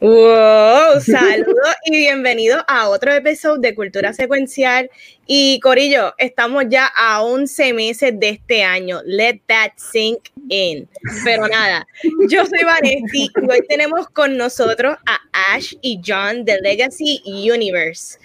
[0.00, 4.88] Wow, saludos y bienvenidos a otro episodio de Cultura Secuencial.
[5.26, 9.00] Y Corillo, estamos ya a 11 meses de este año.
[9.04, 10.88] Let that sink in.
[11.24, 11.84] Pero nada,
[12.28, 15.18] yo soy Vanesti y hoy tenemos con nosotros a
[15.52, 18.20] Ash y John de Legacy Universe.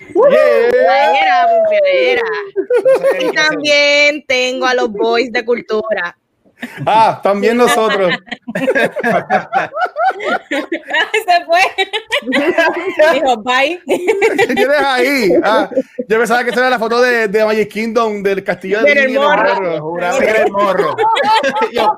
[3.19, 6.15] Y también tengo a los boys de Cultura.
[6.85, 8.13] Ah, también nosotros.
[8.55, 8.89] Se
[11.45, 11.61] fue.
[13.13, 13.81] Dijo, bye.
[13.85, 15.33] ¿Qué tienes ahí?
[15.43, 15.69] Ah,
[16.07, 19.13] yo pensaba que esa era la foto de, de Magic Kingdom, del castillo de el
[19.13, 19.81] morro.
[19.81, 20.95] Juraba que era el morro.
[21.71, 21.97] yo,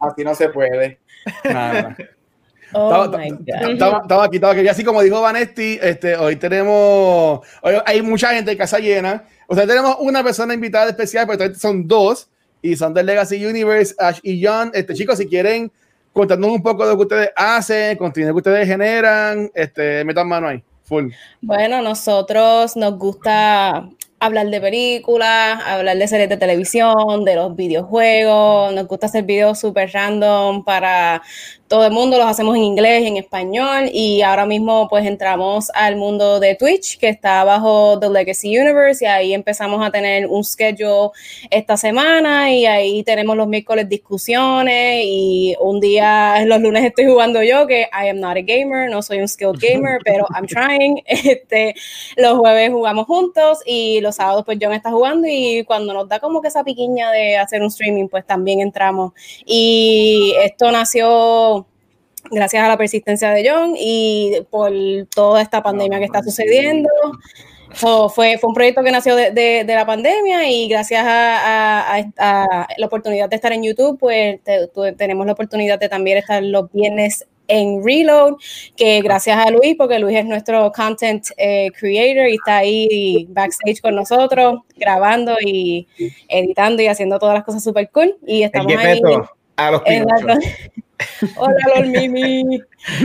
[0.00, 0.98] Así no se puede.
[1.44, 1.96] Nada.
[2.74, 4.64] Oh estamos aquí, estamos aquí.
[4.64, 9.24] Y así como dijo Vanesti, este, hoy tenemos, hoy hay mucha gente en casa llena.
[9.46, 12.28] O sea, tenemos una persona invitada especial, pero son dos
[12.62, 14.70] y son del Legacy Universe, Ash y John.
[14.74, 15.70] Este, chicos, si quieren
[16.12, 20.48] contarnos un poco de lo que ustedes hacen, contenido que ustedes generan, este, metan mano
[20.48, 21.10] ahí, full.
[21.42, 23.88] Bueno, nosotros nos gusta
[24.20, 29.58] hablar de películas, hablar de series de televisión, de los videojuegos, nos gusta hacer videos
[29.58, 31.20] súper random para
[31.68, 35.96] todo el mundo, los hacemos en inglés en español y ahora mismo pues entramos al
[35.96, 40.44] mundo de Twitch que está bajo The Legacy Universe y ahí empezamos a tener un
[40.44, 41.10] schedule
[41.50, 47.42] esta semana y ahí tenemos los miércoles discusiones y un día los lunes estoy jugando
[47.42, 51.02] yo que I am not a gamer, no soy un skilled gamer, pero I'm trying.
[51.34, 51.74] Este,
[52.16, 56.20] los jueves jugamos juntos y los sábados pues John está jugando y cuando nos da
[56.20, 59.12] como que esa piquiña de hacer un streaming pues también entramos.
[59.46, 61.63] Y esto nació
[62.30, 64.72] gracias a la persistencia de John y por
[65.14, 66.88] toda esta pandemia que está sucediendo.
[67.72, 71.96] So, fue, fue un proyecto que nació de, de- de la pandemia y gracias a,
[71.96, 76.18] a- a- la oportunidad de estar en YouTube, pues te- tenemos la oportunidad de también
[76.18, 78.34] estar los viernes en Reload,
[78.76, 83.80] que gracias a Luis, porque Luis es nuestro content eh, creator y está ahí backstage
[83.82, 85.86] con nosotros, grabando y
[86.28, 88.16] editando y haciendo todas las cosas súper cool.
[88.26, 89.00] Y El estamos ahí.
[89.56, 89.82] A los
[90.24, 90.38] la-
[91.36, 92.60] Hola, Lord Mimi.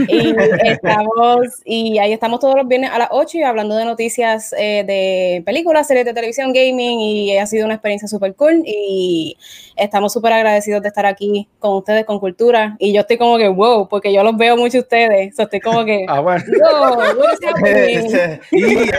[0.08, 0.34] Y
[0.64, 4.84] estamos, y ahí estamos todos los viernes a las 8 y hablando de noticias eh,
[4.86, 8.62] de películas, series de televisión, gaming, y ha sido una experiencia súper cool.
[8.66, 9.36] Y
[9.76, 12.76] estamos súper agradecidos de estar aquí con ustedes, con Cultura.
[12.78, 15.34] Y yo estoy como que, wow, porque yo los veo mucho a ustedes.
[15.34, 16.44] So, estoy como que, Ah, bueno.
[18.50, 18.60] Y-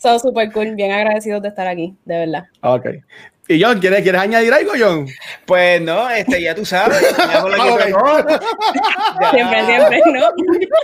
[0.00, 2.44] Son súper cool, bien agradecidos de estar aquí, de verdad.
[2.62, 2.86] Ok.
[3.46, 5.06] Y John, ¿quieres, ¿quieres añadir algo, John?
[5.44, 6.98] pues no, este, ya tú sabes.
[7.18, 7.42] ya-
[9.30, 10.20] Siempre, siempre, ¿no?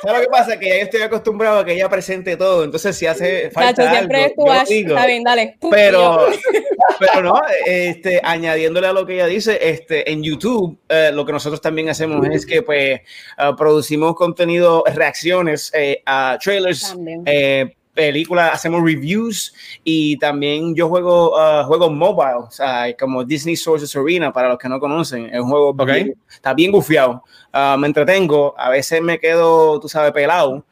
[0.03, 0.59] ¿Sabes lo que pasa?
[0.59, 2.65] Que ya yo estoy acostumbrado a que ella presente todo.
[2.65, 3.84] Entonces, si hace falta.
[3.84, 4.94] Nacho, siempre algo, es tu digo.
[4.94, 5.56] Está bien, dale.
[5.70, 6.26] Pero,
[6.99, 11.32] pero no, este, añadiéndole a lo que ella dice, este, en YouTube, eh, lo que
[11.32, 13.00] nosotros también hacemos es que pues
[13.38, 16.94] ah, producimos contenido, reacciones eh, a trailers,
[17.25, 19.53] eh, películas, hacemos reviews
[19.84, 24.59] y también yo juego ah, juegos mobile, o sea, como Disney Sources Arena, para los
[24.59, 25.75] que no conocen, es un juego,
[26.05, 30.65] bien- está bien gufiado, Ah, me entretengo, a veces me quedo, tú sabes, pelado.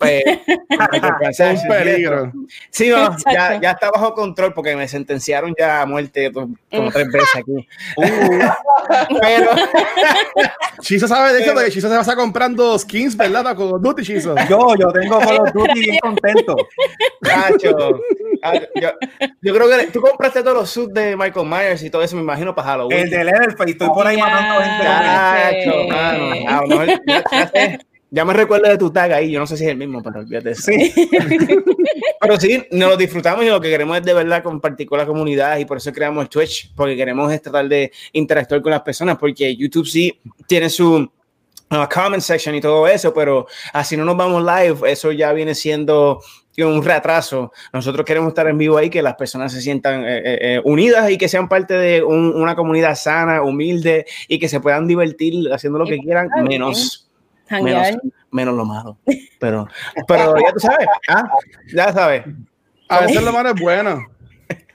[0.00, 0.22] Pues,
[1.38, 2.32] Es un peligro.
[2.70, 6.90] Sí, no, ya, ya está bajo control porque me sentenciaron ya a muerte como como
[6.90, 7.68] tres veces aquí.
[9.20, 9.50] Pero
[10.80, 13.42] Chizo sabe de eso, de que Chizo se va a estar comprando skins, ¿verdad?
[13.42, 14.34] Para Call of Duty, Chizo.
[14.48, 16.56] Yo, yo tengo Call of Duty bien contento.
[17.20, 18.00] Cacho,
[18.42, 18.90] ah, yo,
[19.42, 22.22] yo creo que tú compraste todos los suits de Michael Myers y todo eso, me
[22.22, 23.00] imagino, para Halloween.
[23.00, 24.24] El de Leatherface, estoy por ahí Ya.
[24.24, 24.84] matando gente.
[24.84, 26.48] Cacho, mano.
[26.48, 27.78] A lo mejor ya, ya sé.
[28.10, 30.20] Ya me recuerdo de tu tag ahí, yo no sé si es el mismo, pero
[30.20, 30.54] olvídate.
[30.54, 30.92] Sí.
[32.22, 35.06] Pero sí, nos lo disfrutamos y lo que queremos es de verdad compartir con la
[35.06, 39.16] comunidad y por eso creamos Twitch, porque queremos es tratar de interactuar con las personas,
[39.16, 41.08] porque YouTube sí tiene su uh,
[41.92, 46.20] comment section y todo eso, pero así no nos vamos live, eso ya viene siendo
[46.58, 47.52] un retraso.
[47.72, 51.10] Nosotros queremos estar en vivo ahí, que las personas se sientan eh, eh, eh, unidas
[51.10, 55.50] y que sean parte de un- una comunidad sana, humilde y que se puedan divertir
[55.54, 57.09] haciendo lo que quieran, menos.
[57.50, 57.88] Menos,
[58.30, 58.98] menos lo malo.
[59.40, 59.66] Pero,
[60.06, 61.30] pero ya tú sabes, ¿ah?
[61.74, 62.24] ya sabes.
[62.88, 64.04] A veces lo malo es bueno.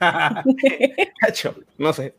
[1.20, 2.14] Cacho, no sé.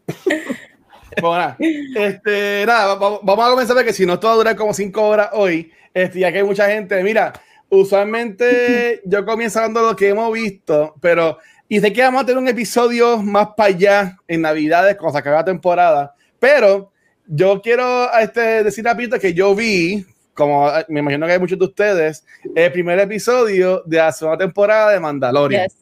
[1.22, 4.38] Bueno, nada, este, nada, va- va- vamos a comenzar porque si no, esto va a
[4.38, 5.72] durar como cinco horas hoy.
[5.94, 7.02] Este, ya que hay mucha gente.
[7.04, 7.34] Mira,
[7.70, 11.38] usualmente yo comienzo hablando de lo que hemos visto, pero
[11.68, 15.20] Y sé que vamos a tener un episodio más para allá en Navidades, cuando se
[15.20, 16.16] acabe la temporada.
[16.40, 16.92] Pero
[17.26, 20.06] yo quiero este, decir rapidito que yo vi,
[20.38, 22.24] como eh, me imagino que hay muchos de ustedes,
[22.56, 25.64] el primer episodio de la segunda temporada de Mandalorian.
[25.64, 25.76] Yes.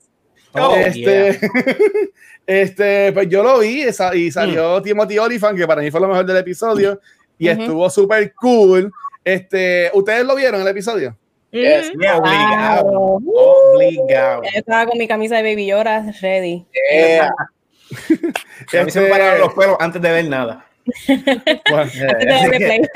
[0.54, 1.38] Oh, este,
[2.48, 6.26] este, pues yo lo vi y salió Timothy Olyphant, que para mí fue lo mejor
[6.26, 7.02] del episodio,
[7.38, 7.62] y Ujú.
[7.62, 8.92] estuvo súper cool.
[9.24, 11.18] Este, ¿Ustedes lo vieron el episodio?
[11.52, 11.90] Yes.
[11.90, 12.00] Ujú.
[12.00, 12.84] Yeah, obligado.
[12.90, 13.20] Claro.
[13.76, 14.44] Obligado.
[14.44, 16.66] Yo estaba con mi camisa de Baby Yoda ready.
[16.92, 17.30] Yeah.
[18.80, 20.66] A mí se me Este, pararon los pelos antes de ver nada.
[21.08, 22.90] bueno, Antes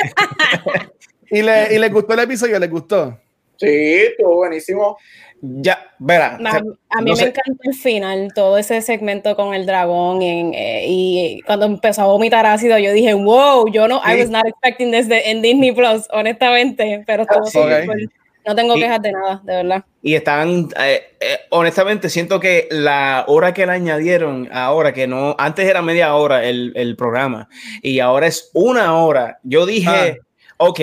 [1.31, 2.59] ¿y, le, ¿Y les gustó el episodio?
[2.59, 3.17] ¿Les gustó?
[3.57, 4.97] Sí, estuvo buenísimo.
[5.41, 6.37] Ya, verá.
[6.45, 7.27] A, a mí no me sé.
[7.27, 12.05] encantó el final, todo ese segmento con el dragón en, eh, y cuando empezó a
[12.07, 14.19] vomitar ácido, yo dije, wow, yo no, I Sí.
[14.21, 17.51] was not expecting this de- en Disney Plus, honestamente, pero estuvo sí.
[17.57, 17.85] súper Ok.
[17.87, 18.11] cool.
[18.47, 19.85] No tengo Y- quejas de nada, de verdad.
[20.01, 25.35] Y están, eh, eh, honestamente, siento que la hora que le añadieron ahora, que no,
[25.37, 27.47] antes era media hora el, el programa
[27.81, 29.39] y ahora es una hora.
[29.43, 30.17] Yo dije,
[30.57, 30.79] ok,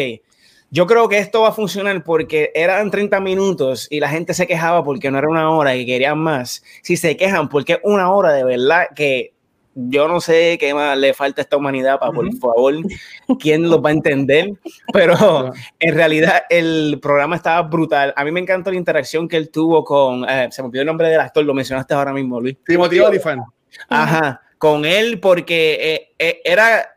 [0.70, 4.46] yo creo que esto va a funcionar porque eran 30 minutos y la gente se
[4.46, 6.62] quejaba porque no era una hora y querían más.
[6.82, 9.32] Si se quejan porque es una hora de verdad que
[9.76, 12.74] yo no sé qué más le falta a esta humanidad para, por favor,
[13.38, 14.52] quién los va a entender,
[14.90, 18.12] pero en realidad el programa estaba brutal.
[18.16, 20.86] A mí me encantó la interacción que él tuvo con, eh, se me olvidó el
[20.86, 22.56] nombre del actor, lo mencionaste ahora mismo, Luis.
[22.64, 23.42] Timothy Olyphant.
[23.90, 26.95] Ajá, con él porque eh, eh, era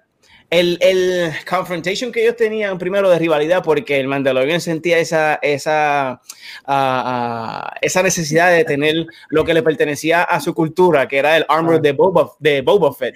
[0.50, 6.12] el, el confrontation que ellos tenían primero de rivalidad porque el Mandalorian sentía esa, esa,
[6.12, 6.22] ah,
[6.66, 11.46] ah, esa necesidad de tener lo que le pertenecía a su cultura, que era el
[11.48, 11.80] armor Ah.
[11.80, 13.16] de, Boba, de Boba Fett.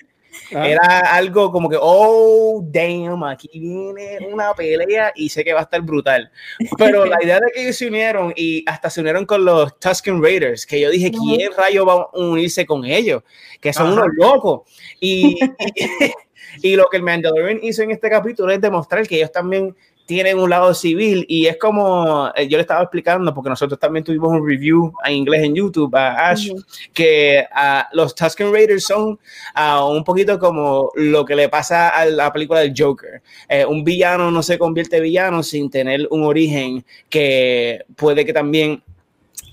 [0.56, 0.68] Ah.
[0.68, 5.64] Era algo como que, oh, damn, aquí viene una pelea y sé que va a
[5.64, 6.32] estar brutal.
[6.78, 10.22] Pero la idea de que ellos se unieron y hasta se unieron con los Tusken
[10.22, 11.12] Raiders, que yo dije.
[11.12, 13.24] ¿quién rayo va a unirse con ellos?
[13.60, 13.94] Que son Ajá.
[13.94, 14.62] unos locos.
[15.00, 15.40] Y, y,
[16.62, 20.38] y lo que el Mandalorian hizo en este capítulo es demostrar que ellos también tienen
[20.38, 24.30] un lado civil y es como eh, yo le estaba explicando porque nosotros también tuvimos
[24.30, 26.62] un review en inglés en YouTube a Ash Ujú.
[26.94, 29.18] que ah, los Tusken Raiders son
[29.56, 33.22] ah, un poquito como lo que le pasa a la película del Joker.
[33.48, 38.34] Eh, un villano no se convierte en villano sin tener un origen que puede que
[38.34, 38.84] también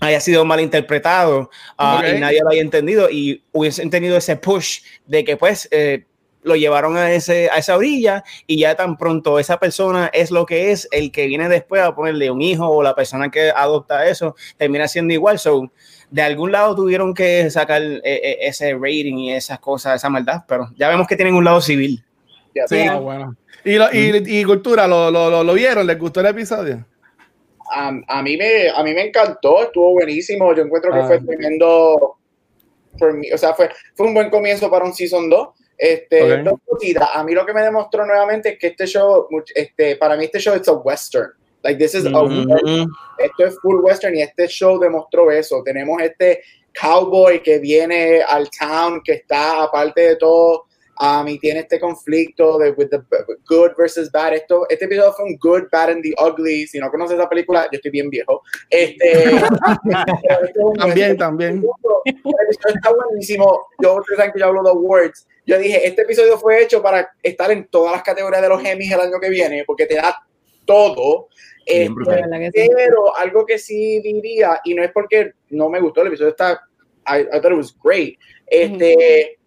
[0.00, 2.16] haya sido mal interpretado ah, Ok.
[2.16, 6.04] y nadie lo haya entendido y hubiesen tenido ese push de que pues eh,
[6.42, 10.46] lo llevaron a, ese, a esa orilla y ya tan pronto esa persona es lo
[10.46, 14.06] que es, el que viene después a ponerle un hijo o la persona que adopta
[14.08, 15.38] eso termina siendo igual.
[15.38, 15.70] So,
[16.10, 20.42] de algún lado tuvieron que sacar eh, eh, ese rating y esas cosas, esa maldad,
[20.48, 22.02] pero ya vemos que tienen un lado civil.
[22.66, 23.36] Sí, ah, bueno.
[23.64, 25.86] ¿Y, lo- y, y cultura, ¿lo, lo, lo, lo vieron?
[25.86, 26.84] ¿Les gustó el episodio?
[27.72, 30.52] a, a mí me, a mí me encantó, estuvo buenísimo.
[30.54, 31.06] Yo encuentro que Ah.
[31.06, 32.16] fue tremendo.
[32.98, 35.48] por mí, o sea, fue, fue un buen comienzo para un Season 2.
[35.82, 36.40] Este, Ok.
[36.44, 37.08] dos cositas.
[37.14, 40.26] A mí lo que me demostró nuevamente es que este show, much- este, para mí
[40.26, 41.30] este show es a western.
[41.62, 42.46] Like, this is a Ujú.
[43.18, 45.62] esto es full western y este show demostró eso.
[45.64, 46.42] Tenemos este
[46.78, 50.66] cowboy que viene al town, que está aparte de todo,
[51.00, 53.00] um, y tiene este conflicto de with the
[53.48, 54.34] good versus bad.
[54.34, 56.66] Esto, este episodio fue un good, bad and the ugly.
[56.66, 58.42] Si no conoces esa película, yo estoy bien viejo.
[58.68, 59.46] Este, pero
[60.44, 61.16] esto es un También, western.
[61.18, 61.64] también.
[62.04, 63.60] Está buenísimo.
[63.82, 65.26] Yo, ustedes saben que yo hablo de awards.
[65.50, 68.92] Yo dije, este episodio fue hecho para estar en todas las categorías de los Emmys
[68.92, 70.16] el año que viene, porque te da
[70.64, 71.28] todo.
[71.66, 71.92] Este,
[72.72, 76.60] pero algo que sí diría, y no es porque no me gustó, el episodio está,
[77.06, 78.14] I, I thought it was great.
[78.46, 79.38] Este,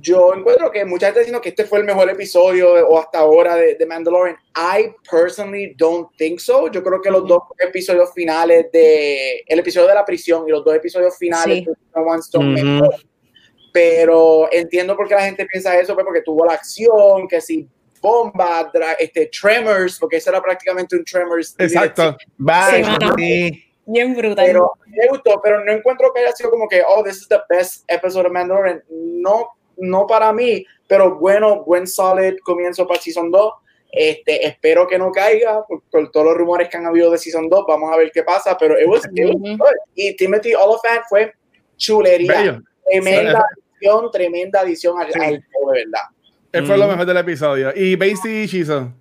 [0.00, 3.18] yo encuentro que mucha gente diciendo que este fue el mejor episodio de- o hasta
[3.18, 4.36] ahora de, de Mandalorian.
[4.56, 6.70] I personally don't think so.
[6.70, 10.64] Yo creo que los dos episodios finales de, el episodio de la prisión y los
[10.64, 11.64] dos episodios finales Sí.
[11.64, 12.42] de One Ujú.
[12.42, 13.06] mejores.
[13.78, 17.68] Pero entiendo por qué la gente piensa eso, pues porque tuvo la acción, que si
[18.00, 21.54] bomba, este, Tremors, porque ese era prácticamente un Tremors.
[21.58, 22.16] Exacto.
[22.36, 22.84] Bye.
[23.16, 23.64] Sí.
[23.86, 24.44] Bien brutal.
[24.44, 27.38] Pero me gustó, pero no encuentro que haya sido como que, oh, this is the
[27.48, 28.82] best episode of Mandalorian.
[28.90, 33.52] No, no para mí, pero bueno, buen solid comienzo para Season 2.
[33.92, 37.48] Este, espero que no caiga por, por todos los rumores que han habido de Season
[37.48, 37.64] 2.
[37.68, 39.76] Vamos a ver qué pasa, pero it was, it was good.
[39.94, 41.32] Y Timothy Oliphant fue
[41.76, 42.32] chulería.
[42.32, 42.62] Bello.
[42.90, 43.46] Tremenda
[43.80, 45.18] adición, tremenda adición al, Sí.
[45.20, 46.02] al show, de verdad.
[46.52, 46.90] Él fue lo Mm.
[46.90, 47.72] mejor del episodio.
[47.76, 48.92] ¿Y Basie y Shizo?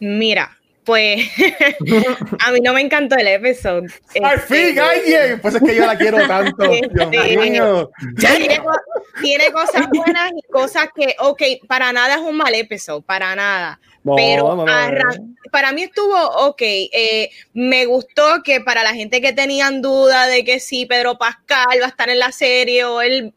[0.00, 1.20] Mira, Pues
[2.44, 3.88] a mí no me encantó el episodio.
[4.20, 5.40] ¡Al fin, Este, alguien!
[5.40, 6.56] Pues es que yo la quiero tanto.
[6.68, 6.80] Dios
[7.12, 7.88] Este, mío.
[8.18, 13.00] tiene, co- tiene cosas buenas y cosas que, ok, para nada es un mal episodio,
[13.00, 13.78] para nada.
[14.02, 16.16] No, pero no, no, arran- para mí estuvo
[16.48, 16.60] ok.
[16.62, 21.78] eh, me gustó que para la gente que tenían duda de que si Pedro Pascal
[21.80, 23.32] va a estar en la serie o él,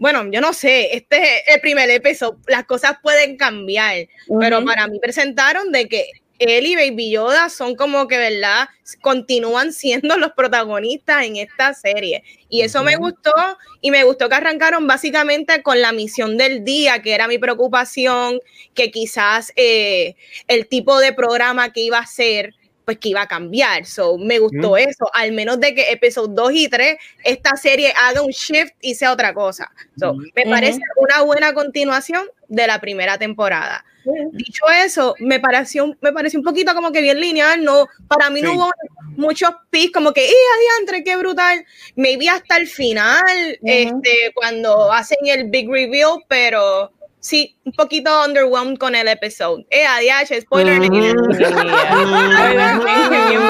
[0.00, 4.08] bueno, yo no sé, este es el primer episodio, las cosas pueden cambiar,
[4.40, 6.06] pero para mí presentaron de que
[6.38, 8.70] él y Baby Yoda son como que, ¿verdad?
[9.02, 12.24] Continúan siendo los protagonistas en esta serie.
[12.48, 13.34] Y eso me gustó
[13.82, 18.40] y me gustó que arrancaron básicamente con la misión del día, que era mi preocupación,
[18.72, 20.16] que quizás eh,
[20.48, 22.54] el tipo de programa que iba a ser,
[22.90, 23.86] pues que iba a cambiar.
[23.86, 24.78] So, me gustó Mm.
[24.78, 28.96] eso, al menos de que episodio 2 y 3, esta serie haga un shift y
[28.96, 29.70] sea otra cosa.
[29.96, 33.84] So, me parece una buena continuación de la primera temporada.
[34.32, 38.40] Dicho eso, me pareció, me pareció un poquito como que bien lineal, no, para mí
[38.42, 38.56] no Sí.
[38.56, 38.70] hubo
[39.16, 41.64] muchos pis, como que, ¡eh, adiantre, qué brutal!
[41.94, 48.78] Maybe hasta el final, este, cuando hacen el big reveal, pero sí, un poquito underwhelmed
[48.78, 49.64] con el episodio.
[49.70, 50.80] ¡Eh, adiache, spoiler!
[50.90, 51.12] Bien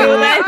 [0.02, 0.40] brutal.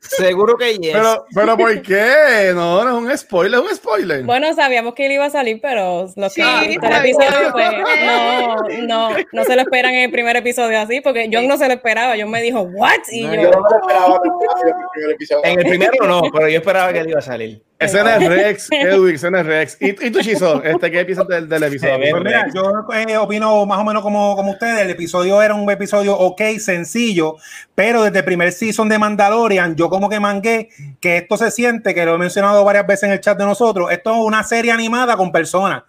[0.00, 0.92] Seguro que yes.
[0.92, 2.52] Pero, pero ¿por qué?
[2.54, 4.22] No, no es un spoiler, es un spoiler.
[4.24, 6.98] Bueno, sabíamos que él iba a salir, pero los que Sí, sabía.
[6.98, 7.70] episodio, pues
[8.06, 11.66] no, no, no se lo esperan en el primer episodio así, porque John no se
[11.68, 12.14] lo esperaba.
[12.18, 13.00] John me dijo, ¿what?
[13.10, 15.44] Y No, yo, Yo no me lo esperaba en el primer episodio.
[15.44, 17.62] En el primero no, pero yo esperaba que él iba a salir.
[17.84, 19.76] Ese no es Rex, Edwin, ese no es Rex.
[19.80, 20.62] ¿Y, y tú, Chizo?
[20.72, 21.98] Este, ¿Qué piensas del, del episodio?
[22.10, 24.80] Pues mira, yo eh, opino más o menos como, como ustedes.
[24.80, 27.36] El episodio era un episodio ok, sencillo,
[27.74, 30.68] pero desde el primer season de Mandalorian, yo como que mangué
[31.00, 33.90] que esto se siente, que lo he mencionado varias veces en el chat de nosotros,
[33.90, 35.82] esto es una serie animada con personas.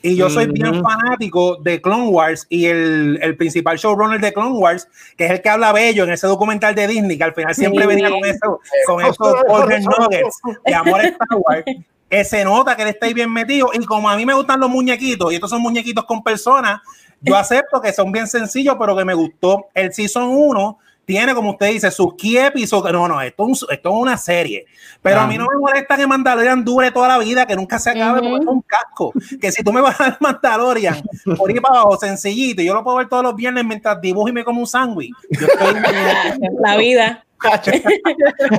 [0.00, 4.56] Y yo soy bien fanático de Clone Wars y el, el principal showrunner de Clone
[4.56, 4.86] Wars,
[5.16, 7.82] que es el que habla bello en ese documental de Disney, que al final siempre
[7.82, 7.88] Sí.
[7.88, 9.16] venía con, eso, con esos
[9.48, 11.64] golden nuggets de amor a Star Wars.
[12.08, 13.70] que se nota que él está ahí bien metido.
[13.74, 16.80] Y como a mí me gustan los muñequitos, y estos son muñequitos con personas,
[17.20, 19.66] yo acepto que son bien sencillos, pero que me gustó.
[19.74, 20.78] El Season 1
[21.08, 22.92] tiene, como usted dice, sus key episodios.
[22.92, 24.66] No, no, esto esto es una serie.
[25.00, 27.88] Pero a mí no me molesta que Mandalorian dure toda la vida, que nunca se
[27.88, 28.28] acabe, Ujú.
[28.28, 29.12] porque es un casco.
[29.40, 31.02] Que si tú me vas a dar Mandalorian
[31.38, 34.28] por ir para abajo, sencillito, y yo lo puedo ver todos los viernes mientras dibujo
[34.28, 35.10] y me como un sándwich.
[35.30, 35.48] Estoy
[36.60, 37.24] la vida.
[37.44, 37.60] A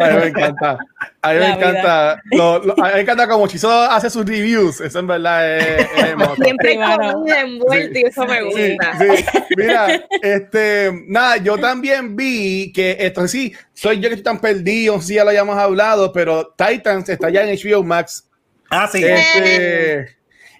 [0.09, 0.77] mí me encanta.
[1.21, 2.21] A mí me encanta.
[2.31, 4.79] Lo- lo- a mí me encanta como Chizo hace sus reviews.
[4.79, 6.15] Eso en verdad es, es.
[6.43, 7.11] Siempre Claro.
[7.13, 8.43] comida envuelta y eso me Sí,
[8.77, 8.99] gusta.
[8.99, 9.25] sí.
[9.57, 9.87] Mira,
[10.21, 15.15] este, nada, yo también vi que esto sí, soy yo que estoy tan perdido, sí
[15.15, 18.25] ya lo hayamos hablado, pero Titans está ya en HBO Max.
[18.69, 19.03] Ah, sí.
[19.03, 20.15] Este,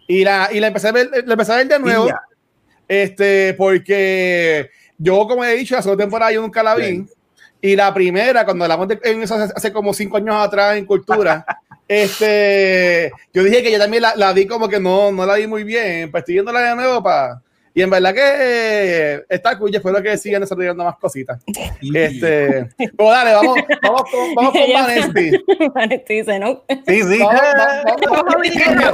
[0.08, 2.10] y la, y la empecé a ver, la empecé a ver de nuevo.
[2.88, 7.06] Este, porque yo, como he dicho, la segunda temporada yo nunca la vi.
[7.62, 10.86] Y la primera, cuando hablamos de en eso hace, hace como cinco años atrás en
[10.86, 11.46] Cultura,
[11.88, 15.48] este, yo dije que yo también la, la vi como que no, no la vi
[15.48, 16.10] muy bien.
[16.10, 17.42] Pues estoy viéndola de nuevo para.
[17.80, 19.74] Y en verdad que eh, está cool.
[19.74, 21.42] Espero que sigan desarrollando más cositas.
[21.94, 22.68] Este,
[22.98, 25.32] pero dale, vamos, vamos con, vamos con Ya Vanesti.
[25.74, 26.64] Vanesti dice, ¿no?
[26.86, 27.20] Sí, sí.
[27.20, 28.26] Vamos, vamos, No vamos.
[28.26, 28.94] nos obligues a verla,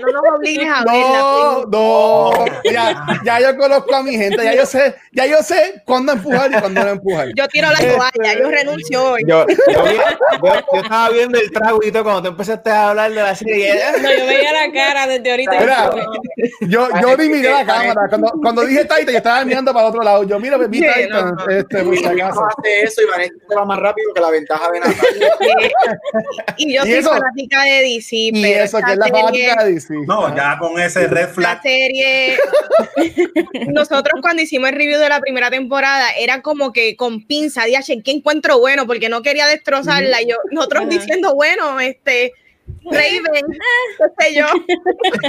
[0.00, 1.66] no nos obligues a No, verla.
[1.72, 6.12] no, ya, ya yo conozco a mi gente, ya yo sé, ya yo sé cuándo
[6.12, 7.28] empujar y cuándo no empujar.
[7.34, 9.22] Yo tiro la toalla, yo renuncio hoy.
[9.26, 13.22] Yo, yo, vi- yo- yo estaba viendo el traguito cuando tú empezaste a hablar de
[13.22, 13.74] la serie.
[14.00, 15.60] No, yo veía la cara desde ahorita.
[15.60, 15.90] Mira,
[16.60, 18.08] yo, yo ni miré la cámara.
[18.20, 20.24] Cuando, cuando dije Titan, yo estaba mirando para otro lado.
[20.24, 21.48] Yo, mira, vi Sí, Titan, no.
[21.48, 22.44] este, por si acaso.
[22.46, 25.30] hace eso y Vanessa se va más rápido que la ventaja de Natalia.
[26.56, 27.10] Y yo ¿Y soy eso?
[27.10, 29.94] fanática de DC, Y pero eso, que es la serie- fanática de DC.
[30.06, 31.62] No, ya con ese red la flag.
[31.62, 32.36] serie,
[33.72, 38.02] nosotros cuando hicimos el review de la primera temporada, era como que con pinza, dije,
[38.04, 38.86] ¿qué encuentro bueno?
[38.86, 40.22] Porque no quería destrozarla.
[40.22, 42.32] Y yo, nosotros diciendo, bueno, este,
[42.90, 43.22] Raven,
[43.98, 44.46] qué sé yo.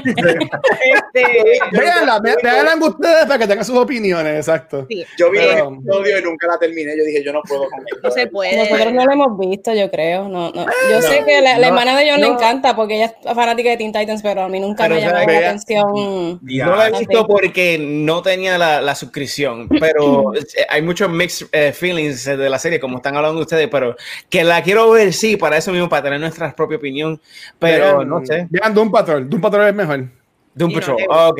[0.03, 4.85] este, Véanla, véanla ustedes para que tengan sus opiniones, exacto.
[4.89, 6.97] sí, Yo vi el Pero- episodio y nunca la terminé.
[6.97, 7.99] Yo dije, yo no puedo con esto.
[8.03, 8.57] no se puede.
[8.57, 10.27] Nosotros no lo hemos visto, yo creo.
[10.27, 10.65] No, no.
[10.89, 13.77] Yo sé que la, la hermana de John le encanta porque ella es fanática de
[13.77, 16.39] Teen Titans, pero a mí nunca Pero, me llamado la atención.
[16.43, 16.65] Ya.
[16.65, 21.47] No la he visto porque no tenía la, la suscripción, pero eh, hay muchos mixed
[21.51, 23.95] eh, feelings de la serie, como están hablando ustedes, pero
[24.29, 27.19] que la quiero ver, sí, para eso mismo, para tener nuestra propia opinión,
[27.59, 28.47] pero Vean- no sé.
[28.49, 29.29] Vean Doom Patrol.
[29.29, 30.07] Doom Patrol es mejor.
[30.53, 31.39] Doom no, Patrol, te- ok.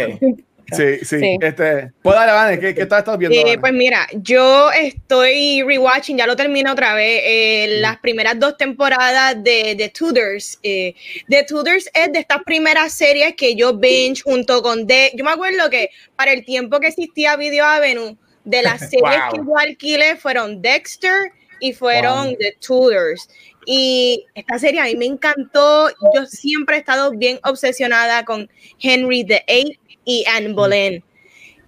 [0.72, 1.20] Sí, sí.
[1.20, 1.38] Sí.
[1.42, 3.36] Este, pues dale, Vane, ¿qué, qué estás, estás viendo?
[3.38, 8.56] Eh, pues mira, yo estoy rewatching, ya lo terminé otra vez, eh, las primeras dos
[8.56, 10.60] temporadas de The Tudors.
[10.64, 10.96] Eh,
[11.28, 15.12] The Tudors es de estas primeras series que yo binge junto con The.
[15.16, 19.38] Yo me acuerdo que para el tiempo que existía Video Avenue, de las series que
[19.46, 23.28] yo alquilé fueron Dexter y fueron The Tudors.
[23.66, 25.90] Y esta serie a mí me encantó.
[26.16, 28.50] Yo siempre he estado bien obsesionada con
[28.80, 31.04] Henry VIII y Anne Boleyn.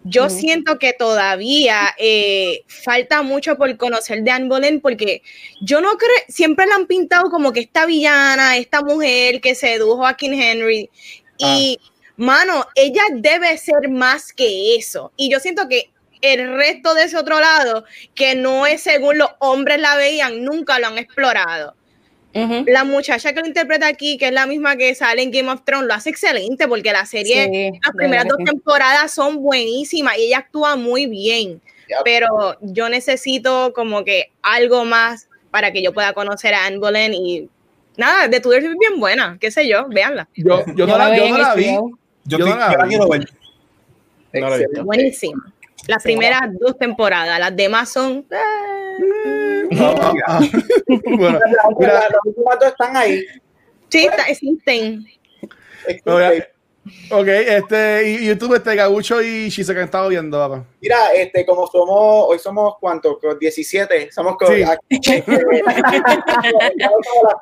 [0.05, 5.21] Yo siento que todavía eh, falta mucho por conocer de Anne Boleyn porque
[5.61, 10.05] yo no creo, siempre la han pintado como que esta villana, esta mujer que sedujo
[10.05, 10.89] a King Henry.
[11.37, 11.91] Y, Ah.
[12.17, 15.13] mano, ella debe ser más que eso.
[15.15, 15.89] Y yo siento que
[16.21, 17.85] el resto de ese otro lado,
[18.15, 21.75] que no es según los hombres la veían, nunca lo han explorado.
[22.33, 25.61] La muchacha que lo interpreta aquí, que es la misma que sale en Game of
[25.63, 30.23] Thrones, lo hace excelente porque la serie, Sí, las primeras dos temporadas son buenísimas y
[30.23, 31.61] ella actúa muy bien.
[31.87, 31.97] Yep.
[32.03, 37.13] Pero yo necesito como que algo más para que yo pueda conocer a Anne Boleyn
[37.13, 37.49] y
[37.97, 40.27] nada, de Tudor es bien buena, qué sé yo, véanla.
[40.35, 41.65] Yo, yo, no, la, veía yo no en la vi.
[41.65, 41.91] Yo,
[42.25, 43.27] Yo no la la quiero ver.
[44.83, 45.52] Buenísima.
[45.87, 48.25] Las primeras dos temporadas, las demás son...
[48.31, 50.39] eh, Ah, ah, ah.
[51.17, 51.39] bueno,
[51.79, 53.23] mira, las últimas dos están ahí.
[53.89, 55.05] sí, está- existen.
[57.11, 60.65] Ok, este, y YouTube, este, Gabucho y que han estado viendo, papá.
[60.81, 64.59] Mira, este, como somos, hoy somos cuántos, Con 17, somos con, Sí.
[64.63, 64.77] las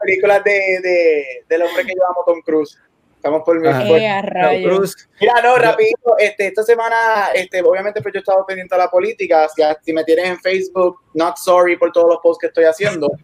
[0.01, 2.77] películas de, de, del hombre que amo, Tom Cruise.
[3.21, 4.63] Estamos por mi Eh.
[4.63, 5.07] Cruz.
[5.19, 8.89] Mira, no, rapidito, este, esta semana, este, obviamente pues yo he estado pendiente a la
[8.89, 12.63] política, si, si me tienes en Facebook, not sorry por todos los posts que estoy
[12.63, 13.07] haciendo.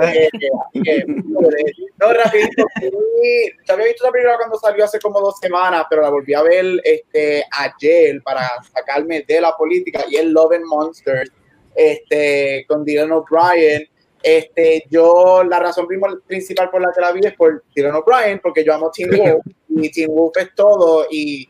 [0.00, 5.20] Eh, eh, que, no, rapidito, sí, yo había visto la película cuando salió hace como
[5.20, 10.16] dos semanas, pero la volví a ver este, ayer para sacarme de la política y
[10.16, 11.30] es Love and Monsters,
[11.74, 13.86] este, con Dylan O'Brien.
[14.22, 15.86] Este, yo, la razón
[16.26, 19.44] principal por la que la vi es por Dylan O'Brien, porque yo amo Teen Wolf
[19.68, 21.48] y Teen Wolf es todo y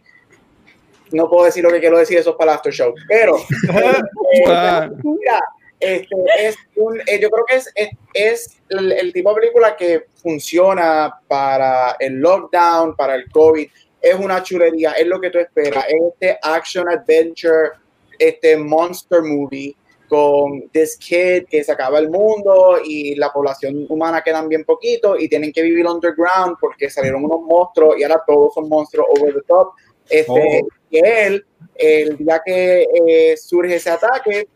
[1.13, 3.37] no puedo decir lo que quiero decir, eso es para el after show, pero
[3.75, 4.89] eh, Ah.
[5.03, 5.43] mira,
[5.81, 9.77] este, es un, eh, yo creo que es, es, es el, el tipo de película
[9.77, 13.69] que funciona para el lockdown, para el COVID,
[14.01, 17.71] es una chulería, es lo que tú esperas, es este action adventure,
[18.19, 19.75] este monster movie
[20.11, 25.17] con this kid que se acaba el mundo y la población humana quedan bien poquito
[25.17, 29.33] y tienen que vivir underground porque salieron unos monstruos y ahora todos son monstruos over
[29.33, 29.71] the top.
[30.09, 30.69] Este, Oh.
[30.91, 34.49] Y él, el día que eh, surge ese ataque,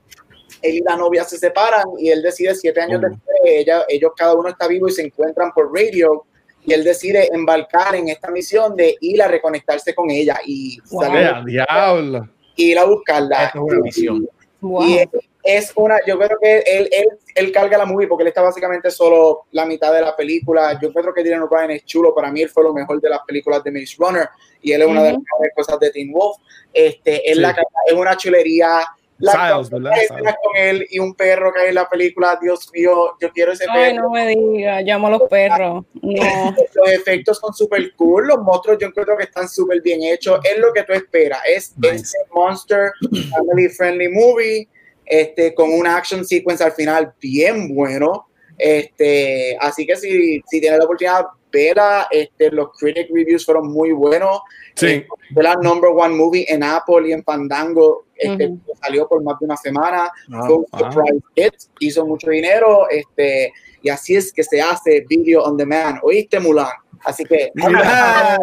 [0.60, 3.08] él y la novia se separan y él decide siete años Oh.
[3.08, 6.24] después, ella, ellos cada uno está vivo y se encuentran por radio
[6.66, 11.02] y él decide embarcar en esta misión de ir a reconectarse con ella y Wow.
[11.02, 12.28] salir diablo.
[12.56, 13.44] ir a buscarla.
[13.44, 14.28] Esta es una misión.
[14.60, 14.82] Wow.
[14.88, 14.98] Y
[15.44, 18.42] es, es una, yo creo que él, él, él carga la movie porque él está
[18.42, 20.78] básicamente solo la mitad de la película.
[20.82, 22.14] Yo creo que Dylan O'Brien es chulo.
[22.14, 24.28] Para mí, él fue lo mejor de las películas de Maze Runner
[24.62, 26.36] y él es una de las mejores cosas de Teen Wolf.
[26.72, 27.40] Este, es, Sí.
[27.42, 27.50] la,
[27.86, 28.80] es una chulería.
[29.18, 29.90] La Siles, ¿verdad?
[29.92, 33.30] las escenas con él y un perro que hay en la película, Dios mío, yo
[33.32, 34.02] quiero ese Ay, perro.
[34.02, 35.84] no me diga, llamo a los perros.
[36.02, 36.54] No.
[36.74, 40.58] Los efectos son súper cool, los monstruos yo encuentro que están súper bien hechos, es
[40.58, 41.94] lo que tú esperas, es Nice.
[41.94, 42.90] este monster
[43.30, 44.68] family friendly movie,
[45.06, 48.26] este, con una action sequence al final bien bueno,
[48.58, 53.92] este, así que si, si tienes la oportunidad, vela, este, los critic reviews fueron muy
[53.92, 54.40] buenos,
[54.76, 54.86] Sí.
[54.86, 58.60] Eh, fue la number one movie en Apple y en Fandango, este, Ujú.
[58.82, 60.90] salió por más de una semana, Ah, fue un ah.
[60.90, 65.98] surprise hit, hizo mucho dinero, este, y así es que se hace video on demand.
[66.02, 66.66] ¿Oíste, Mulan?
[67.04, 67.50] Así que.
[67.62, 68.38] Ah,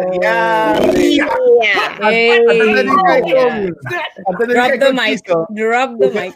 [4.48, 5.20] Drop the mic.
[5.50, 6.34] Drop the mic.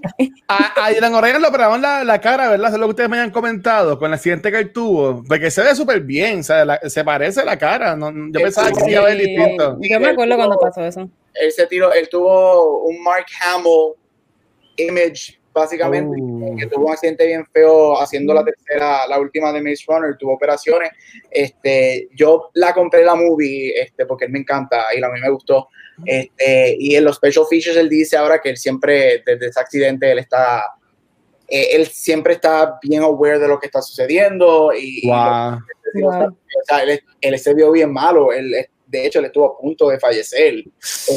[0.49, 2.67] A, Dylan operaron la, la cara, ¿verdad?
[2.69, 5.23] Eso es lo que ustedes me han comentado con el accidente que él tuvo.
[5.27, 7.97] Porque se ve súper bien, o sea, la- se parece la cara.
[7.97, 9.27] no- yo pensaba que se iba a ver Sí.
[9.27, 9.79] distinto.
[9.81, 11.09] Yo me acuerdo cuando pasó eso.
[11.35, 13.95] Él se tiró, él tuvo un Mark Hamill
[14.77, 16.55] image, básicamente, Oh.
[16.57, 20.35] que tuvo un accidente bien feo haciendo la tercera, la última de Maze Runner, tuvo
[20.35, 20.91] operaciones.
[21.31, 25.31] Este, yo la compré la movie, este, porque él me encanta y a mí me
[25.31, 25.69] gustó.
[26.05, 30.11] Este, y en los special features él dice ahora que él siempre, desde ese accidente,
[30.13, 30.65] él está,
[31.49, 35.59] eh, él siempre está bien aware de lo que está sucediendo y, y Wow.
[35.95, 38.55] lo- o sea, él, él se vio bien malo, él,
[38.87, 40.63] de hecho, él estuvo a punto de fallecer.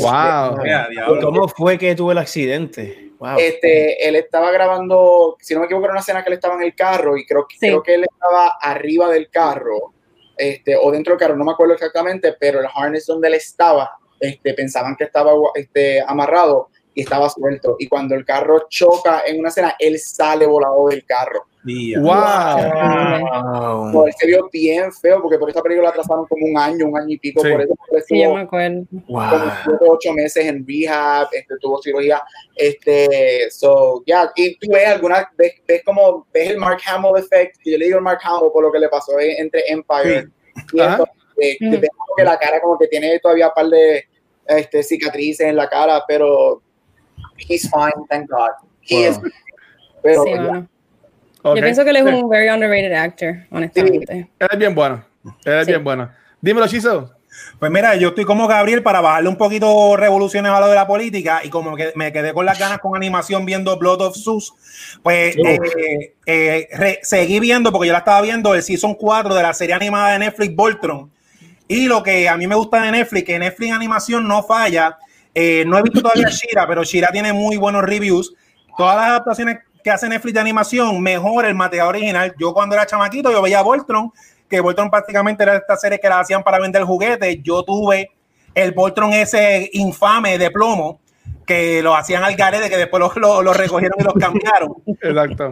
[0.01, 0.57] Wow.
[0.63, 1.21] Mira, diablo.
[1.21, 3.08] ¿Cómo fue que tuvo el accidente?
[3.19, 3.37] Wow.
[3.37, 6.63] Este, él estaba grabando, si no me equivoco, era una escena que él estaba en
[6.63, 7.67] el carro y creo, que Sí.
[7.67, 9.93] creo que él estaba arriba del carro,
[10.37, 13.91] este, o dentro del carro, no me acuerdo exactamente, pero el harness donde él estaba,
[14.21, 17.75] este, pensaban que estaba este, amarrado y estaba suelto.
[17.79, 21.45] Y cuando el carro choca en una escena, él sale volado del carro.
[22.01, 23.91] Wow.
[23.91, 26.87] No, él se vio bien feo porque por esa película la atrasaron como un año,
[26.87, 27.41] un año y pico.
[27.43, 27.49] Sí.
[27.51, 27.73] Por eso
[28.07, 28.83] Sí, yo me acuerdo.
[29.07, 29.21] como
[29.63, 32.21] siete, ocho meses en rehab, este, tuvo cirugía,
[32.55, 37.57] este, so, yeah, y tú ves alguna, ves, ves como, ves el Mark Hamill effect,
[37.63, 40.27] que yo le digo el Mark Hamill por lo que le pasó en- entre Empire,
[40.73, 40.91] y Ajá.
[40.93, 41.81] esto, de- de- Mm.
[41.97, 44.05] como que la cara como que tiene todavía un par de
[44.47, 46.61] este, cicatrices en la cara, pero
[47.47, 48.51] he's fine, thank God.
[48.81, 49.09] He Wow.
[49.09, 49.19] is,
[50.03, 50.41] pero, Sí, yeah.
[50.41, 50.67] mano.
[51.43, 51.55] Ok.
[51.55, 54.27] Yo pienso que él es un very underrated actor, honestamente.
[54.39, 55.03] Él es bien bueno.
[55.45, 55.71] Él es Sí.
[55.71, 56.09] bien bueno.
[56.41, 57.13] Dímelo, Chizo.
[57.59, 60.87] Pues mira, yo estoy como Gabriel para bajarle un poquito revoluciones a lo de la
[60.87, 64.53] política y como que me quedé con las ganas con animación viendo Blood of Zeus,
[65.03, 69.43] pues eh, eh, re- seguí viendo porque yo la estaba viendo el season 4 de
[69.43, 71.11] la serie animada de Netflix Voltron
[71.67, 74.97] y lo que a mí me gusta de Netflix, que Netflix animación no falla,
[75.41, 78.33] eh, no he visto todavía Shira, pero Shira tiene muy buenos reviews,
[78.77, 82.85] todas las adaptaciones que hace Netflix de animación mejor el material original, yo cuando era
[82.85, 84.11] chamaquito yo veía Voltron
[84.49, 87.37] que Voltron prácticamente era esta serie que la hacían para vender juguetes.
[87.43, 88.09] Yo tuve
[88.55, 90.99] el Voltron ese infame de plomo
[91.45, 94.73] que lo hacían al garete, que después lo, lo- lo recogieron y los cambiaron.
[94.87, 95.51] Exacto.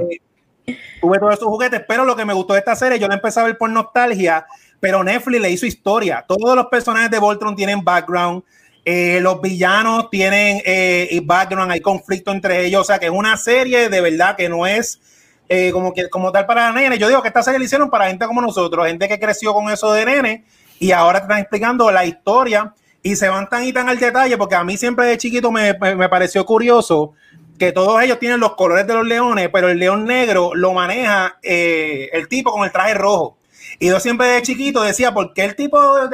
[0.99, 3.39] Tuve todos esos juguetes, pero lo que me gustó de esta serie, yo la empecé
[3.39, 4.45] a ver por nostalgia,
[4.79, 6.25] pero Netflix le hizo historia.
[6.27, 8.43] Todos los personajes de Voltron tienen background,
[8.89, 13.11] eh, los villanos tienen eh, y background, hay conflicto entre ellos, o sea que es
[13.11, 15.01] una serie de verdad que no es
[15.49, 16.97] eh, como, que, como tal para nene.
[16.97, 19.69] Yo digo que esta serie la hicieron para gente como nosotros, gente que creció con
[19.69, 20.45] eso de nene
[20.79, 22.73] y ahora te están explicando la historia
[23.03, 25.73] y se van tan y tan al detalle, porque a mí siempre de chiquito me,
[25.79, 27.13] me- pareció curioso
[27.59, 31.37] que todos ellos tienen los colores de los leones, pero el león negro lo maneja
[31.43, 33.37] eh, el tipo con el traje rojo.
[33.79, 36.09] Y yo siempre de chiquito decía, ¿por qué el tipo del,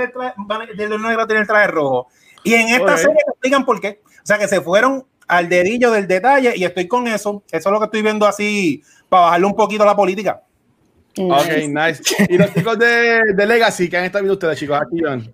[0.75, 2.07] del león negro tiene el traje rojo?
[2.43, 4.01] Y en esta serie te explican por qué.
[4.05, 7.43] O sea, que se fueron al dedillo del detalle y estoy con eso.
[7.51, 10.41] Eso es lo que estoy viendo así para bajarle un poquito la política.
[11.17, 12.03] Ok, Nice.
[12.29, 14.79] Y los chicos de, de Legacy, que han estado viendo ustedes, chicos?
[14.81, 15.33] Aquí, John.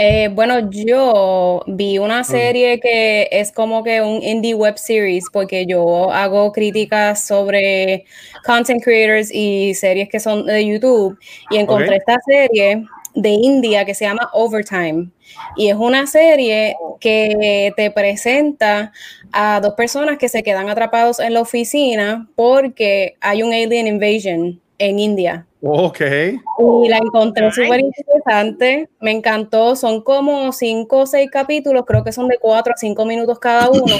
[0.00, 5.66] Eh, bueno, yo vi una serie que es como que un indie web series porque
[5.66, 8.04] yo hago críticas sobre
[8.46, 11.18] content creators y series que son de YouTube
[11.50, 15.08] y encontré esta serie de India que se llama Overtime
[15.56, 18.92] y es una serie que te presenta
[19.32, 24.60] a dos personas que se quedan atrapados en la oficina porque hay un alien invasion
[24.78, 25.46] en India.
[25.62, 26.00] Ok.
[26.00, 32.12] Y la encontré súper interesante, me encantó, son como cinco o seis capítulos, creo que
[32.12, 33.96] son de cuatro a cinco minutos cada uno.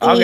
[0.00, 0.20] Ok.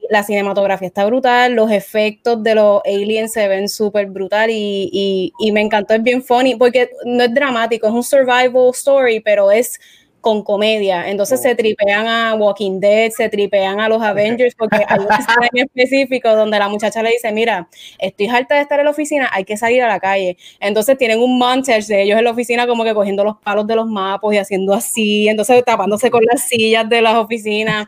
[0.00, 4.88] Y la cinematografía está brutal, los efectos de los aliens se ven súper brutal y,
[4.92, 9.20] y- y me encantó, es bien funny, porque no es dramático, es un survival story,
[9.20, 9.78] pero es
[10.20, 11.08] con comedia.
[11.08, 15.48] Entonces se tripean a Walking Dead, se tripean a los Avengers, porque hay una escena
[15.50, 19.30] en específico donde la muchacha le dice, mira, estoy harta de estar en la oficina,
[19.32, 20.36] hay que salir a la calle.
[20.60, 23.76] Entonces tienen un montage de ellos en la oficina como que cogiendo los palos de
[23.76, 27.86] los mapos y haciendo así, entonces tapándose con las sillas de las oficinas.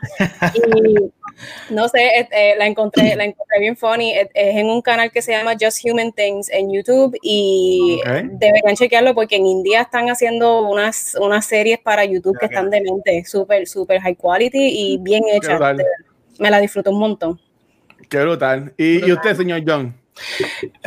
[0.55, 1.11] Y
[1.69, 4.13] no sé, eh, eh, la, encontré, la encontré bien funny.
[4.13, 8.23] Es, es en un canal que se llama Just Human Things en YouTube y Ok.
[8.33, 12.81] deberían chequearlo porque en India están haciendo unas, unas series para YouTube que están de
[12.81, 15.59] mente, súper, súper high quality y bien hechas.
[16.39, 17.39] Me la disfruto un montón.
[18.09, 18.73] Qué brutal.
[18.77, 20.03] ¿Y, y usted, señor John?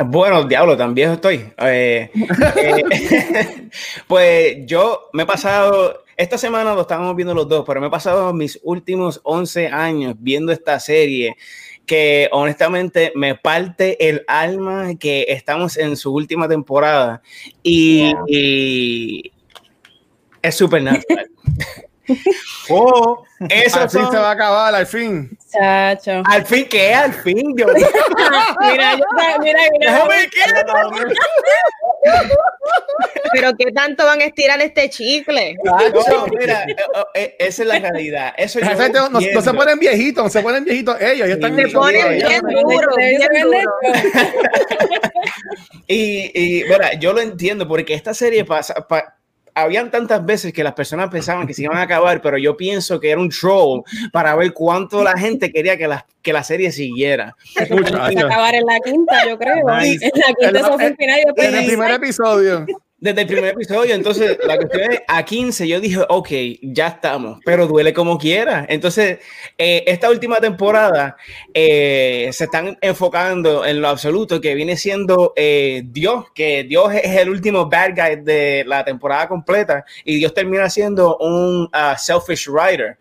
[0.05, 1.51] Bueno, diablo, tan viejo estoy.
[1.57, 2.09] Eh,
[2.63, 3.69] eh,
[4.07, 7.91] pues yo me he pasado, esta semana lo estábamos viendo los dos, pero me he
[7.91, 11.35] pasado mis últimos 11 años viendo esta serie
[11.85, 17.21] que honestamente me parte el alma que estamos en su última temporada
[17.63, 19.31] y, y
[20.41, 21.29] es súper natural.
[22.69, 25.37] Oh, Eso Al fin son- se va a acabar, al fin.
[25.51, 26.21] Chacho.
[26.25, 26.93] al fin, ¿qué?
[26.93, 27.65] Al fin, yo.
[28.61, 29.03] mira, yo-
[29.41, 30.07] mira, mira.
[30.31, 30.73] Quieto.
[33.33, 35.55] Pero qué tanto van a estirar este chicle.
[35.63, 35.77] No,
[36.39, 36.75] mira, eh,
[37.13, 38.33] eh, esa es la realidad.
[38.37, 41.27] Eso yo Esa gente no, se ponen viejitos, no se ponen viejitos ellos.
[41.27, 43.73] ellos están Se en- ponen bien duro, bien duro.
[45.87, 48.73] Y, y mira, yo lo entiendo porque esta serie pasa.
[48.87, 49.15] pa-
[49.63, 52.99] habían tantas veces que las personas pensaban que se iban a acabar, pero yo pienso
[52.99, 56.71] que era un troll para ver cuánto la gente quería que la, que la serie
[56.71, 57.35] siguiera.
[57.69, 58.13] Muchachos.
[58.13, 59.65] Se acabar en la quinta, yo creo.
[59.79, 60.05] Nice.
[60.05, 62.65] En la En quinta la- eso fue el final y después En el primer episodio.
[62.99, 66.29] Desde el primer episodio, entonces la cuestión es a 15, yo dije, ok,
[66.63, 68.65] ya estamos, pero duele como quiera.
[68.67, 69.19] Entonces,
[69.55, 71.15] eh, esta última temporada
[71.53, 77.17] eh, se están enfocando en lo absoluto que viene siendo eh, Dios, que Dios es
[77.17, 82.49] el último bad guy de la temporada completa y Dios termina siendo un uh, selfish
[82.49, 82.97] writer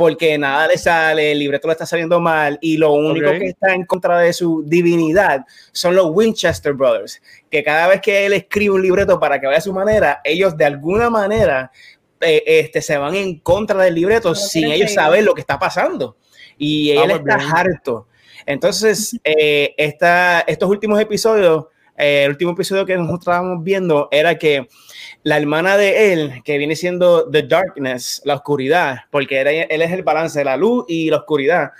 [0.00, 3.74] porque nada le sale, el libreto le está saliendo mal y lo único que está
[3.74, 8.76] en contra de su divinidad son los Winchester Brothers, que cada vez que él escribe
[8.76, 11.70] un libreto para que vaya a su manera, ellos de alguna manera
[12.18, 15.58] eh, este, se van en contra del libreto No sin ellos saber lo que está
[15.58, 16.16] pasando.
[16.56, 17.50] Y Ah, él pues está bien.
[17.54, 18.06] harto.
[18.46, 21.66] Entonces, eh, esta, estos últimos episodios,
[21.98, 24.66] eh, el último episodio que nosotros estábamos viendo era que
[25.22, 29.92] la hermana de él, que viene siendo The Darkness, la oscuridad, porque era- él es
[29.92, 31.72] el balance de la luz y la oscuridad,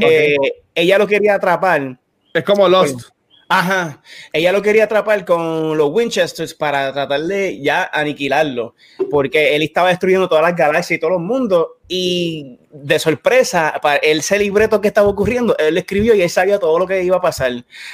[0.00, 0.36] eh,
[0.74, 1.98] ella lo quería atrapar.
[2.32, 3.00] Es como Lost.
[3.46, 4.00] Ajá,
[4.32, 8.74] ella lo quería atrapar con los Winchesters para tratar de ya aniquilarlo,
[9.10, 13.96] porque él estaba destruyendo todas las galaxias y todos los mundos, y de sorpresa, para
[13.96, 17.20] ese libreto que estaba ocurriendo, él escribió y él sabía todo lo que iba a
[17.20, 17.52] pasar.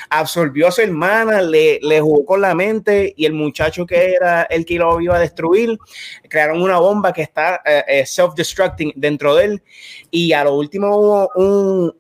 [0.09, 4.43] Absorbió a su hermana, le, le jugó con la mente, y el muchacho que era
[4.45, 5.77] el que lo iba a destruir,
[6.29, 9.63] crearon una bomba que está eh, eh, self-destructing dentro de él,
[10.11, 11.95] y a lo último hubo un,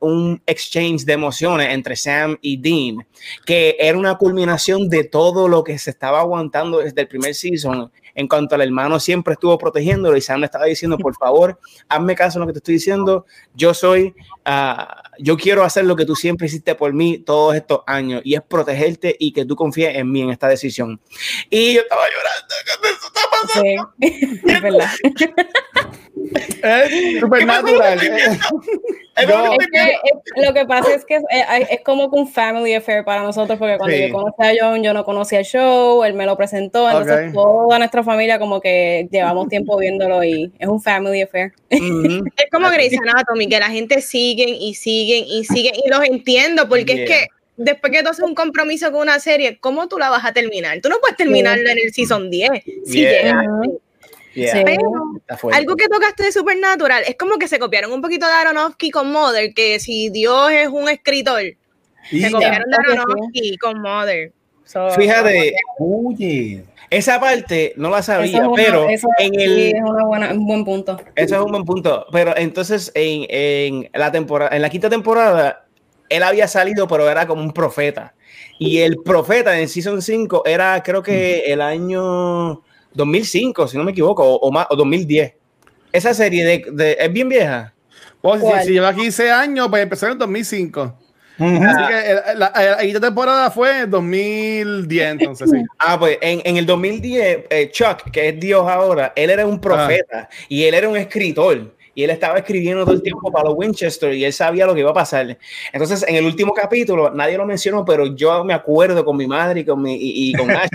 [0.00, 3.06] un exchange de emociones entre Sam y Dean,
[3.44, 7.90] que era una culminación de todo lo que se estaba aguantando desde el primer season.
[8.16, 12.16] En cuanto al hermano siempre estuvo protegiéndolo y Sam le estaba diciendo, por favor, hazme
[12.16, 13.26] caso en lo que te estoy diciendo.
[13.54, 17.80] Yo soy, ah, yo quiero hacer lo que tú siempre hiciste por mí todos estos
[17.86, 21.00] años y es protegerte y que tú confíes en mí en esta decisión.
[21.50, 23.94] Y yo estaba llorando eso estaba pasando.
[24.00, 24.90] Sí, es verdad.
[26.34, 27.98] Es supernatural.
[29.16, 32.28] Es Yo- Es que, es- lo que pasa es que es, es- es como un
[32.28, 34.08] family affair para nosotros, porque cuando Sí.
[34.08, 37.78] yo conocí a John, yo no conocía el show, él me lo presentó, entonces toda
[37.78, 41.52] nuestra familia como que llevamos tiempo viéndolo y es un family affair.
[41.70, 42.24] Ujú.
[42.36, 46.68] Es como Grey's Anatomy, que la gente siguen y siguen y siguen, y los entiendo,
[46.68, 50.10] porque es que después que tú haces un compromiso con una serie, ¿cómo tú la
[50.10, 50.78] vas a terminar?
[50.82, 52.50] Tú no puedes terminarla en el season 10.
[52.84, 53.22] Si Yeah.
[53.22, 53.46] llegas.
[54.36, 54.62] Yeah, Sí.
[54.64, 58.90] Pero algo que tocaste de Supernatural es como que se copiaron un poquito de Aronofsky
[58.90, 61.42] con Mother, que si Dios es un escritor,
[62.10, 62.76] Y se copiaron de.
[62.92, 64.32] Aronofsky con Mother.
[64.64, 66.64] So, Fíjate, Oye.
[66.90, 70.04] esa parte no la Eso sabía, es una- pero eso en sí el, es una
[70.04, 71.00] buena, un buen punto.
[71.14, 72.06] Eso es un buen punto.
[72.12, 75.64] Pero entonces en, en la temporada, en la quinta temporada,
[76.08, 78.14] él había salido, pero era como un profeta.
[78.58, 82.62] Y el profeta en Season 5 era, creo que el año
[82.96, 85.34] 2005, si no me equivoco, o, o más, o 2010.
[85.92, 87.72] Esa serie de, de- es bien vieja.
[88.20, 90.98] Pues, si, si lleva 15 años, pues empezó en el 2005.
[91.38, 91.64] Ujú.
[91.64, 95.58] Así que el- la, la quinta temporada fue en 2010, entonces sí.
[95.78, 99.60] Ah, pues en, en el 2010, eh, Chuck, que es Dios ahora, él era un
[99.60, 101.75] profeta y él era un escritor.
[101.96, 104.80] Y él estaba escribiendo todo el tiempo para los Winchester y él sabía lo que
[104.80, 105.38] iba a pasar.
[105.72, 109.60] Entonces, en el último capítulo, nadie lo mencionó, pero yo me acuerdo con mi madre
[109.60, 110.68] y con, mi, y, y con Ash,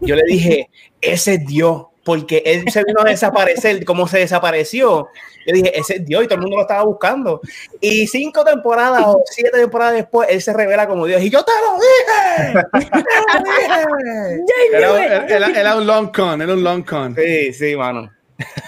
[0.00, 0.70] yo le dije,
[1.02, 5.08] ese es Dios, porque él se vino a desaparecer, como se desapareció.
[5.46, 7.40] Yo dije, ese es Dios y todo el mundo lo estaba buscando.
[7.80, 11.20] Y cinco temporadas o siete temporadas después, él se revela como Dios.
[11.20, 11.78] Y yo te lo
[12.48, 12.86] dije.
[14.72, 15.12] ¡Te lo dije!
[15.26, 17.14] Era, era- era- era un long con, era un long con.
[17.14, 18.10] Sí, sí, mano.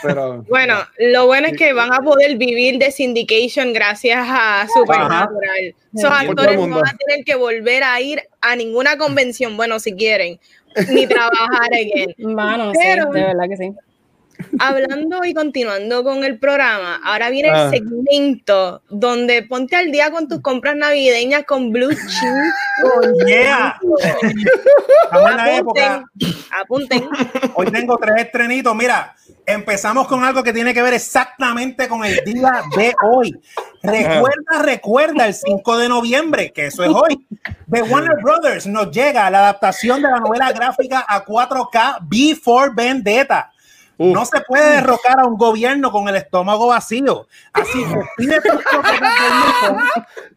[0.03, 5.75] Pero, Bueno, lo bueno es que van a poder vivir de syndication gracias a Supernatural.
[5.95, 9.95] Esos actores no van a tener que volver a ir a ninguna convención, bueno, si
[9.95, 10.39] quieren,
[10.91, 12.15] ni trabajar again.
[12.19, 13.73] Mano, Pero- sí, de verdad que sí.
[14.59, 17.71] Hablando y continuando con el programa, ahora viene Ah.
[17.73, 23.27] el segmento donde ponte al día con tus compras navideñas con Blue Cheese.
[23.27, 23.79] Yeah.
[25.13, 26.05] La época.
[26.61, 27.53] Apunten, apunten.
[27.55, 28.75] Hoy tengo tres estrenitos.
[28.75, 29.15] Mira,
[29.47, 33.41] empezamos con algo que tiene que ver exactamente con el día de hoy.
[33.83, 37.27] Recuerda, recuerda el 5 de noviembre, que eso es hoy.
[37.67, 43.51] De Warner Brothers nos llega la adaptación de la novela gráfica a 4K Before Vendetta.
[43.99, 47.27] No se puede derrocar a un gobierno con el estómago vacío.
[47.53, 48.61] Así que pide tus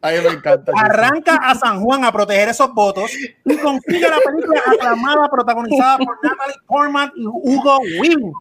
[0.01, 0.71] me encanta.
[0.75, 3.11] arranca a San Juan a proteger esos votos
[3.45, 8.33] y consigue la película aclamada protagonizada por Natalie Portman y Hugo Weaving.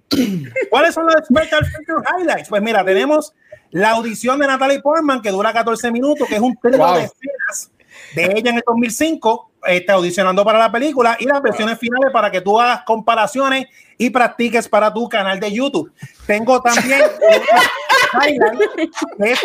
[0.70, 2.48] ¿Cuáles son los Special Feature Highlights?
[2.48, 3.35] Pues mira, tenemos
[3.70, 6.94] la audición de Natalie Portman que dura 14 minutos, que es un trío Wow.
[6.96, 7.70] de escenas
[8.14, 12.31] de ella en el 2005, este, audicionando para la película y las versiones finales para
[12.31, 13.66] que tú hagas comparaciones
[13.98, 15.92] y practiques para tu canal de YouTube.
[16.26, 17.00] Tengo también
[19.18, 19.40] que es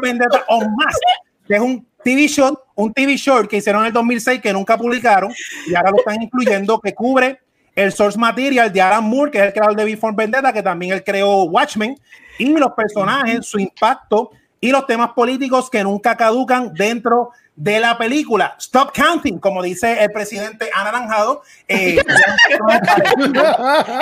[0.00, 0.98] Vendetta on Mask,
[1.46, 4.76] que es un TV short, un TV short que hicieron en el 2006 que nunca
[4.76, 5.32] publicaron
[5.66, 7.40] y ahora lo están incluyendo que cubre
[7.74, 10.92] el source material de Alan Moore, que es el creador de Before Vendetta, que también
[10.92, 11.98] él creó Watchmen,
[12.38, 14.30] y los personajes, su impacto
[14.60, 18.56] y los temas políticos que nunca caducan dentro de la película.
[18.58, 22.00] Stop counting, como dice el presidente anaranjado, eh,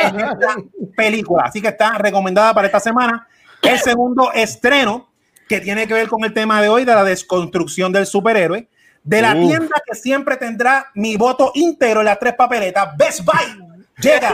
[0.02, 0.56] en esta
[0.96, 1.44] película.
[1.46, 3.26] Así que está recomendada para esta semana.
[3.62, 5.08] El segundo estreno,
[5.48, 8.68] que tiene que ver con el tema de hoy, de la desconstrucción del superhéroe,
[9.02, 9.48] de la Uf.
[9.48, 13.67] tienda que siempre tendrá mi voto íntegro en las tres papeletas, Best Buy.
[14.00, 14.32] Llega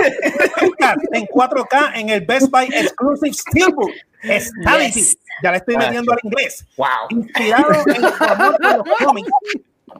[1.13, 3.91] en 4K en el Best Buy Exclusive Steelbook.
[4.23, 5.01] Stability.
[5.01, 5.19] Yes.
[5.43, 6.67] Ya le estoy metiendo al inglés.
[6.77, 6.87] Wow.
[7.11, 9.31] Inspirado en el amor de los cómics,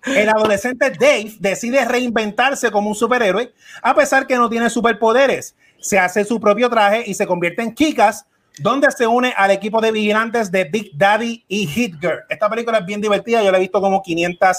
[0.07, 5.55] el adolescente Dave decide reinventarse como un superhéroe, a pesar que no tiene superpoderes.
[5.81, 8.27] Se hace su propio traje y se convierte en Kikas,
[8.59, 12.21] donde se une al equipo de vigilantes de Big Daddy y Hit Girl.
[12.29, 14.59] Esta película es bien divertida, yo la he visto como 500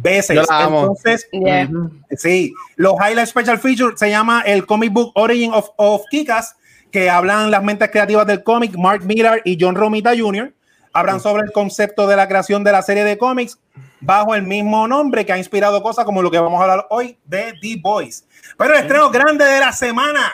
[0.00, 0.36] veces.
[0.36, 0.80] Yo la amo.
[0.80, 1.68] Entonces, Yeah.
[2.16, 6.56] Sí, los Highlight Special Feature se llama el Comic Book Origin of, of Kikas,
[6.90, 10.52] que hablan las mentes creativas del cómic, Mark Millar y John Romita Jr.
[10.92, 13.58] Hablan sobre el concepto de la creación de la serie de cómics
[14.00, 17.18] bajo el mismo nombre que ha inspirado cosas como lo que vamos a hablar hoy
[17.24, 18.26] de The Boys.
[18.56, 20.32] Pero el estreno grande de la semana,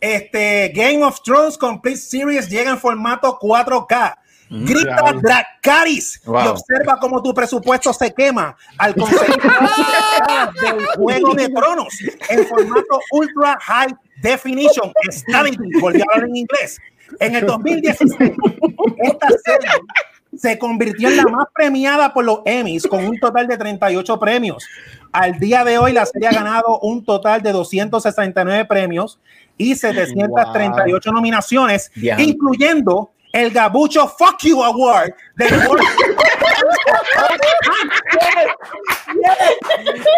[0.00, 4.16] este Game of Thrones Complete Series llega en formato 4K.
[4.50, 5.20] Grita Diablo.
[5.20, 6.48] Dracaris y Wow.
[6.50, 9.36] observa cómo tu presupuesto se quema al conseguir
[10.62, 11.94] del Juego de Tronos
[12.28, 14.92] en formato Ultra High Definition.
[15.10, 16.78] Stability, volví a hablar en inglés.
[17.20, 18.32] En el 2016,
[18.98, 19.70] esta serie
[20.36, 24.64] se convirtió en la más premiada por los Emmys con un total de 38 premios.
[25.12, 29.18] Al día de hoy, la serie ha ganado un total de 269 premios
[29.56, 32.20] y 738 nominaciones, Ya.
[32.20, 35.84] incluyendo el Gabucho Fuck You Award del World-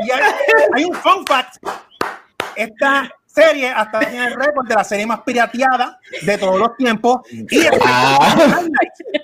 [0.07, 0.33] Y hay,
[0.75, 1.57] hay un fun fact.
[2.57, 7.21] Esta serie hasta tiene el récord de la serie más pirateada de todos los tiempos.
[7.31, 8.73] Y highlight,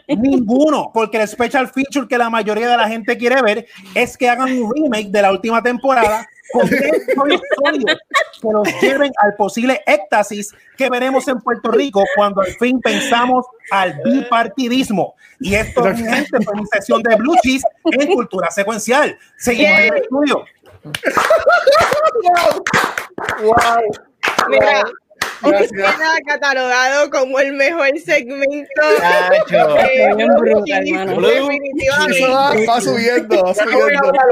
[0.08, 4.28] ninguno, porque el special feature que la mayoría de la gente quiere ver es que
[4.28, 6.68] hagan un remake de la última temporada con
[7.56, 7.98] sólidos
[8.40, 13.46] que los lleven al posible éxtasis que veremos en Puerto Rico cuando al fin pensamos
[13.70, 15.14] al bipartidismo.
[15.40, 19.18] Y esto, mi gente, fue mi sesión de Blue Cheese en Cultura Secuencial.
[19.36, 20.44] Seguimos en el estudio.
[24.48, 24.84] Mira,
[25.42, 25.70] Gracias.
[25.72, 28.82] queda catalogado como el mejor segmento.
[28.98, 29.74] Chacho.
[29.74, 31.20] de Bien brutal, Blue mano.
[31.20, 32.28] Cheese, Eso Definitivamente.
[32.28, 33.54] va, va subiendo, va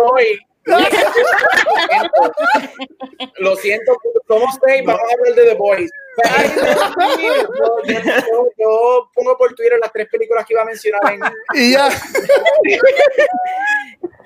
[0.02, 0.38] hoy.
[3.38, 3.92] Lo siento,
[4.26, 5.90] somos seis, vamos a hablar de The Boys.
[8.58, 11.20] Yo pongo por Twitter las tres películas que iba a mencionar en
[11.54, 11.88] Y ya.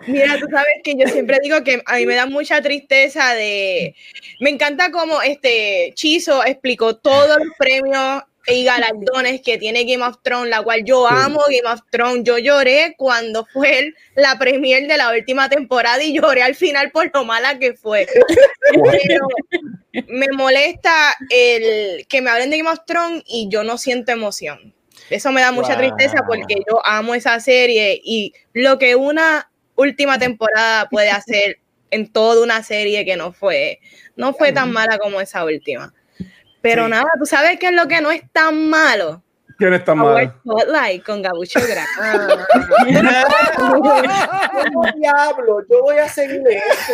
[0.06, 3.94] Mira, tú sabes que yo siempre digo que a mí me da mucha tristeza de...
[4.40, 10.16] Me encanta cómo este Chizo explicó todos los premios y galardones que tiene Game of
[10.22, 12.22] Thrones, la cual yo amo Game of Thrones.
[12.24, 17.10] Yo lloré cuando fue la premier de la última temporada y lloré al final por
[17.12, 18.06] lo mala que fue.
[18.72, 19.28] Pero
[20.06, 24.74] me molesta el que me hablen de Game of Thrones y yo no siento emoción.
[25.10, 25.78] Eso me da mucha Wow.
[25.94, 29.47] tristeza porque yo amo esa serie y lo que una
[29.78, 31.60] última temporada puede hacer
[31.90, 33.80] en toda una serie que no fue,
[34.16, 35.94] no fue tan mala como esa última.
[36.60, 36.90] Pero Sí.
[36.90, 39.22] nada, tú sabes qué es lo que no es tan malo.
[39.58, 40.32] ¿Quién está mal?
[40.44, 41.84] Spotlight con Gabucho Gran.
[43.56, 45.66] ¿Cómo diablo?
[45.68, 46.92] Yo voy a seguir eso.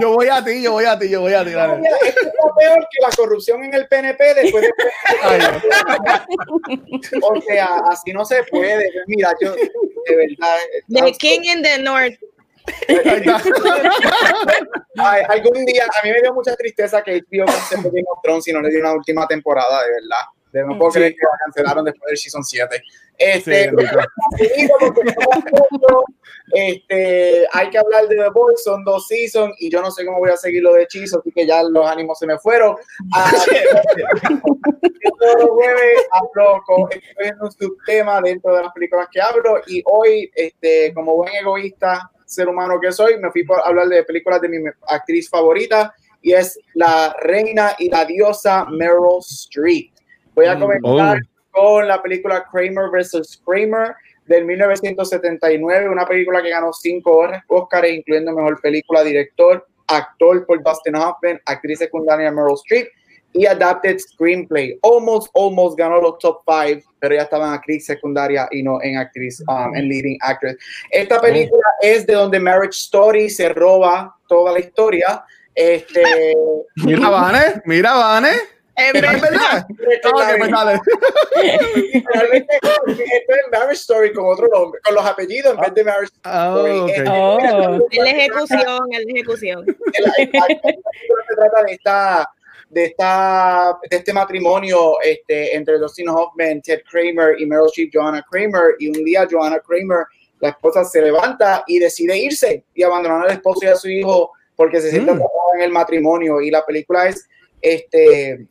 [0.00, 1.50] Yo voy a ti, yo voy a ti, yo voy a ti.
[1.50, 1.82] dale.
[2.06, 4.70] Esto está peor que la corrupción en el PNP después de.
[5.22, 5.40] Ay,
[7.22, 8.88] O sea, así no se puede.
[9.08, 10.58] Mira, yo, de verdad.
[10.88, 12.14] The King in the North.
[14.98, 18.48] Ay, algún día, a mí me dio mucha tristeza que HBO canceló Game of Thrones
[18.48, 20.24] y no le dio una última temporada, de verdad.
[20.52, 20.98] De no puedo Sí.
[20.98, 22.82] creer que la cancelaron después del Season 7.
[23.18, 23.70] Este,
[24.38, 24.68] Sí,
[26.52, 30.18] este, hay que hablar de The Boys, son dos seasons y yo no sé cómo
[30.18, 32.76] voy a seguir lo de Hechizo, así que ya los ánimos se me fueron.
[33.14, 33.30] Ah,
[35.18, 39.60] todos los jueves hablo con, estoy en un subtema dentro de las películas que hablo
[39.66, 44.02] y hoy, este, como buen egoísta, ser humano que soy, me fui por hablar de
[44.04, 49.92] películas de mi actriz favorita y es la reina y la diosa Meryl Streep.
[50.34, 50.60] Voy a Mm.
[50.60, 51.35] comenzar Oh.
[51.56, 53.40] Con la película Kramer vs.
[53.46, 53.94] Kramer
[54.26, 60.96] del 1979, una película que ganó cinco Oscars, incluyendo mejor película, director, actor por Dustin
[60.96, 62.88] Hoffman, actriz secundaria Meryl Streep
[63.32, 64.78] y adapted screenplay.
[64.82, 68.98] Almost, almost ganó los top five, pero ya estaba en actriz secundaria y no en
[68.98, 70.56] actriz, um, en leading actress.
[70.90, 75.24] Esta película es de donde Marriage Story se roba toda la historia.
[75.54, 76.02] Este,
[76.84, 78.55] Mira, Vane, mira, Vane.
[78.76, 79.66] ¿Es verdad.
[82.12, 86.12] realmente esto es Marriage Story con otro nombre, con los apellidos en vez de Marriage
[86.24, 86.78] Ah, Story.
[86.78, 86.88] ok.
[86.90, 87.38] Este, Oh.
[87.90, 88.60] Es la ejecución,
[88.92, 89.66] es la ejecución.
[89.66, 92.30] se trata de esta
[92.68, 98.24] de esta de este matrimonio este entre Dustin Hoffman, Ted Kramer y Meryl Streep, Joanna
[98.28, 100.04] Kramer y un día Joanna Kramer
[100.40, 104.32] la esposa se levanta y decide irse y abandonar al esposo y a su hijo
[104.56, 105.20] porque se siente Mm.
[105.54, 107.26] en el matrimonio y la película es
[107.62, 108.46] este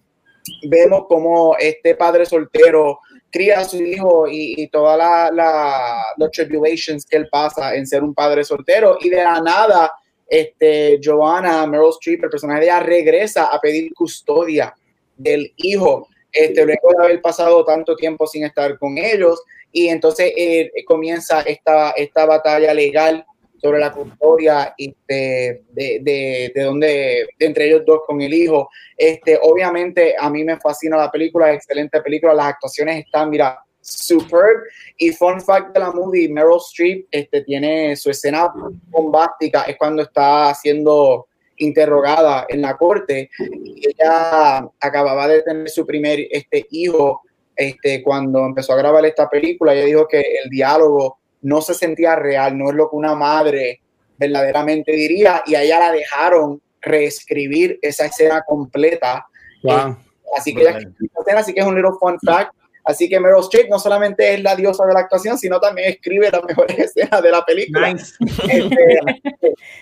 [0.67, 2.99] vemos como este padre soltero
[3.31, 7.85] cría a su hijo y, y todas la, la- los tribulations que él pasa en
[7.85, 8.97] ser un padre soltero.
[9.01, 9.91] Y de la nada
[10.27, 14.73] este, Joanna, Meryl Streep, el personaje de ella regresa a pedir custodia
[15.17, 19.41] del hijo, este, luego de haber pasado tanto tiempo sin estar con ellos,
[19.71, 23.25] y entonces eh, comienza esta, esta batalla legal
[23.65, 28.69] sobre la custodia este, de, de, de de entre ellos dos con el hijo.
[28.95, 34.65] Este, obviamente a mí me fascina la película, excelente película, las actuaciones están, mira, superb.
[34.99, 38.53] Y fun fact de la movie, Meryl Streep este, tiene su escena
[38.89, 41.25] bombástica, es cuando está siendo
[41.57, 43.31] interrogada en la corte.
[43.63, 47.21] Y ella acababa de tener su primer este, hijo
[47.55, 49.73] este, cuando empezó a grabar esta película.
[49.73, 53.79] Ella dijo que el diálogo no se sentía real, no es lo que una madre
[54.17, 55.43] verdaderamente diría.
[55.45, 59.27] Y a ella la dejaron reescribir esa escena completa.
[59.61, 59.95] Wow.
[60.35, 62.51] Así que, ella escena, así que es un little fun fact.
[62.83, 66.31] Así que Meryl Streep no solamente es la diosa de la actuación, sino también escribe
[66.31, 67.93] las mejores escenas de la película.
[67.93, 68.15] Nice.
[68.43, 68.99] Este,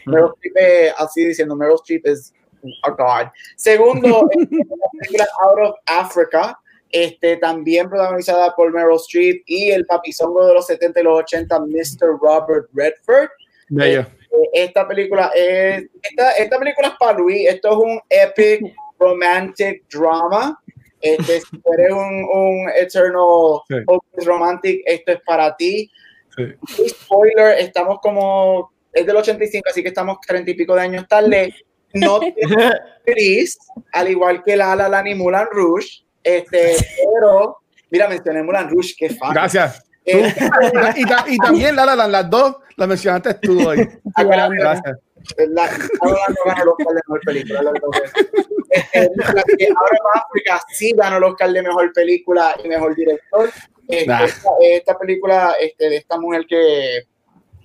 [0.05, 2.34] Meryl Streep, eh, así diciendo, Meryl Streep es
[2.84, 3.32] a god.
[3.55, 4.28] Segundo,
[4.99, 6.59] película Out of Africa,
[6.93, 11.59] este, también protagonizada por Meryl Streep y el papizongo de los 70 y los 80,
[11.59, 12.19] Mr.
[12.21, 13.29] Robert Redford.
[13.69, 14.01] Bello.
[14.01, 19.83] Eh, Esta película es, esta, esta película es para Luis, esto es un epic romantic
[19.91, 20.57] drama.
[21.01, 24.25] Este, si eres un, un eternal Sí.
[24.25, 25.89] romantic, esto es para ti.
[26.35, 26.87] Sí.
[26.89, 31.53] Spoiler, estamos como, es del 85, así que estamos treinta y pico de años tarde.
[31.93, 32.33] No te
[33.05, 33.57] gris,
[33.91, 36.76] al igual que La La Land y Mulan Rouge, este,
[37.19, 37.57] pero,
[37.89, 39.34] mira, mencioné Mulan Rouge, qué fan.
[39.34, 39.84] Gracias.
[40.05, 40.34] Eh,
[40.97, 43.88] Y, ta- y también La La las dos las mencionaste tú hoy.
[44.15, 44.97] acuérdate, Gracias.
[45.51, 45.63] La,
[46.01, 47.61] ahora no ganó el Oscar de mejor película.
[48.69, 52.93] Este, la que ahora en África sí ganó el Oscar de mejor película y mejor
[52.95, 53.49] director.
[53.88, 54.24] Este, Nah.
[54.26, 57.03] esta, esta película este, de esta mujer que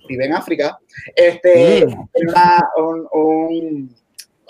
[0.07, 0.79] vive en África,
[1.15, 2.07] este, Mm.
[2.27, 3.95] una- un, un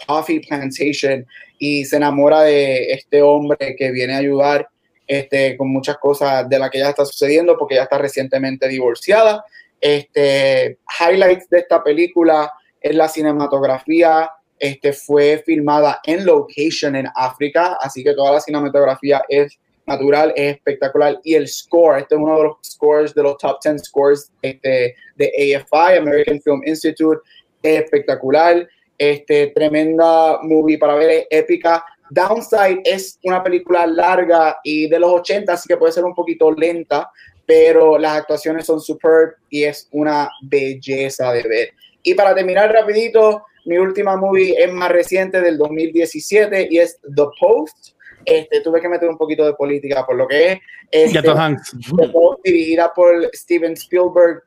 [0.06, 1.26] coffee plantation
[1.58, 4.70] y se enamora de este hombre que viene a ayudar
[5.08, 9.43] este, con muchas cosas de las que ya está sucediendo porque ya está recientemente divorciada.
[9.82, 17.78] Este, highlights de esta película es la cinematografía, este, fue filmada en location en África,
[17.82, 19.58] así que toda la cinematografía es
[19.89, 21.20] natural, es espectacular.
[21.24, 24.95] Y el score, este es uno de los scores, de los top 10 scores este,
[25.16, 27.22] de AFI, American Film Institute,
[27.64, 28.68] es espectacular.
[29.00, 31.86] Este, tremenda movie para ver, épica.
[32.10, 36.52] Downside es una película larga y de los 80, así que puede ser un poquito
[36.52, 37.10] lenta,
[37.45, 41.70] pero las actuaciones son superb y es una belleza de ver.
[42.04, 47.24] Y para terminar rapidito, mi última movie es más reciente del 2017 y es The
[47.39, 47.95] Post.
[48.26, 50.60] Este, tuve que meter un poquito de política por lo que es.
[50.91, 51.22] Este.
[51.22, 54.43] The Post, dirigida por Steven Spielberg,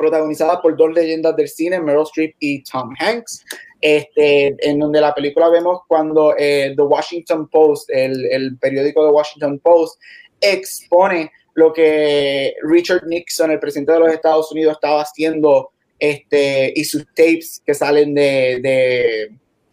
[0.00, 3.44] protagonizada por dos leyendas del cine, Meryl Streep y Tom Hanks.
[3.82, 9.12] Este, en donde la película vemos cuando eh, The Washington Post, el, el periódico The
[9.12, 9.98] Washington Post,
[10.40, 16.84] expone lo que Richard Nixon, el presidente de los Estados Unidos, estaba haciendo este, y
[16.84, 19.30] sus tapes que salen de,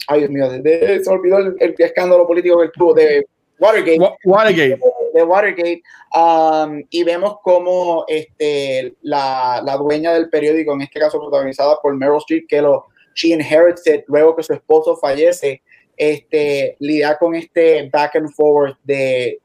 [0.07, 3.25] ay Dios mío, de, se olvidó el, escándalo político que tuvo de
[3.59, 4.79] Watergate Wa- Watergate.
[5.17, 5.81] De Watergate
[6.15, 11.95] um, y vemos cómo este, la, la dueña del periódico, en este caso protagonizada por
[11.95, 15.61] Meryl Streep, que lo she inherited luego que su esposo fallece,
[15.97, 19.39] este, lidia con este back and forward de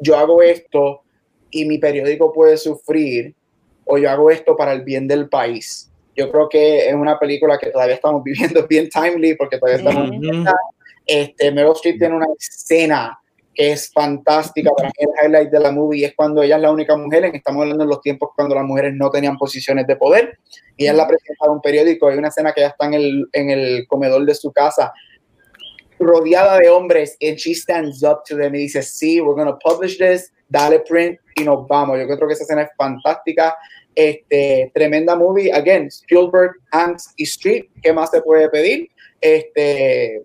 [0.00, 1.02] yo hago esto
[1.50, 3.34] y mi periódico puede sufrir
[3.84, 5.90] o yo hago esto para el bien del país.
[6.16, 10.10] Yo creo que es una película que todavía estamos viviendo bien timely porque todavía estamos
[11.06, 13.20] este, Meryl Streep tiene una escena
[13.56, 16.70] que es fantástica para mí el highlight de la movie es cuando ella es la
[16.70, 19.96] única mujer en, estamos hablando en los tiempos cuando las mujeres no tenían posiciones de
[19.96, 20.38] poder
[20.76, 22.94] y ella es la presenta de un periódico hay una escena que ella está en
[22.94, 24.92] el, en el comedor de su casa
[25.98, 29.96] rodeada de hombres and she stands up to them y dice sí, we're to publish
[29.96, 33.56] this dale print y nos vamos yo creo que esa escena es fantástica
[33.96, 38.90] Este, tremenda movie, again, Spielberg, Hanks y Street, ¿qué más se puede pedir?
[39.22, 40.22] Este,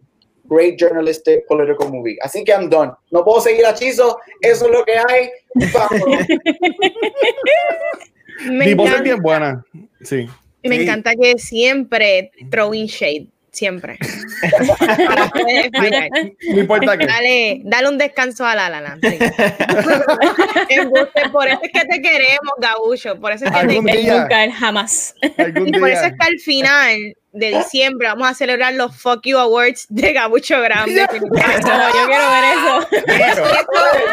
[0.52, 2.18] great journalistic political movie.
[2.22, 2.92] Así que I'm done.
[3.10, 5.30] No puedo seguir a Chizo, eso es lo que hay.
[8.50, 9.64] Mi voz es bien buena.
[10.02, 10.28] Sí.
[10.64, 10.84] me Sí.
[10.84, 13.98] encanta que siempre throwing shade, siempre.
[15.08, 16.10] Para poder fallar.
[16.50, 17.06] No importa qué.
[17.06, 18.98] Dale, dale un descanso a la Lala.
[19.02, 19.20] Sí.
[21.32, 23.18] Por eso es que te queremos, Gabucho.
[23.20, 24.22] Por eso es que te queremos.
[24.22, 25.16] Nunca, jamás.
[25.22, 29.38] Y por eso es que al final de diciembre vamos a celebrar los Fuck You
[29.38, 30.96] Awards de Gabucho Grande.
[30.96, 31.20] No, yo
[32.08, 32.88] quiero ver eso.
[32.92, 33.44] Esto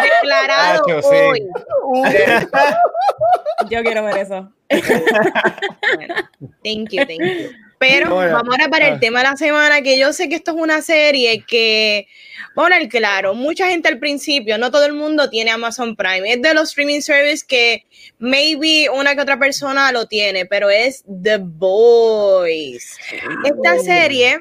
[0.03, 1.17] declarado Nacho, sí.
[1.17, 1.47] hoy.
[3.71, 4.53] Yo quiero ver eso.
[4.69, 6.15] Bueno,
[6.63, 7.51] thank you, thank you.
[7.79, 8.89] Pero Bueno, vamos ahora para ah.
[8.89, 12.09] el tema de la semana, que yo sé que esto es una serie que,
[12.57, 16.55] hablar claro, mucha gente al principio, no todo el mundo tiene Amazon Prime, es de
[16.55, 17.85] los streaming services que
[18.19, 22.97] maybe una que otra persona lo tiene, pero es The Boys.
[23.45, 24.39] Esta serie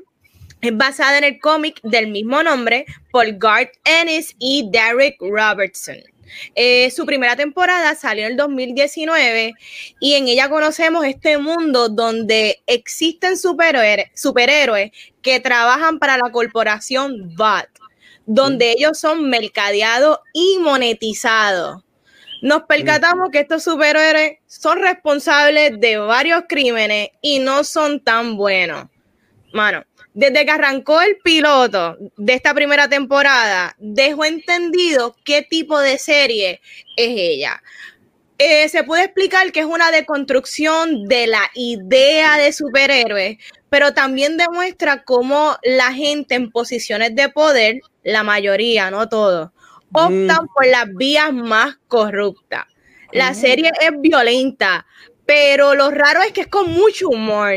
[0.62, 5.98] es basada en el cómic del mismo nombre por Garth Ennis y Derek Robertson.
[6.56, 9.54] Eh, su primera temporada salió en el 2019
[10.00, 17.36] y en ella conocemos este mundo donde existen superhéroes, superhéroes que trabajan para la corporación
[17.36, 17.70] BAT,
[18.26, 21.84] donde ellos son mercadeados y monetizados.
[22.42, 28.86] Nos percatamos que estos superhéroes son responsables de varios crímenes y no son tan buenos.
[29.54, 29.84] Mano,
[30.18, 36.60] desde que arrancó el piloto de esta primera temporada, dejó entendido qué tipo de serie
[36.96, 37.62] es ella.
[38.40, 43.38] Eh, se puede explicar que es una deconstrucción de la idea de superhéroes,
[43.70, 49.52] pero también demuestra cómo la gente en posiciones de poder, la mayoría, no todos,
[49.94, 52.66] optan por las vías más corruptas.
[53.12, 54.88] La serie es violenta,
[55.28, 57.52] pero lo raro es que es con mucho humor.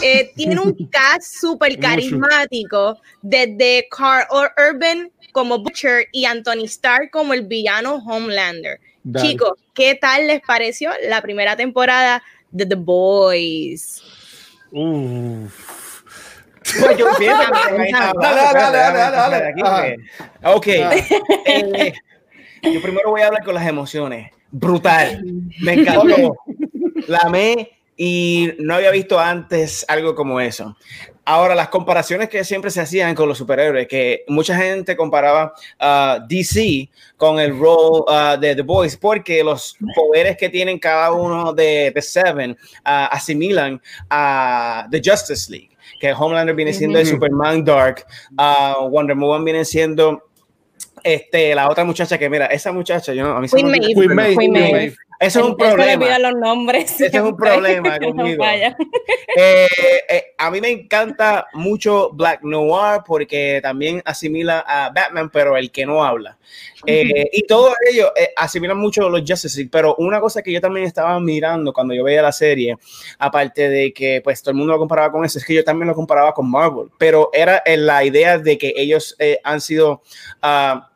[0.00, 7.34] Eh, tiene un cast súper carismático, desde Carl Urban como Butcher y Anthony Starr como
[7.34, 8.80] el villano Homelander.
[9.02, 9.28] Dale.
[9.28, 14.02] Chicos, ¿qué tal les pareció la primera temporada de The Boys?
[14.70, 16.02] Uf.
[16.80, 17.38] Pues yo empiezo.
[20.44, 20.66] Ok.
[20.66, 21.92] Eh,
[22.62, 24.30] yo primero voy a hablar con las emociones.
[24.50, 25.22] Brutal.
[25.60, 26.36] Me encantó.
[27.06, 30.76] La amé y no había visto antes algo como eso.
[31.28, 36.24] Ahora, las comparaciones que siempre se hacían con los superhéroes, que mucha gente comparaba a
[36.28, 41.52] DC con el rol ah, de The Boys, porque los poderes que tienen cada uno
[41.52, 47.06] de The Seven ah, asimilan a The Justice League, que Homelander viene siendo el.
[47.06, 48.06] Superman Dark,
[48.38, 50.22] ah, Wonder Woman viene siendo
[51.02, 54.14] este, la otra muchacha que, mira, esa muchacha, yo no, a mí Maeve.
[54.14, 54.96] Maeve, Queen Maeve.
[55.18, 56.18] Eso es un problema.
[56.18, 57.00] los nombres.
[57.00, 58.44] Ese es un problema conmigo.
[58.44, 59.68] Eh,
[60.08, 65.70] eh, a mí me encanta mucho Black Noir porque también asimila a Batman, pero el
[65.70, 66.38] que no habla.
[66.86, 70.60] Eh, y todo ello eh, asimilan mucho los Justice League, pero una cosa que yo
[70.60, 72.76] también estaba mirando cuando yo veía la serie,
[73.18, 75.88] aparte de que pues todo el mundo lo comparaba con eso, es que yo también
[75.88, 80.02] lo comparaba con Marvel, pero era eh, la idea de que ellos eh, han sido...
[80.42, 80.90] ah,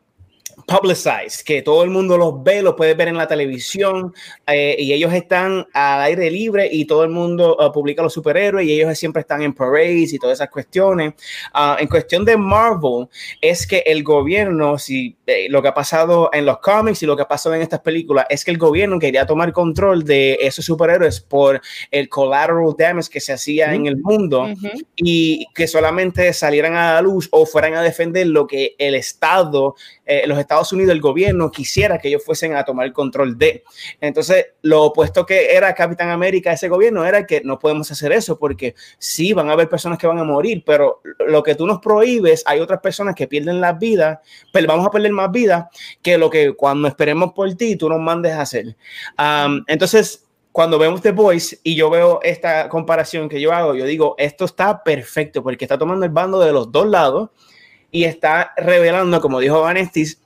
[0.71, 4.15] publicized, que todo el mundo los ve, los puede ver en la televisión
[4.47, 8.67] eh, y ellos están al aire libre y todo el mundo uh, publica los superhéroes
[8.67, 11.15] y ellos siempre están en parades y todas esas cuestiones.
[11.53, 13.09] Ah, en cuestión de Marvel,
[13.41, 17.17] es que el gobierno, si eh, lo que ha pasado en los cómics y lo
[17.17, 20.65] que ha pasado en estas películas, es que el gobierno quería tomar control de esos
[20.65, 21.61] superhéroes por
[21.91, 22.31] el collateral
[22.79, 24.47] damage que se hacía en el mundo
[24.95, 29.75] y que solamente salieran a la luz o fueran a defender lo que el Estado,
[30.07, 33.65] eh, los Estados Unidos, el gobierno quisiera que ellos fuesen a tomar control de.
[34.01, 38.39] Entonces, lo opuesto que era Capitán América, ese gobierno, era que no podemos hacer eso
[38.39, 41.81] porque sí, van a haber personas que van a morir, pero lo que tú nos
[41.81, 44.19] prohíbes, hay otras personas que pierden las vidas,
[44.53, 45.67] pero vamos a perder más vidas
[46.03, 48.77] que lo que cuando esperemos por ti, tú nos mandes a hacer.
[49.19, 53.85] Um, entonces, cuando vemos The Voice y yo veo esta comparación que yo hago, yo
[53.85, 57.31] digo, esto está perfecto porque está tomando el bando de los dos lados
[57.91, 60.21] y está revelando, como dijo Vanestis,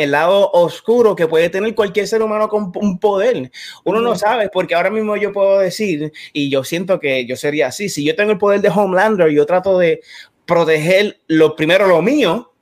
[0.00, 3.50] el lado oscuro que puede tener cualquier ser humano con un poder.
[3.84, 7.68] Uno no sabe, porque ahora mismo yo puedo decir, y yo siento que yo sería
[7.68, 10.00] así, si yo tengo el poder de Homelander, yo trato de
[10.46, 12.52] proteger lo primero lo mío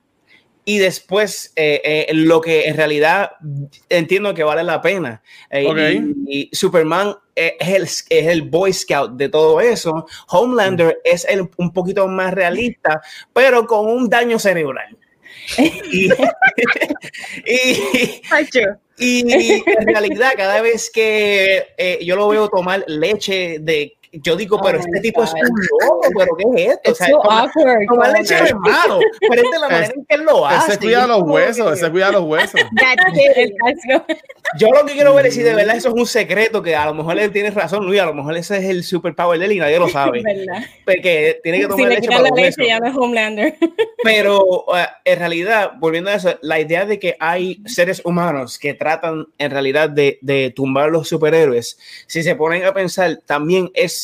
[0.65, 3.33] y después eh, eh, lo que en realidad
[3.89, 5.23] entiendo que vale la pena.
[5.51, 10.07] Eh, y, y Superman es el, es el Boy Scout de todo eso.
[10.29, 13.01] Homelander es el, un poquito más realista,
[13.33, 14.97] pero con un daño cerebral.
[15.59, 16.11] y,
[17.47, 18.81] y.
[18.99, 24.61] Y en realidad, cada vvez que eh, yo lo veo tomar leche de yo digo,
[24.63, 26.91] pero Oh este tipo es un loco, pero ¿qué es esto?
[26.91, 27.87] It's so tomar- awkward.
[27.89, 30.73] tomar como- leche es malo, pero es de la manera en que él lo hace.
[30.73, 32.61] Ese cuida los huesos, que- ese cuida los huesos.
[34.59, 36.87] Yo lo que quiero ver es si de verdad eso es un secreto, que a
[36.87, 39.53] lo mejor él tiene razón, Luis, a lo mejor ese es el superpower de él
[39.53, 40.23] y nadie lo sabe.
[40.85, 43.57] Porque tiene que Si tomar le leche para la los leche, ya no es Homelander.
[44.05, 48.75] Pero uh, en realidad, volviendo a eso, la idea de que hay seres humanos que
[48.75, 54.02] tratan en realidad de, de tumbar los superhéroes, si se ponen a pensar, también es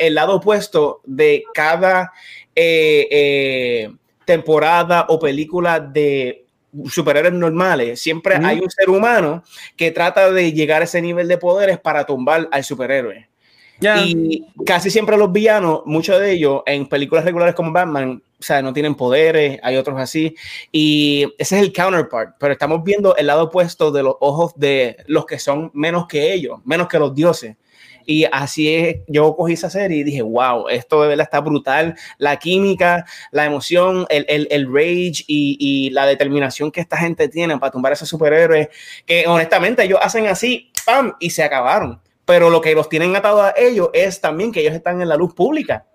[0.00, 2.12] el lado opuesto de cada
[2.56, 3.92] eh, eh,
[4.24, 6.46] temporada o película de
[6.88, 8.00] superhéroes normales.
[8.00, 9.44] Siempre hay un ser humano
[9.76, 13.28] que trata de llegar a ese nivel de poderes para tumbar al superhéroe.
[13.80, 18.60] Y casi siempre los villanos, muchos de ellos en películas regulares como Batman, o sea,
[18.60, 20.34] no tienen poderes, hay otros así.
[20.70, 24.96] Y ese es el counterpart, pero estamos viendo el lado opuesto de los ojos de
[25.06, 27.56] los que son menos que ellos, menos que los dioses.
[28.06, 31.96] Y así es, yo cogí esa serie y dije, wow, esto de verdad está brutal.
[32.18, 37.28] La química, la emoción, el, el, el rage y, y la determinación que esta gente
[37.28, 38.68] tiene para tumbar a esos superhéroes,
[39.06, 41.14] que honestamente ellos hacen así, ¡pam!
[41.20, 42.00] y se acabaron.
[42.24, 45.16] Pero lo que los tienen atados a ellos es también que ellos están en la
[45.16, 45.86] luz pública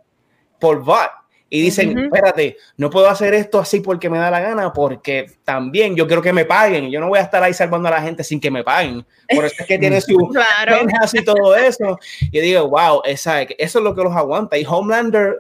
[0.60, 1.10] por bot.
[1.50, 2.06] Y dicen, Ujú.
[2.06, 6.22] espérate, no puedo hacer esto así porque me da la gana, porque también yo quiero
[6.22, 6.90] que me paguen.
[6.90, 9.06] Yo no voy a estar ahí salvando a la gente sin que me paguen.
[9.34, 10.80] Por eso es que tiene su Claro.
[10.86, 12.00] penas y todo eso.
[12.32, 14.58] Y digo, wow, esa, eso es lo que los aguanta.
[14.58, 15.36] Y Homelander,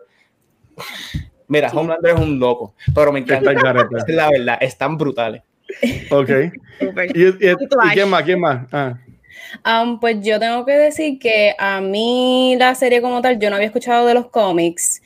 [1.47, 3.51] mira, Homelander es un loco, pero me encanta.
[3.51, 3.61] Es
[4.07, 5.41] la verdad, están brutales.
[6.11, 6.29] Ok.
[7.15, 7.55] ¿Y, y-
[7.93, 8.23] quién más?
[8.23, 8.67] ¿Quién más?
[8.71, 8.93] Ah.
[9.63, 13.55] Um, pues yo tengo que decir que a mí la serie como tal, yo no
[13.55, 15.01] había escuchado de los cómics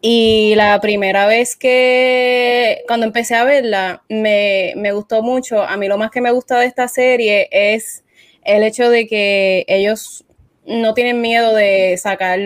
[0.00, 5.62] y la primera vez que cuando empecé a verla me, me gustó mucho.
[5.62, 8.04] A mí lo más que me gusta de esta serie es
[8.44, 10.24] el hecho de que ellos
[10.66, 12.38] no tienen miedo de sacar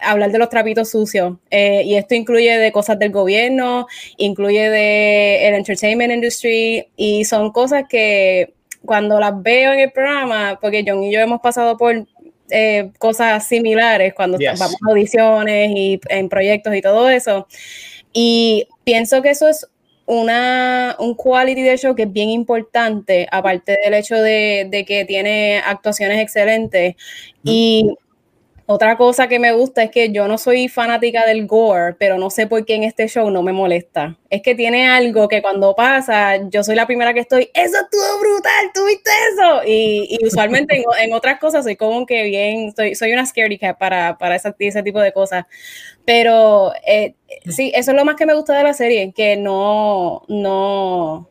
[0.00, 3.86] hablar de los trapitos sucios eh, y esto incluye de cosas del gobierno,
[4.16, 8.53] incluye de el entertainment industry y son cosas que
[8.84, 12.06] cuando las veo en el programa, porque John y yo hemos pasado por
[12.50, 14.58] eh, cosas similares cuando Yes.
[14.58, 17.46] vamos a audiciones y en proyectos y todo eso.
[18.12, 19.66] Y pienso que eso es
[20.06, 25.04] una, un quality de show que es bien importante, aparte del hecho de, de que
[25.04, 26.94] tiene actuaciones excelentes.
[27.42, 27.96] Y
[28.66, 32.30] otra cosa que me gusta es que yo no soy fanática del gore, pero no
[32.30, 34.16] sé por qué en este show no me molesta.
[34.30, 38.20] Es que tiene algo que cuando pasa, yo soy la primera que estoy, eso estuvo
[38.20, 39.60] brutal, ¿tuviste eso?
[39.66, 44.16] Y, usualmente en, otras cosas soy como que bien, soy, soy una scaredy cat para,
[44.16, 45.44] para ese tipo de cosas.
[46.06, 47.16] Pero eh,
[47.48, 51.28] sí, eso es lo más que me gusta de la serie, que no, no,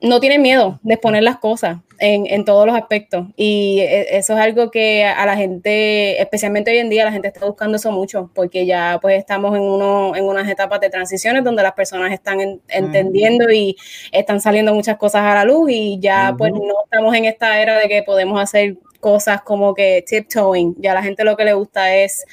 [0.00, 3.26] no tiene miedo de exponer las cosas en, en todos los aspectos.
[3.36, 7.26] Y e- eso es algo que a la gente, especialmente hoy en día, la gente
[7.28, 11.42] está buscando eso mucho, porque ya pues estamos en, uno, en unas etapas de transiciones
[11.42, 13.76] donde las personas están en- entendiendo y
[14.12, 17.76] están saliendo muchas cosas a la luz y ya pues no estamos en esta era
[17.78, 20.76] de que podemos hacer cosas como que tiptoeing.
[20.78, 22.24] Ya a la gente lo que le gusta es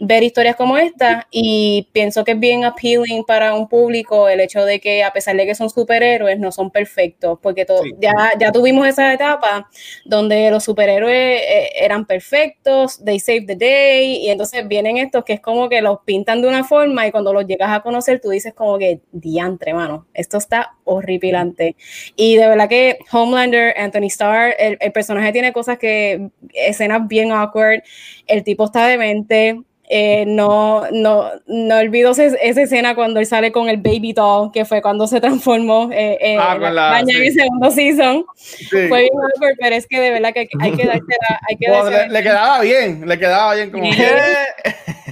[0.00, 4.64] ver historias como esta y pienso que es bien appealing para un público el hecho
[4.64, 7.92] de que a pesar de que son superhéroes no son perfectos porque to- Sí.
[8.00, 9.68] ya, ya tuvimos esa etapa
[10.04, 15.34] donde los superhéroes eh, eran perfectos, they save the day y entonces vienen estos que
[15.34, 18.30] es como que los pintan de una forma y cuando los llegas a conocer tú
[18.30, 21.76] dices como que diantre mano, esto está horripilante
[22.16, 27.30] y de verdad que Homelander, Anthony Starr, el, el personaje tiene cosas que escenas bien
[27.30, 27.82] awkward,
[28.26, 33.52] el tipo está demente eh, no, no, no olvido ese- esa escena cuando él sale
[33.52, 36.70] con el baby doll, que fue cuando se transformó eh, eh, Ah, en con la
[36.70, 37.26] la- cabaña en sí.
[37.26, 38.24] el segundo season.
[38.36, 38.66] Sí.
[38.88, 41.84] Fue bien awkward, pero es que de verdad que hay, que dársela, hay que Bueno,
[41.84, 43.84] le, dársela, le quedaba bien, le quedaba bien como.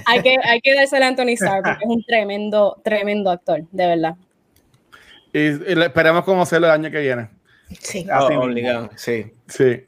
[0.05, 3.87] Hay que, hay que dársela a Anthony Starr porque es un tremendo, tremendo actor, de
[3.87, 4.15] verdad.
[5.31, 7.29] Y, y le- esperemos conocerlo el año que viene.
[7.79, 8.05] Sí.
[8.09, 9.25] Oh, Así obligado, sí.
[9.47, 9.83] Sí.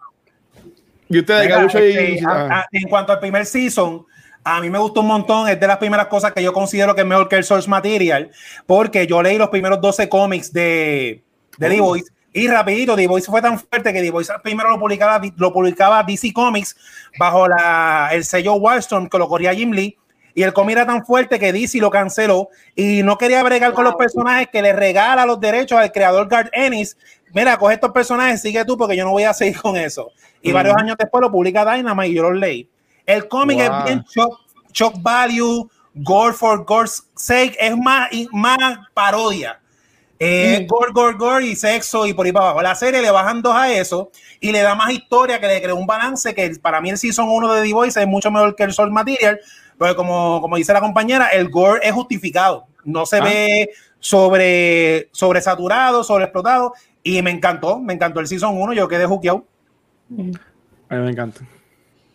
[1.09, 1.91] Y ustedes, Mira, Gabucho y.
[1.91, 2.59] este, a- ah.
[2.61, 4.05] a- en cuanto al primer season,
[4.46, 5.50] a mí me gustó un montón.
[5.50, 8.32] Es de las primeras cosas que yo considero que es mejor que el source material,
[8.66, 11.24] porque yo leí los primeros 12 cómics de,
[11.58, 12.12] de The Voice.
[12.32, 16.04] Y rapidito, The Voice fue tan fuerte que The Voice primero lo publicaba, lo publicaba
[16.04, 16.76] DC Comics
[17.18, 19.98] bajo la, el sello Wildstorm que lo corría Jim Lee.
[20.36, 23.86] Y el cómic era tan fuerte que DC lo canceló y no quería bregar con
[23.86, 26.98] los personajes que le regala los derechos al creador Garth Ennis.
[27.34, 30.12] Mira, coge estos personajes, sigue tú porque yo no voy a seguir con eso.
[30.41, 32.70] Y varios años después lo publica Dynamite y yo los leí.
[33.06, 33.78] El cómic Wow.
[33.80, 34.39] es bien shock,
[34.74, 38.58] shock value, gore for gore's sake, es más, y más
[38.93, 39.60] parodia.
[40.18, 42.62] Eh, gore, gore, gore y sexo y por ahí para abajo.
[42.62, 45.74] La serie le bajan dos a eso y le da más historia que le crea
[45.74, 48.64] un balance que para mí el Season 1 de The Voice es mucho mejor que
[48.64, 49.39] el Soul Material,
[49.78, 52.66] pero como, como dice la compañera, el gore es justificado.
[52.86, 53.24] No se Ah.
[53.26, 59.45] ve sobre, sobresaturado, sobreexplotado y me encantó, me encantó el Season 1, yo quedé juqueado.
[60.89, 61.41] A mí me encanta.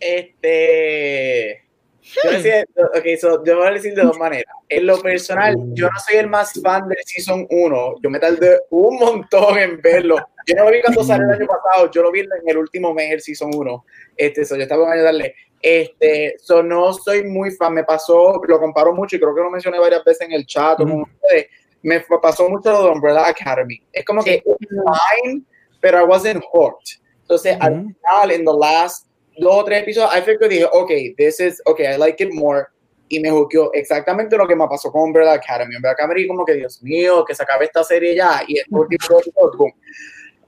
[0.01, 1.63] Este.
[2.03, 4.53] Yo, voy a decir- ok, so, yo voy a decir de dos maneras.
[4.69, 7.95] En lo personal, yo no soy el más fan del Season 1.
[8.03, 10.17] Yo me tardé un montón en verlo.
[10.47, 11.91] Yo no lo vi cuando salió el año pasado.
[11.91, 13.85] Yo lo vi en el último mes, el Season 1.
[14.17, 15.35] Este, so, yo estaba con ayudarle.
[15.63, 17.75] Este, so, no soy muy fan.
[17.75, 20.79] Me pasó, lo comparo mucho y creo que lo mencioné varias veces en el chat.
[20.79, 21.47] con ustedes.
[21.83, 23.81] Me pasó mucho lo de Umbrella Academy.
[23.93, 25.43] Es como que fine,
[25.81, 26.99] pero I wasn't hooked.
[27.23, 27.83] Entonces, al Ujú.
[27.95, 29.07] final, en the last
[29.41, 32.67] dos o tres episodios, I que dije, ok, this is, ok, I like it more.
[33.09, 35.75] Y me juzgó exactamente lo que me pasó con Umbrella Academy.
[35.75, 38.43] Umbrella Academy, como que, Dios mío, que se acabe esta serie ya.
[38.47, 39.73] Y dos episodios, boom.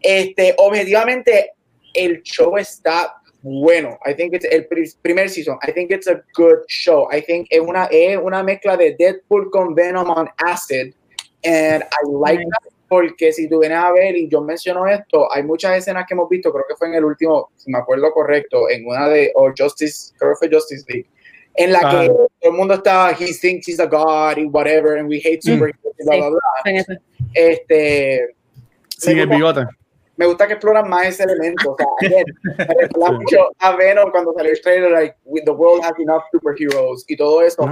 [0.00, 1.52] Este, objetivamente,
[1.94, 3.98] el show está bueno.
[4.06, 5.58] I think it's el pri- primer season.
[5.66, 7.08] I think it's a good show.
[7.12, 10.94] I think es una, es una mezcla de Deadpool con Venom on acid.
[11.44, 12.48] And I like Nice.
[12.50, 16.12] that porque si tú vienes a ver, y yo menciono esto, hay muchas escenas que
[16.12, 19.32] hemos visto, creo que fue en el último, si me acuerdo correcto, en una de,
[19.34, 21.06] o Justice, creo que fue Justice League,
[21.54, 22.06] en la que Ajá.
[22.08, 25.54] todo el mundo está, he thinks he's a god y whatever, and we hate Mm.
[25.54, 26.96] superheroes, y bla, bla, bla.
[27.32, 28.34] Este,
[28.98, 29.64] Sin me el bigote.
[30.18, 31.72] me gusta que exploran más ese elemento.
[31.72, 32.24] O sea, me
[33.20, 37.16] mucho a Venom cuando salió el trailer, like, "We- the world has enough superheroes y
[37.16, 37.62] todo eso.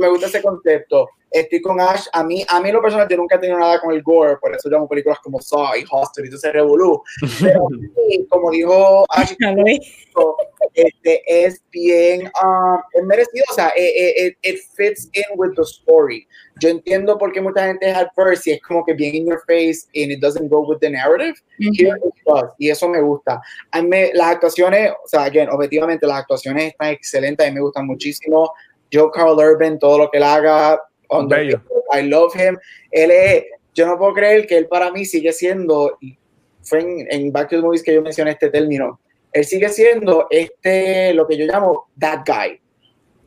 [0.00, 1.08] Me gusta ese concepto.
[1.30, 2.06] Estoy con Ash.
[2.12, 4.52] A mí, a mí, lo personal, yo nunca he tenido nada con el gore, por
[4.56, 7.02] eso llamo películas como Saw y Hostel y todo ese revolú.
[7.40, 7.68] Pero,
[8.08, 9.34] sí, como dijo Ash,
[10.74, 15.62] este, es bien um, es merecido, o sea, it, it- it fits in with the
[15.62, 16.26] story.
[16.60, 19.40] Yo entiendo por qué mucha gente es adverse y es como que bien in your
[19.46, 21.34] face and it doesn't go with the narrative.
[21.58, 23.40] Here it does, y eso me gusta.
[23.70, 27.60] A mí las actuaciones, o sea, again, objetivamente las actuaciones están excelentes, a mí me
[27.60, 28.50] gustan muchísimo.
[28.92, 31.62] Joe Carl Urban, todo lo que él haga, on the- Bello.
[31.92, 32.56] I love him.
[32.90, 35.98] Él es, yo no puedo creer que él para mí sigue siendo,
[36.62, 39.00] fue en, en Back to the Movies que yo mencioné este término,
[39.32, 42.60] él sigue siendo este, lo que yo llamo that guy.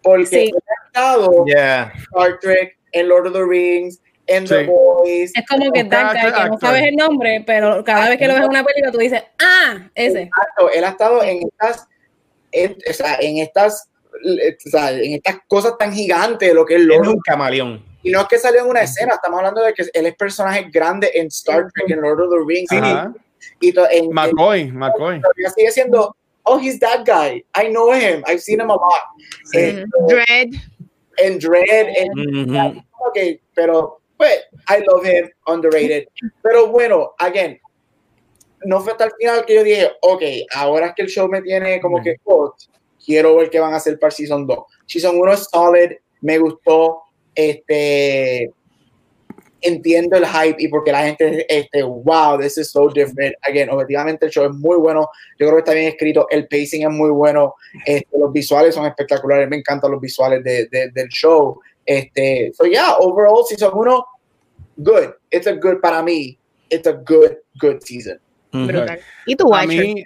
[0.01, 0.51] Porque Sí.
[0.53, 1.91] él ha estado Yeah.
[1.95, 4.65] en Star Trek, en Lord of the Rings, en The Sí.
[4.65, 5.31] Boys.
[5.35, 8.33] Es como que Dan Guy, que no sabes el nombre, pero cada vez que lo
[8.33, 10.23] ves en una película tú dices, ah, ese.
[10.23, 11.87] Exacto, él ha estado en estas,
[12.51, 16.75] en, o sea, en estas, o sea, en estas cosas tan gigantes de lo que
[16.75, 17.85] es Él Lord es un camaleón.
[18.03, 20.67] Y no es que salió en una escena, estamos hablando de que él es personaje
[20.71, 22.71] grande en Star Trek, en Lord of the Rings.
[22.71, 23.13] Ajá.
[23.61, 25.21] Y to- en, en- McCoy, McCoy.
[25.21, 27.45] todavía sigue siendo, oh, he's that guy.
[27.55, 28.21] I know him.
[28.27, 29.03] I've seen him a lot.
[29.53, 30.49] Eh, Dread.
[31.17, 32.79] en Dread, en, Ujú.
[33.07, 33.17] ok,
[33.53, 34.39] pero pues,
[34.69, 36.07] I love him, underrated.
[36.41, 37.59] Pero bueno, again,
[38.65, 40.21] no fue hasta el final que yo dije, ok,
[40.55, 42.65] ahora es que el show me tiene como que hooked,
[43.05, 44.59] quiero ver qué van a hacer para Season 2.
[44.87, 45.91] Season 1 es solid,
[46.21, 47.01] me gustó,
[47.35, 48.51] este,
[49.61, 53.33] entiendo el hype y porque la gente, este, wow, this is so different.
[53.43, 55.07] Again, objetivamente el show es muy bueno,
[55.39, 58.85] yo creo que está bien escrito, el pacing es muy bueno, este, los visuales son
[58.85, 61.59] espectaculares, me encantan los visuales de, de- del show.
[61.85, 64.05] Este, so yeah, overall, season 1,
[64.77, 65.13] good.
[65.31, 66.37] It's a good, para mí,
[66.69, 68.19] it's a good, good season.
[69.25, 69.67] ¿Y tu A Watcher?
[69.67, 70.03] mí,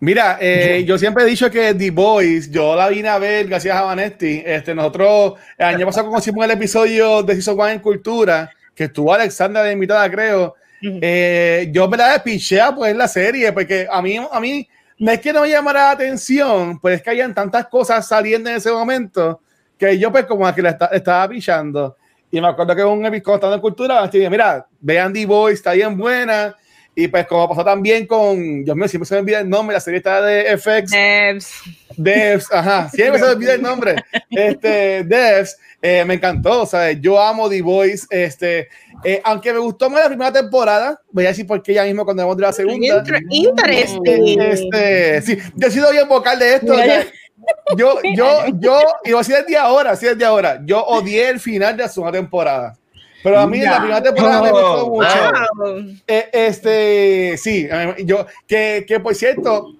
[0.00, 3.76] mira, eh, yo siempre he dicho que The Boys, yo la vine a ver gracias
[3.76, 4.42] a Vanetti.
[4.44, 9.12] Este, nosotros el año pasado conocimos el episodio de Season One en Cultura, que estuvo
[9.12, 10.54] Alexandra de invitada, creo.
[10.80, 14.68] Eh, yo me la pichea pues la serie, porque a mí, a mí
[14.98, 18.48] no es que no me llamara la atención, pues es que hayan tantas cosas saliendo
[18.50, 19.40] en ese momento
[19.76, 21.96] que yo pues como que la esta- estaba pichando.
[22.30, 25.72] Y me acuerdo que un episodio estando en cultura, dije, mira, vean The Boys, está
[25.72, 26.54] bien buena.
[27.00, 29.78] Y pues como pasó también con, Dios mío, siempre se me olvida el nombre, la
[29.80, 31.52] serie está de FX, Devs.
[31.96, 33.94] Devs, ajá, siempre se me olvida el nombre.
[34.28, 38.66] Este, Devs, eh, me encantó, sea, yo amo The Voice, este,
[39.04, 42.04] eh, aunque me gustó más la primera temporada, voy a decir por qué ya mismo
[42.04, 42.98] cuando vemos de la segunda.
[42.98, 44.40] Inter- interesting.
[44.40, 46.74] Este, sí, yo he sido bien vocal de esto.
[46.74, 47.06] Mira, o sea,
[47.76, 51.38] yo, yo, yo, y voy a decir desde ahora, sí desde ahora, yo odié el
[51.38, 52.76] final de la segunda temporada.
[53.22, 55.98] Pero a mí la primera temporada me gustó Oh, mucho.
[56.06, 57.68] Eh, este, sí,
[58.04, 59.74] yo, que, que por cierto,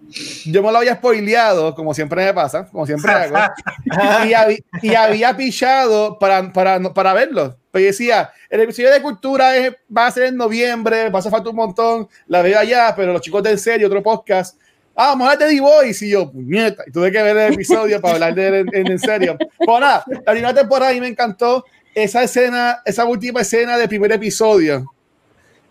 [0.44, 3.36] yo me lo había spoileado, como siempre me pasa, como siempre hago,
[4.26, 7.56] y, habí- y había pichado para, para, para verlo.
[7.70, 11.20] Pero yo decía, el episodio de cultura es- va a ser en noviembre, va a
[11.20, 14.58] hacer falta un montón, la veo allá, pero los chicos del serio, otro podcast,
[14.96, 18.00] ah, vamos a hablar de D-Boys, y yo, puñeta, y tuve que ver el episodio
[18.00, 19.36] para hablar de él en, en, en serio.
[19.56, 21.64] Pues nada, la primera temporada a mí me encantó
[22.02, 24.92] esa escena, esa última escena del primer episodio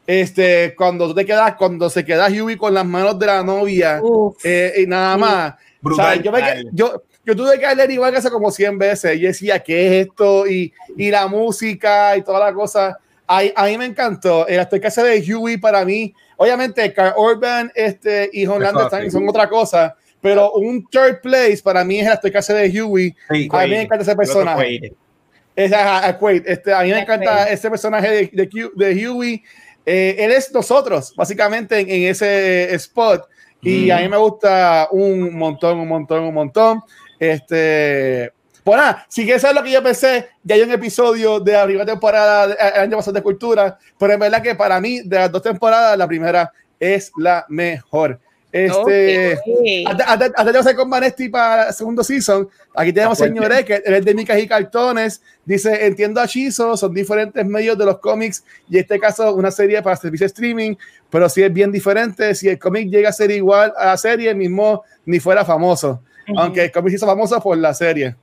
[0.05, 3.99] este, cuando tú te quedas, cuando se queda Huey con las manos de la novia
[4.43, 5.55] eh, y nada más.
[5.82, 6.23] Brutal.
[6.23, 6.39] Yo, me,
[6.71, 9.17] yo, yo tuve que leer igual que hace como 100 veces.
[9.17, 10.47] Y decía, ¿qué es esto?
[10.47, 12.97] Y, y la música y toda la cosa.
[13.28, 14.47] A, a mí me encantó.
[14.47, 19.11] El actor que hace de Huey para mí, obviamente, Carl Urban este, y Homelander están-
[19.11, 19.93] son otra cosa.
[20.21, 23.13] Pero un third place para mí es el actor que hace de Huey.
[23.30, 24.93] Sí, a mí me encanta ese personaje.
[25.57, 26.43] Es a, a Quaid.
[26.47, 27.51] Este, a mí me A encanta Quaid.
[27.53, 29.43] ese personaje de, de, Q- de Huey.
[29.85, 33.27] Eh, él es nosotros, básicamente, en, en ese spot.
[33.61, 33.91] Y Mm.
[33.91, 36.81] a mí me gusta un montón, un montón, un montón.
[37.19, 38.31] Este.
[38.63, 41.63] Pues nada, si quieres saber lo que yo pensé, ya hay un episodio de la
[41.63, 45.31] primera temporada del año pasado de Cultura, pero en verdad que para mí, de las
[45.31, 48.19] dos temporadas, la primera es la mejor.
[48.65, 49.89] Este, Ok.
[49.91, 53.29] antes, antes- antes de pasar con Vanesti para el segundo season, aquí tenemos Ah, al
[53.29, 55.21] señor E, que es de Micas y Cartones.
[55.45, 59.51] Dice: Entiendo a Chizo, son diferentes medios de los cómics y en este caso una
[59.51, 60.75] serie para servicio de streaming,
[61.09, 62.33] pero sí es bien diferente.
[62.35, 66.01] Si el cómic llega a ser igual a la serie, mismo ni fuera famoso,
[66.35, 68.15] aunque el cómic se hizo famoso por la serie.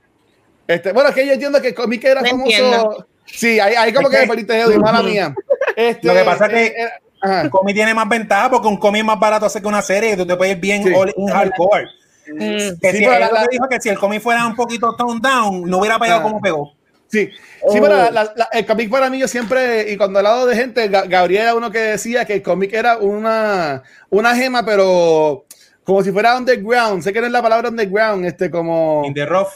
[0.67, 2.49] Este, bueno, es que yo entiendo que el cómic era No famoso.
[2.51, 3.07] entiendo.
[3.27, 4.27] Sí, hay, hay como Es que me
[4.73, 5.33] y mala mía.
[5.75, 6.89] Este, Lo que pasa es que- eh, eh,
[7.25, 7.41] ajá.
[7.43, 10.11] Un cómic tiene más ventaja porque un cómic es más barato hacer que una serie
[10.11, 10.93] que tú te puedes ir bien Sí.
[10.95, 11.85] all in hardcore.
[12.27, 12.79] Mm.
[12.81, 14.95] Que Sí, si pero él la- la- dijo que si el cómic fuera un poquito
[14.95, 16.23] toned down, no hubiera pegado Ah.
[16.23, 16.73] como pegó.
[17.07, 17.29] Sí,
[17.69, 20.55] sí, pero la- la- el cómic para mí yo siempre, y cuando he hablado de
[20.55, 25.45] gente, Ga- Gabriel era uno que decía que el cómic era una, una gema, pero
[25.83, 27.03] como si fuera underground.
[27.03, 29.49] Sé que no es la palabra underground, este, como, In the rough.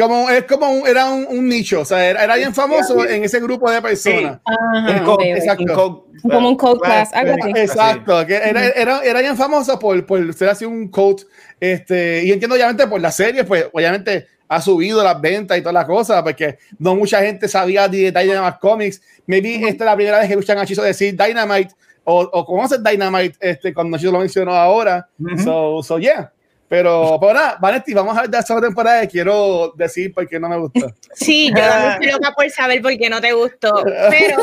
[0.00, 3.22] Como es como un, era un, un nicho, o sea, era, era bien famoso en
[3.24, 4.40] ese grupo de personas.
[4.44, 5.26] Ajá, Es co- ok, ok.
[5.36, 6.06] exacto.
[6.22, 7.52] Como un code class, algo así.
[7.56, 11.22] Exacto, que era, era, era bien famoso por, por ser así un coach.
[11.58, 15.74] Este, y entiendo, obviamente, por la serie, pues obviamente ha subido las ventas y todas
[15.74, 19.00] las cosas, porque no mucha gente sabía de Dynamite Comics.
[19.26, 21.72] Maybe esta es la primera vez que escuchan a Chizo decir Dynamite
[22.04, 25.08] o, o conocen Dynamite este, cuando Chizo lo mencionó ahora.
[25.44, 26.32] So, so, yeah.
[26.70, 30.38] Pero, pero nada, Vanetti, vamos a ver de esa temporada y quiero decir por qué
[30.38, 30.94] no me gustó.
[31.14, 33.82] Sí, yo también estoy loca por saber por qué no te gustó.
[33.84, 34.36] Pero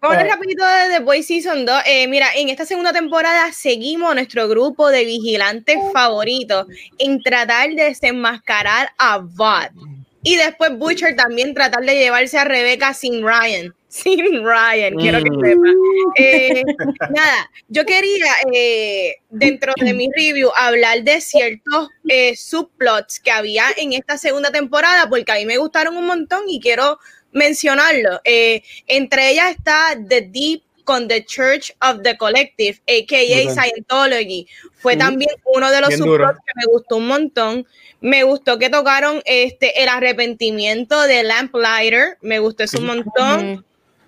[0.00, 1.82] vamos a hablar rapidito de The Boys Season 2.
[1.84, 6.66] Eh, mira, en esta segunda temporada seguimos nuestro grupo de vigilantes favoritos
[6.98, 10.03] en tratar de desenmascarar a Bud.
[10.24, 13.72] Y después Butcher también tratar de llevarse a Rebecca sin Ryan.
[13.94, 15.40] Sin Ryan, quiero que Mm.
[15.44, 15.68] sepa.
[16.16, 16.62] Eh,
[17.10, 23.66] nada, yo quería, eh, dentro de mi review, hablar de ciertos eh, subplots que había
[23.76, 26.98] en esta segunda temporada, porque a mí me gustaron un montón y quiero
[27.30, 28.20] mencionarlo.
[28.24, 33.50] Entre ellas está The Deep con The Church of the Collective, a.k.a.
[33.50, 34.46] Scientology.
[34.76, 37.66] Fue también uno de los subplots que me gustó un montón.
[38.00, 43.64] Me gustó que tocaron este el arrepentimiento de Lamplighter, me gustó eso un montón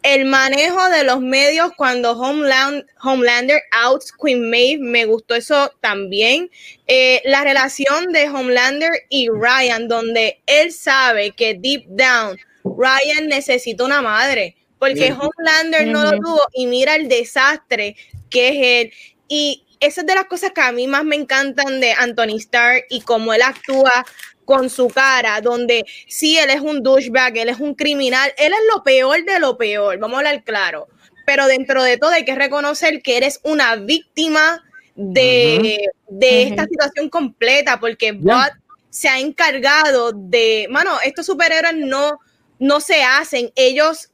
[0.06, 6.48] el manejo de los medios cuando Homeland, Homelander outs Queen Maeve, me gustó eso también.
[6.86, 13.84] Eh, la relación de Homelander y Ryan, donde él sabe que deep down Ryan necesita
[13.84, 17.96] una madre, porque Homelander no lo tuvo y mira el desastre
[18.30, 18.54] que es
[18.86, 18.92] él.
[19.28, 22.84] Y esa es de las cosas que a mí más me encantan de Anthony Starr
[22.88, 24.04] y cómo él actúa
[24.44, 28.74] con su cara, donde sí, él es un douchebag, él es un criminal, él es
[28.74, 30.86] lo peor de lo peor, vamos a hablar claro.
[31.26, 34.64] Pero dentro de todo hay que reconocer que eres una víctima
[34.94, 36.70] de, de esta Ujú.
[36.70, 38.52] situación completa, porque Bud
[38.88, 42.20] se ha encargado de, mano, estos superhéroes no,
[42.60, 44.10] no se hacen, ellos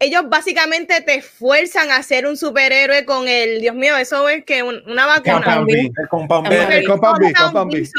[0.00, 4.62] ellos básicamente te fuerzan a ser un superhéroe con el, Dios mío, eso es que
[4.62, 5.40] un- una vacuna.
[6.80, 6.84] El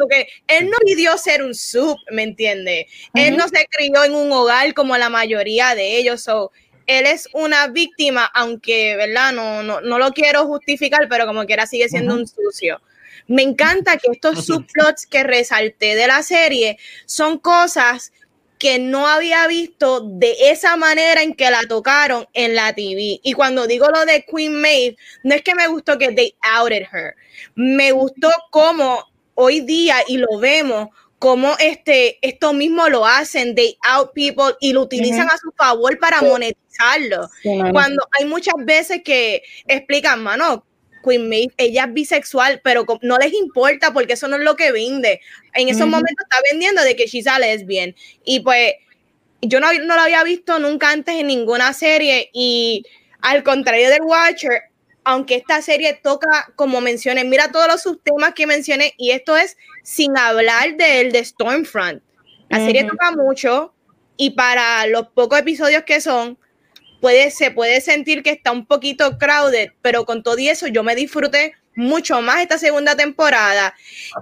[0.09, 2.87] que él no pidió ser un sub, ¿me entiende?
[3.13, 6.51] Él no se crió en un hogar como la mayoría de ellos, so,
[6.85, 9.31] él es una víctima, aunque, ¿verdad?
[9.33, 12.79] No, no, no lo quiero justificar, pero como quiera sigue siendo un sucio.
[13.27, 16.77] Me encanta que estos subplots que resalté de la serie
[17.07, 18.11] son cosas
[18.57, 23.19] que no había visto de esa manera en que la tocaron en la TV.
[23.21, 26.83] Y cuando digo lo de Queen Maeve, no es que me gustó que they outed
[26.91, 27.15] her.
[27.55, 29.03] Me gustó cómo
[29.35, 30.89] hoy día, y lo vemos,
[31.19, 35.97] cómo este, esto mismo lo hacen, they out people y lo utilizan a su favor
[35.99, 37.29] para monetizarlo.
[37.41, 37.57] Sí.
[37.71, 40.65] Cuando hay muchas veces que explican, mano,
[41.05, 44.71] Queen Maeve, ella es bisexual, pero no les importa porque eso no es lo que
[44.71, 45.21] vende.
[45.53, 45.91] En esos Ujú.
[45.91, 47.93] momentos está vendiendo de que she's a lesbian.
[48.23, 48.73] Y pues
[49.41, 52.83] yo no, no lo había visto nunca antes en ninguna serie y
[53.21, 54.63] al contrario del Watcher,
[55.03, 59.57] aunque esta serie toca, como mencioné, mira todos los subtemas que mencioné y esto es
[59.83, 62.01] sin hablar del de Stormfront.
[62.49, 63.73] La serie toca mucho
[64.17, 66.37] y para los pocos episodios que son,
[67.05, 70.81] puede, se puede sentir que está un poquito crowded, pero con todo y eso yo
[70.81, 73.75] me disfruté mucho más esta segunda temporada.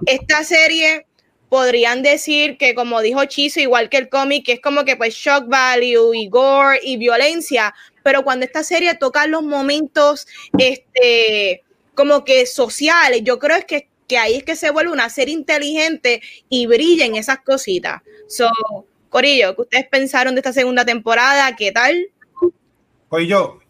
[0.04, 1.06] Esta serie
[1.48, 5.48] podrían decir que como dijo Chizo, igual que el cómic, es como que pues shock
[5.48, 10.26] value y gore y violencia, pero cuando esta serie toca los momentos
[10.58, 11.62] este
[11.94, 16.20] como que sociales, yo creo que, que ahí es que se vuelve una serie inteligente
[16.50, 18.02] y brilla en esas cositas.
[18.28, 18.50] So,
[19.08, 21.56] Corillo, ¿qué ustedes pensaron de esta segunda temporada?
[21.56, 22.10] ¿Qué tal?
[23.14, 23.60] Corillo,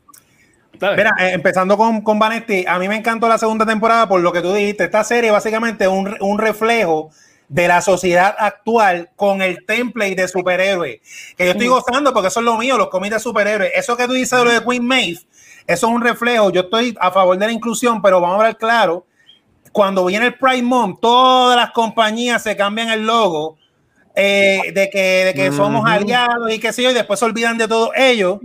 [0.81, 4.33] Mira, eh, empezando con, con Vanetti, a mí me encantó la segunda temporada por lo
[4.33, 4.85] que tú dijiste.
[4.85, 7.11] Esta serie básicamente es un, un reflejo
[7.49, 11.03] de la sociedad actual con el template de superhéroe.
[11.37, 13.73] Que yo estoy gozando porque eso es lo mío, los cómics de superhéroes.
[13.75, 15.21] Eso que tú dices de lo de Queen Maeve,
[15.67, 16.51] eso es un reflejo.
[16.51, 19.07] Yo estoy a favor de la inclusión, pero vamos a hablar claro.
[19.73, 23.59] Cuando viene el Pride Month, todas las compañías se cambian el logo
[24.15, 27.59] eh, de que, de que somos aliados y qué sé yo, y después se olvidan
[27.59, 28.41] de todo ello.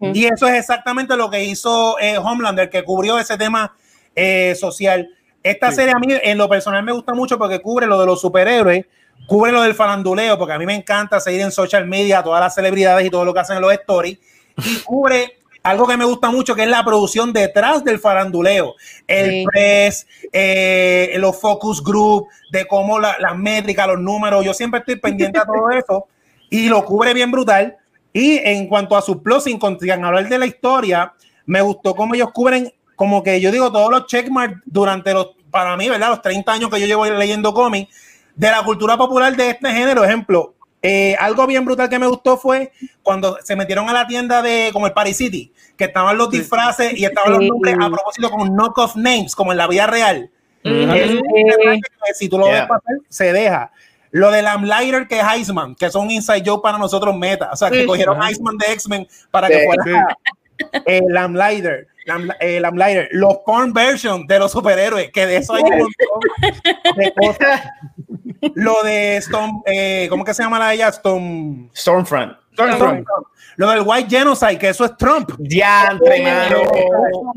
[0.00, 3.74] Y eso es exactamente lo que hizo eh, Homelander, que cubrió ese tema
[4.14, 5.08] eh, social.
[5.42, 8.20] Esta serie a mí en lo personal me gusta mucho porque cubre lo de los
[8.20, 8.86] superhéroes,
[9.26, 12.54] cubre lo del faranduleo, porque a mí me encanta seguir en social media todas las
[12.54, 14.18] celebridades y todo lo que hacen en los stories,
[14.56, 18.74] y cubre algo que me gusta mucho, que es la producción detrás del faranduleo,
[19.08, 24.96] el press, eh, los focus group, de cómo las métricas, los números, yo siempre estoy
[24.96, 26.06] pendiente a todo eso,
[26.50, 27.76] y lo cubre bien brutal.
[28.12, 29.58] Y en cuanto a su plus, sin
[30.04, 31.14] hablar de la historia,
[31.46, 35.76] me gustó cómo ellos cubren como que yo digo todos los checkmarks durante los, para
[35.76, 36.10] mí, ¿verdad?
[36.10, 37.92] Los 30 años que yo llevo leyendo cómics
[38.36, 40.04] de la cultura popular de este género.
[40.04, 40.54] Ejemplo,
[40.86, 42.70] eh, algo bien brutal que me gustó fue
[43.02, 46.92] cuando se metieron a la tienda de como el Paris City, que estaban los disfraces
[46.92, 50.30] y estaban los nombres a propósito como knock-off names, como en la vida real.
[52.12, 53.72] si tú lo ves pasar, se deja.
[54.10, 57.48] Lo de Lamlighter que es Heisman, que son un inside joke para nosotros meta.
[57.50, 60.18] O sea, que cogieron Heisman de X-Men para que fuera
[60.84, 61.88] eh, Lamlighter.
[62.40, 67.62] Eh, los porn version de los superhéroes, que de eso hay un montón de cosas.
[68.54, 70.88] Lo de Storm, eh, ¿cómo que se llama la de ella?
[70.88, 72.36] Storm, Stormfront.
[72.52, 73.06] Stormfront.
[73.56, 75.30] Lo del White Genocide, que eso es Trump.
[75.38, 75.98] Ya,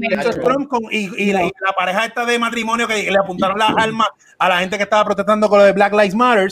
[0.09, 4.07] Eso es Trump con, y, la, pareja esta de matrimonio que le apuntaron las armas
[4.37, 6.49] a la gente que estaba protestando con lo de Black Lives Matter.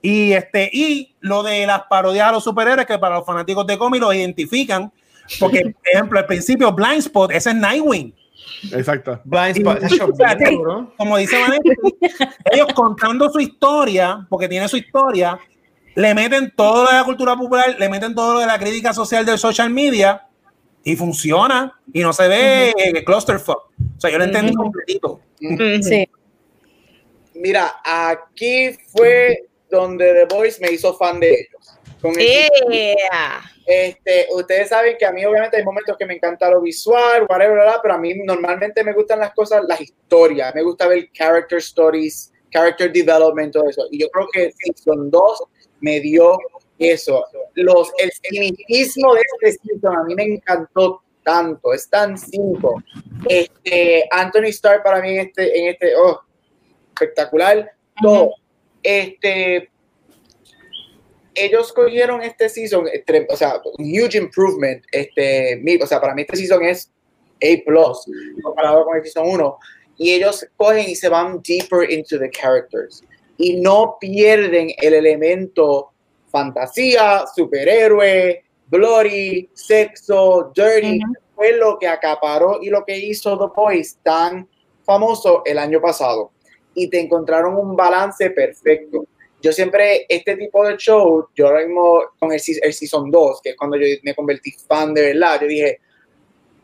[0.00, 3.78] Y, este, y lo de las parodias a los superhéroes, que para los fanáticos de
[3.78, 4.92] cómics los identifican
[5.40, 8.14] porque, por ejemplo, al principio, Blind Spot, ese es Nightwing.
[8.72, 9.20] Exacto.
[9.24, 9.78] Blind Spot.
[10.96, 15.38] como dice Vanessa, ellos contando su historia, porque tiene su historia,
[15.94, 18.92] le meten todo lo de la cultura popular, le meten todo lo de la crítica
[18.92, 20.26] social del social media
[20.82, 23.70] y funciona y no se ve clusterfuck.
[23.96, 25.20] O sea, yo lo entendí completito.
[25.38, 26.08] Sí.
[27.34, 31.53] Mira, aquí fue donde The Voice me hizo fan de ellos.
[32.04, 32.12] Con
[33.66, 37.58] este, ustedes saben que a mí obviamente hay momentos que me encanta lo visual, whatever,
[37.80, 42.30] pero a mí normalmente me gustan las cosas, las historias, me gusta ver character stories,
[42.50, 43.86] character development, todo eso.
[43.90, 45.44] Y yo creo que Season 2
[45.80, 46.36] me dio
[46.78, 47.24] eso.
[47.54, 52.68] Los, el cinismo de este season a mí me encantó tanto, es tan simple.
[53.30, 56.20] Este, Anthony Starr para mí en este, en este, oh,
[56.90, 58.34] espectacular, todo.
[58.82, 59.70] Este,
[61.34, 62.86] ellos cogieron este season,
[63.28, 64.84] o sea, un huge improvement.
[64.92, 66.90] Este, o sea, para mí este season es
[67.42, 69.58] A comparado con el season 1.
[69.96, 73.02] Y ellos cogen y se van deeper into the characters.
[73.36, 75.90] Y no pierden el elemento
[76.30, 81.00] fantasía, superhéroe, bloody, sexo, dirty.
[81.34, 84.48] Fue lo que acaparó y lo que hizo The Boys tan
[84.84, 86.30] famoso el año pasado.
[86.74, 89.06] Y te encontraron un balance perfecto
[89.44, 93.50] yo siempre, este tipo de show, yo ahora mismo con el, el Season 2, que
[93.50, 95.80] es cuando yo me convertí fan de verdad, yo dije,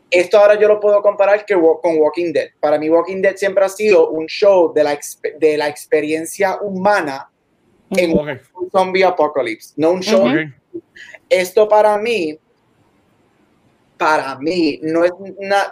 [0.09, 2.49] esto ahora yo lo puedo comparar que con Walking Dead.
[2.59, 4.99] Para mí Walking Dead siempre ha sido un show de la,
[5.39, 7.29] de la experiencia humana
[7.91, 10.25] en un zombie apocalypse, no un show.
[11.29, 12.35] Esto para mí,
[13.95, 15.11] para mí, no es,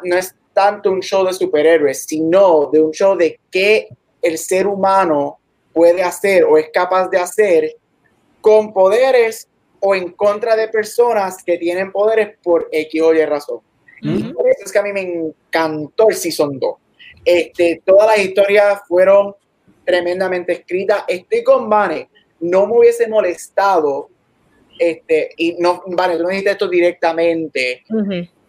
[0.03, 3.87] no es tanto un show de superhéroes, sino de un show de qué
[4.21, 5.38] el ser humano
[5.79, 7.77] puede hacer o es capaz de hacer
[8.41, 9.47] con poderes
[9.79, 13.61] o en contra de personas que tienen poderes por X o Y razón.
[14.33, 16.75] por eso es que a mí me encantó el Season 2.
[17.23, 19.33] Este, todas las historias fueron
[19.85, 21.05] tremendamente escritas.
[21.07, 22.09] Estoy con Vane,
[22.41, 24.09] no me hubiese molestado,
[24.77, 27.85] este, y no, Vane, tú no dijiste esto directamente,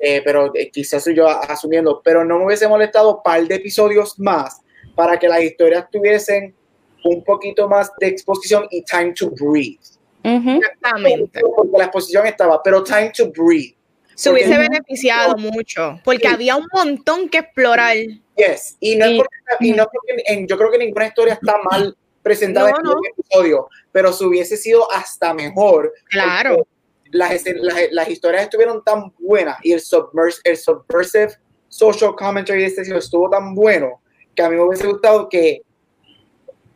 [0.00, 3.54] eh, pero eh, quizás soy yo asumiendo, pero no me hubiese molestado un par de
[3.54, 4.62] episodios más
[4.96, 6.56] para que las historias tuviesen
[7.04, 9.80] un poquito más de exposición y time to breathe.
[10.22, 11.40] Exactamente.
[11.40, 13.74] Porque la exposición estaba, pero time to breathe.
[14.14, 17.96] Se hubiese beneficiado mucho, porque había un montón que explorar.
[18.36, 21.54] Yes, y no es porque, y no porque en, yo creo que ninguna historia está
[21.70, 22.92] mal presentada No, en no.
[22.96, 25.92] un episodio, pero se hubiese sido hasta mejor.
[26.10, 26.66] Claro.
[27.12, 31.36] Las, las, las historias estuvieron tan buenas y el, submers, el subversive
[31.68, 34.02] social commentary de este episodio estuvo tan bueno
[34.34, 35.62] que a mí me hubiese gustado que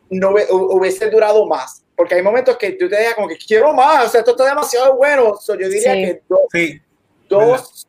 [0.09, 1.83] no hubie- hu- hubiese durado más.
[1.95, 4.45] Porque hay momentos que tú te dejas como que quiero más, o sea, esto está
[4.45, 5.35] demasiado bueno.
[5.37, 6.01] So, yo diría Sí.
[6.01, 6.81] que dos, Sí,
[7.29, 7.87] dos,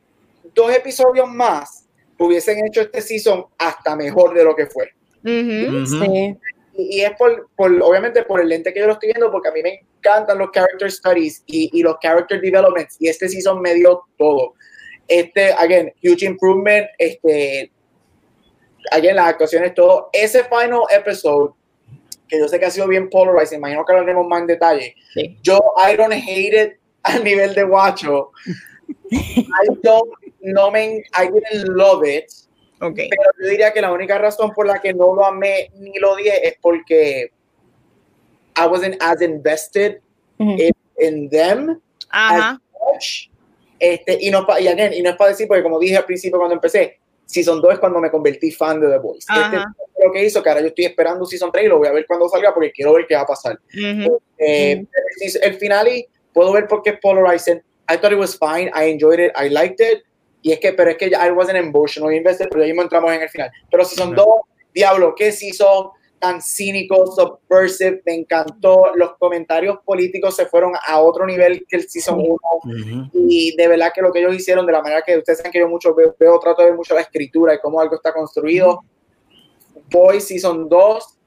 [0.53, 1.85] dos episodios más
[2.17, 4.91] hubiesen hecho este season hasta mejor de lo que fue.
[5.23, 5.77] Ujú.
[5.83, 5.85] Ujú.
[5.85, 6.37] Sí.
[6.79, 9.49] Y, y es por, por, obviamente, por el lente que yo lo estoy viendo, porque
[9.49, 13.59] a mí me encantan los character studies y, y los character developments, y este season
[13.61, 14.53] me dio todo.
[15.07, 17.71] Este, again, huge improvement, este,
[18.91, 20.09] again, las actuaciones, todo.
[20.13, 21.53] Ese final episode,
[22.27, 24.95] que yo sé que ha sido bien polarizing, imagino que lo haremos más en detalle.
[25.13, 25.37] Sí.
[25.41, 28.31] Yo, I don't hate it a nivel de guacho.
[29.11, 30.09] I don't,
[30.41, 32.25] no me, I didn't love it.
[32.79, 32.95] Ok.
[32.95, 36.13] Pero yo diría que la única razón por la que no lo amé ni lo
[36.13, 37.31] odié es porque
[38.55, 39.99] I wasn't as invested
[40.39, 42.61] in, in them Ajá.
[42.93, 43.29] much.
[43.79, 46.39] Este, y, no, y, again, y no es para decir, porque como dije al principio
[46.39, 49.27] cuando empecé, Season 2 es cuando me convertí fan de The Voice.
[49.29, 49.63] Este es
[50.03, 52.05] lo que hizo, que ahora yo estoy esperando Season 3 y lo voy a ver
[52.07, 53.59] cuando salga porque quiero ver qué va a pasar.
[53.73, 54.19] Ujú.
[54.37, 54.85] Eh,
[55.21, 57.61] el, el final y puedo ver por qué es polarizing.
[57.89, 58.71] I thought it was fine.
[58.73, 59.31] I enjoyed it.
[59.37, 60.03] I liked it.
[60.41, 63.11] Y es que, pero es que ya I wasn't emotionally invested, pero ya mismo entramos
[63.11, 63.51] en el final.
[63.69, 64.41] Pero si son dos,
[64.73, 65.89] diablo, qué si son
[66.19, 68.91] tan cínicos, subversive, me encantó.
[68.95, 72.27] Los comentarios políticos se fueron a otro nivel que el Season 1.
[72.27, 73.09] Ujú.
[73.13, 75.59] Y de verdad que lo que ellos hicieron, de la manera que ustedes saben que
[75.59, 78.83] yo mucho veo, veo, trato de ver mucho la escritura y cómo algo está construido.
[79.91, 81.17] Boys Season 2,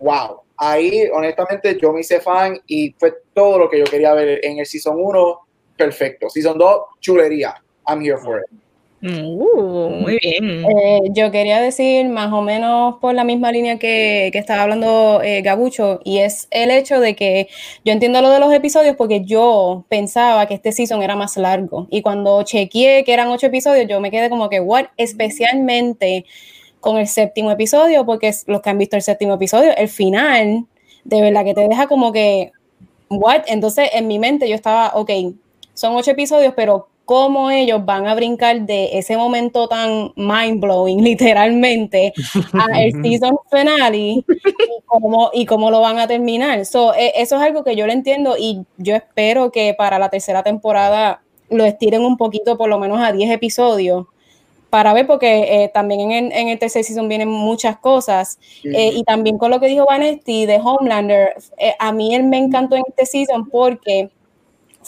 [0.00, 0.40] wow.
[0.56, 4.58] Ahí, honestamente, yo me hice fan y fue todo lo que yo quería ver en
[4.58, 5.40] el Season 1.
[5.76, 6.28] Perfecto.
[6.28, 7.54] Season 2, chulería.
[7.86, 8.67] I'm here for it.
[9.00, 10.64] Uh, muy bien.
[10.64, 15.20] Eh, yo quería decir más o menos por la misma línea que, que estaba hablando
[15.22, 17.48] eh, Gabucho, y es el hecho de que
[17.84, 21.86] yo entiendo lo de los episodios porque yo pensaba que este season era más largo.
[21.90, 24.86] Y cuando chequeé que eran ocho episodios, yo me quedé como que, what?
[24.96, 26.24] Especialmente
[26.80, 30.66] con el séptimo episodio, porque los que han visto el séptimo episodio, el final,
[31.04, 32.50] de verdad que te deja como que,
[33.10, 33.42] what?
[33.46, 35.10] Entonces en mi mente yo estaba, ok,
[35.74, 41.02] son ocho episodios, pero cómo ellos van a brincar de ese momento tan mind blowing,
[41.02, 42.12] literalmente,
[42.52, 44.24] a el season finale y
[44.84, 46.66] cómo, y cómo lo van a terminar.
[46.66, 50.10] So, eh, eso es algo que yo lo entiendo y yo espero que para la
[50.10, 54.04] tercera temporada lo estiren un poquito, por lo menos a 10 episodios.
[54.68, 58.38] Para ver, porque eh, también en, en el tercer season vienen muchas cosas.
[58.64, 62.36] Eh, y también con lo que dijo Vanesti de Homelander, eh, a mí él me
[62.36, 64.10] encantó en este season porque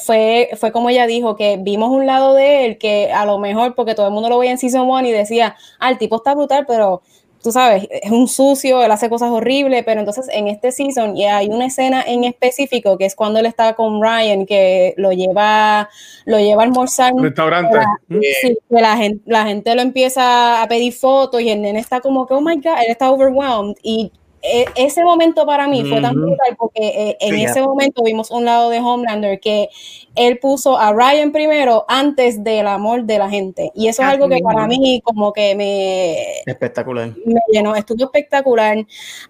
[0.04, 3.74] fue, fue como ella dijo, que vimos un lado de él que a lo mejor,
[3.74, 6.34] porque todo el mundo lo veía en Season 1 y decía, ah, el tipo está
[6.34, 7.02] brutal, pero
[7.42, 11.24] tú sabes, es un sucio, él hace cosas horribles, pero entonces en este season y
[11.24, 15.88] hay una escena en específico que es cuando él está con Ryan, que lo lleva,
[16.26, 17.12] lo lleva a almorzar.
[17.16, 17.78] Restaurante.
[18.08, 21.80] Pero, Sí, que la gente, la gente lo empieza a pedir fotos y el nene
[21.80, 23.76] está como que, oh my God, él está overwhelmed.
[23.82, 24.12] Y
[24.42, 28.30] e- ese momento para mí fue tan brutal porque eh, en Sí, ese momento vimos
[28.30, 29.68] un lado de Homelander que
[30.14, 33.70] él puso a Ryan primero antes del amor de la gente.
[33.74, 37.10] Y eso es algo que para mí como que me, Espectacular.
[37.26, 38.78] me llenó, estuvo espectacular.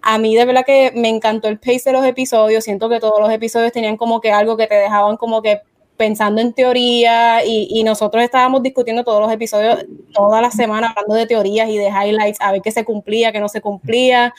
[0.01, 3.19] A mí de verdad que me encantó el pace de los episodios, siento que todos
[3.19, 5.61] los episodios tenían como que algo que te dejaban como que
[6.01, 9.85] pensando en teoría y, y nosotros estábamos discutiendo todos los episodios
[10.15, 13.39] toda la semana hablando de teorías y de highlights, a ver qué se cumplía, qué
[13.39, 14.33] no se cumplía.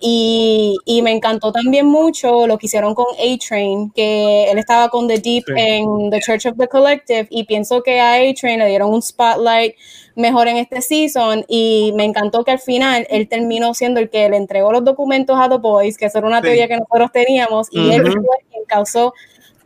[0.00, 5.06] Y, y me encantó también mucho lo que hicieron con A-Train, que él estaba con
[5.06, 5.52] The Deep Sí.
[5.56, 9.76] en The Church of the Collective y pienso que a A-Train le dieron un spotlight
[10.16, 14.28] mejor en este season y me encantó que al final él terminó siendo el que
[14.28, 16.46] le entregó los documentos a The Boys, que eso era una Sí.
[16.46, 18.14] teoría que nosotros teníamos y él Ujú.
[18.24, 19.14] fue quien causó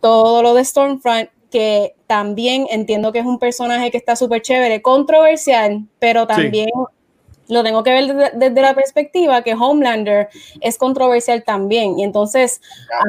[0.03, 4.83] todo lo de Stormfront que también entiendo que es un personaje que está súper chévere,
[4.83, 6.69] controversial, pero también
[7.49, 10.29] lo tengo que ver desde, desde la perspectiva que Homelander
[10.61, 11.99] es controversial también.
[11.99, 12.61] Y entonces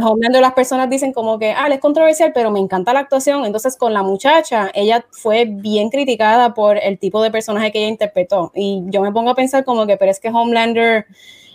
[0.02, 3.02] a Homelander las personas dicen como que, ah, él es controversial, pero me encanta la
[3.02, 3.46] actuación.
[3.46, 7.90] Entonces con la muchacha, ella fue bien criticada por el tipo de personaje que ella
[7.90, 8.52] interpretó.
[8.56, 11.06] Y yo me pongo a pensar como que, pero es que Homelander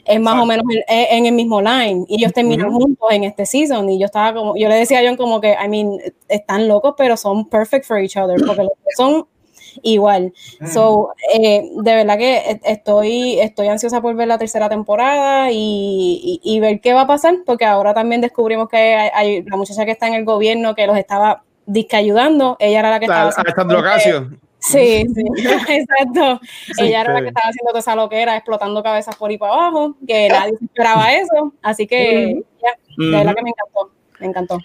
[0.05, 2.05] es más o menos en, en el mismo line.
[2.09, 3.89] Y ellos terminan juntos en este season.
[3.91, 5.99] Y yo estaba como, yo le decía a John como que, I mean,
[6.29, 9.27] están locos pero son perfect for each other porque los dos son
[9.83, 10.33] igual.
[10.73, 16.21] So, eh, de verdad que e- estoy, estoy ansiosa por ver la tercera temporada y,
[16.23, 19.57] y- y ver qué va a pasar, porque ahora también descubrimos que hay, hay la
[19.57, 23.07] muchacha que está en el gobierno que los estaba disque ayudando, ella era la que
[23.07, 23.31] estaba...
[23.41, 24.39] Alejandro Casio.
[24.65, 25.25] Sí, sí,
[25.69, 26.41] exacto.
[26.79, 29.97] ella era la que estaba haciendo toda esa loquera, explotando cabezas por y para abajo,
[30.07, 31.53] que nadie esperaba eso.
[31.63, 34.59] Así que, ya, de verdad que me encantó, me encantó.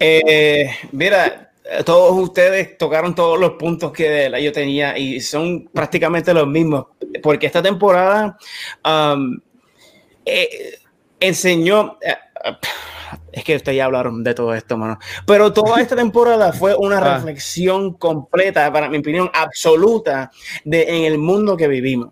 [0.00, 1.50] Eh, mira,
[1.84, 6.86] todos ustedes tocaron todos los puntos que yo tenía y son prácticamente los mismos,
[7.22, 8.38] porque esta temporada
[8.84, 9.38] um,
[10.24, 10.78] eh,
[11.20, 11.98] enseñó...
[12.00, 12.14] Eh,
[13.32, 14.98] es que ustedes ya hablaron de todo esto, mano.
[15.26, 17.16] Pero toda esta temporada fue una ah.
[17.16, 20.30] reflexión completa, para mi opinión, absoluta
[20.64, 22.10] de en el mundo que vivimos.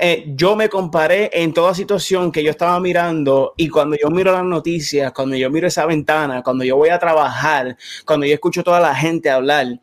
[0.00, 4.32] Eh, yo me comparé en toda situación que yo estaba mirando y cuando yo miro
[4.32, 8.62] las noticias, cuando yo miro esa ventana, cuando yo voy a trabajar, cuando yo escucho
[8.62, 9.78] a toda la gente hablar,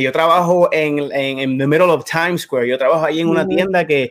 [0.00, 2.68] yo trabajo en, en, en, the middle of Times Square.
[2.68, 4.10] Yo trabajo ahí en una tienda que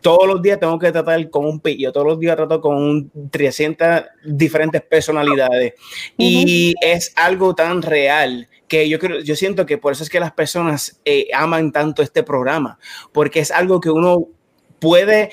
[0.00, 1.92] todos los días tengo que tratar con un pillo.
[1.92, 5.74] Todos los días trato con un 300 diferentes personalidades.
[6.18, 10.20] Y es algo tan real que yo creo, yo siento que por eso es que
[10.20, 12.78] las personas eh, aman tanto este programa,
[13.12, 14.28] porque es algo que uno
[14.78, 15.30] puede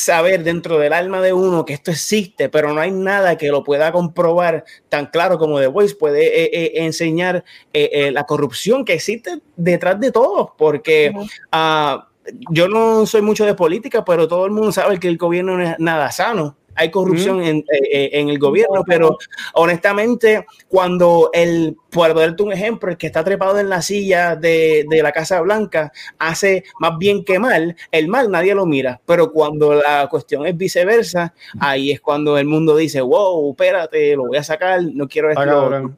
[0.00, 3.64] saber dentro del alma de uno que esto existe, pero no hay nada que lo
[3.64, 8.94] pueda comprobar tan claro como The Voice puede eh, eh, enseñar eh, la corrupción que
[8.94, 11.12] existe detrás de todo, porque
[11.52, 12.08] ah,
[12.50, 15.62] yo no soy mucho de política, pero todo el mundo sabe que el gobierno no
[15.64, 19.18] es nada sano hay corrupción en, eh, eh, en, el gobierno, pero
[19.54, 24.86] honestamente, cuando el, por darte un ejemplo, el que está trepado en la silla de,
[24.88, 29.32] de, la Casa Blanca hace más bien que mal, el mal nadie lo mira, pero
[29.32, 34.36] cuando la cuestión es viceversa, ahí es cuando el mundo dice, wow, espérate, lo voy
[34.36, 35.92] a sacar, no quiero esto.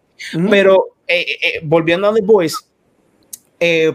[0.49, 2.57] Pero eh, volviendo a The Voice,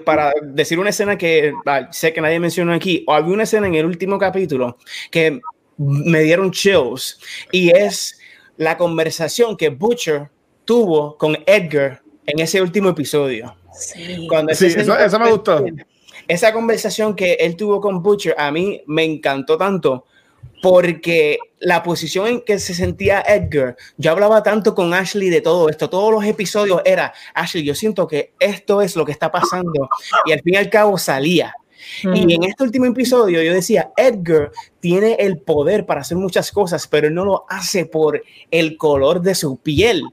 [0.06, 3.66] para decir una escena que ah, sé que nadie mencionó aquí, o había una escena
[3.66, 4.78] en el último capítulo
[5.10, 5.40] que
[5.78, 7.20] me dieron chills
[7.52, 8.20] y es
[8.58, 10.30] la conversación que Butcher
[10.64, 13.56] tuvo con Edgar en ese último episodio.
[13.78, 15.64] Sí, Cuando eso, eso, me gustó.
[16.28, 20.06] Esa conversación que él tuvo con Butcher a mí me encantó tanto
[20.62, 25.70] porque la posición en que se sentía Edgar, yo hablaba tanto con Ashley de todo
[25.70, 29.90] esto, todos los episodios era, Ashley, yo siento que esto es lo que está pasando
[30.26, 31.54] y al fin y al cabo salía.
[32.04, 36.88] Y en este último episodio yo decía, Edgar tiene el poder para hacer muchas cosas,
[36.88, 38.22] pero él no lo hace por
[38.52, 40.04] el color de su piel.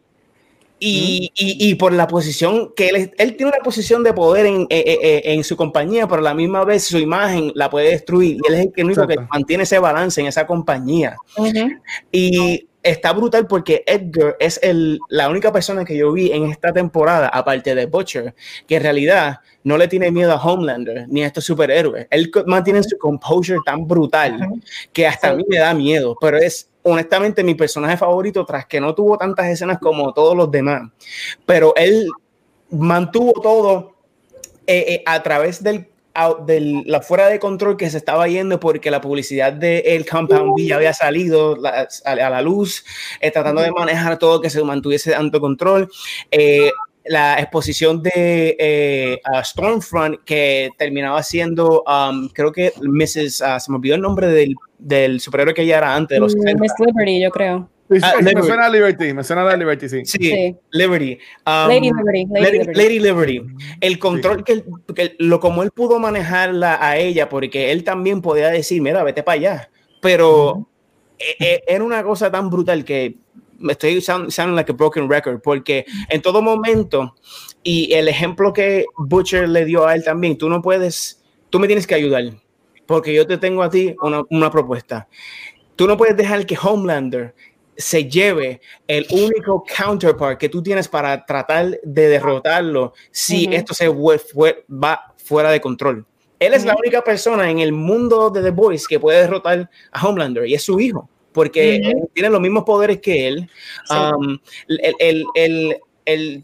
[0.84, 4.54] Y, y, y, por la posición que él, él tiene una posición de poder en,
[4.54, 7.90] en, eh, eh, en, su compañía, pero a la misma vez su imagen la puede
[7.90, 8.38] destruir.
[8.42, 11.14] Y él es el único que mantiene ese balance en esa compañía.
[12.10, 16.72] Y está brutal porque Edgar es el, la única persona que yo vi en esta
[16.72, 18.34] temporada, aparte de Butcher,
[18.66, 22.06] que en realidad no le tiene miedo a Homelander ni a estos superhéroes.
[22.10, 24.60] Él mantiene su composure tan brutal
[24.92, 28.80] que hasta a mí me da miedo, pero es honestamente mi personaje favorito tras que
[28.80, 30.90] no tuvo tantas escenas como todos los demás.
[31.46, 32.08] Pero él
[32.70, 33.96] mantuvo todo
[34.66, 35.91] eh, eh, a través del
[36.46, 40.54] de la fuera de control que se estaba yendo porque la publicidad de el Compound
[40.56, 42.84] B ya había salido a, la luz,
[43.20, 45.88] eh, tratando de manejar todo que se mantuviese tanto control.
[46.30, 46.70] Eh,
[47.04, 53.40] la exposición de eh, Stormfront que terminaba siendo, um, creo que Mrs.
[53.40, 56.36] Uh, se me olvidó el nombre del, del superhéroe que ella era antes de los
[56.36, 57.68] mm, Miss Liberty, yo creo.
[58.02, 60.04] Ah, me suena a Liberty, me suena a Liberty, sí.
[60.04, 61.18] Sí, Liberty.
[61.46, 62.72] Um, Lady Liberty.
[62.74, 63.42] Lady, Liberty.
[63.80, 64.64] El control que,
[65.18, 69.34] lo como él pudo manejarla a ella, porque él también podía decir, mira, vete para
[69.34, 69.70] allá.
[70.00, 70.68] Pero
[71.18, 73.16] e, e, era una cosa tan brutal que
[73.58, 77.14] me estoy sounding like a broken record, porque en todo momento,
[77.62, 81.66] y el ejemplo que Butcher le dio a él también, tú no puedes, tú me
[81.66, 82.24] tienes que ayudar,
[82.86, 85.08] porque yo te tengo a ti una, una propuesta.
[85.76, 87.34] Tú no puedes dejar que Homelander
[87.76, 93.88] se lleve el único counterpart que tú tienes para tratar de derrotarlo si esto se
[93.88, 96.04] va fuera de control.
[96.38, 100.06] Él es la única persona en el mundo de The Boys que puede derrotar a
[100.06, 101.80] Homelander y es su hijo, porque
[102.12, 103.50] tiene los mismos poderes que él.
[103.88, 105.76] Um, el, el, el,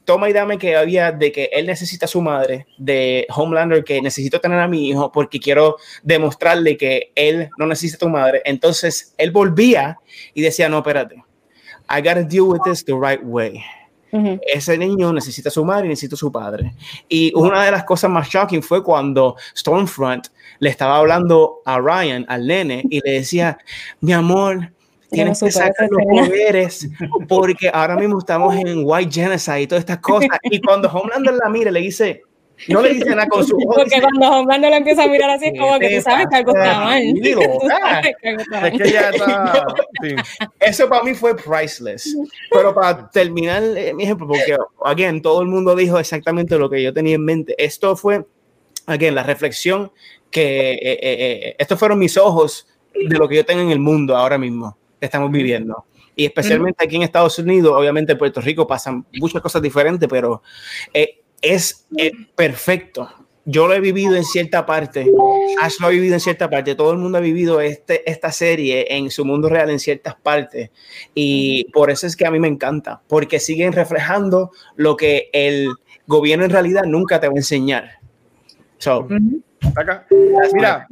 [0.05, 4.01] toma y dame que había de que él necesita a su madre, de Homelander, que
[4.01, 8.43] necesito tener a mi hijo porque quiero demostrarle que él no necesita a tu madre.
[8.45, 9.99] Entonces él volvía
[10.35, 11.17] y decía, no, espérate,
[11.91, 13.63] I gotta deal with this the right way.
[14.11, 16.73] Ese niño necesita a su madre y necesita a su padre.
[17.09, 20.29] Y una de las cosas más shocking fue cuando Stormfront
[20.61, 23.59] le estaba hablando a Ryan, al nene, y le decía,
[24.01, 24.73] mi amor,
[25.11, 26.89] tienes que sacar los poderes
[27.29, 30.39] porque ahora mismo estamos en White Genocide y todas estas cosas.
[30.45, 32.23] Y cuando Homelander la mira, le dice,
[32.69, 33.77] No le dice nada con su ojos.
[33.77, 36.57] Porque cuando Homelander le empieza a mirar así, es como que tú sabes que algo
[36.57, 37.03] está mal.
[37.15, 39.67] Digo, ah, Es que ya está.
[40.03, 40.17] sí.
[40.61, 42.17] Eso para mí fue priceless.
[42.51, 46.83] Pero para terminar eh, mi ejemplo, porque, again, todo el mundo dijo exactamente lo que
[46.83, 47.55] yo tenía en mente.
[47.57, 48.27] Esto fue,
[48.87, 49.91] again, la reflexión
[50.31, 53.79] que eh, eh, eh, estos fueron mis ojos de lo que yo tengo en el
[53.79, 55.85] mundo ahora mismo estamos viviendo.
[56.17, 60.43] Y especialmente aquí en Estados Unidos, obviamente en Puerto Rico pasan muchas cosas diferentes, pero
[60.93, 63.09] eh, es eh, perfecto.
[63.45, 65.11] Yo lo he vivido en cierta parte,
[65.63, 68.85] Ash lo ha vivido en cierta parte, todo el mundo ha vivido este, esta serie
[68.91, 70.71] en su mundo real en ciertas partes.
[71.15, 75.69] Y por eso es que a mí me encanta, porque siguen reflejando lo que el
[76.07, 78.01] gobierno en realidad nunca te va a enseñar.
[78.77, 79.09] So,
[79.75, 80.07] Acá.
[80.53, 80.87] Mira,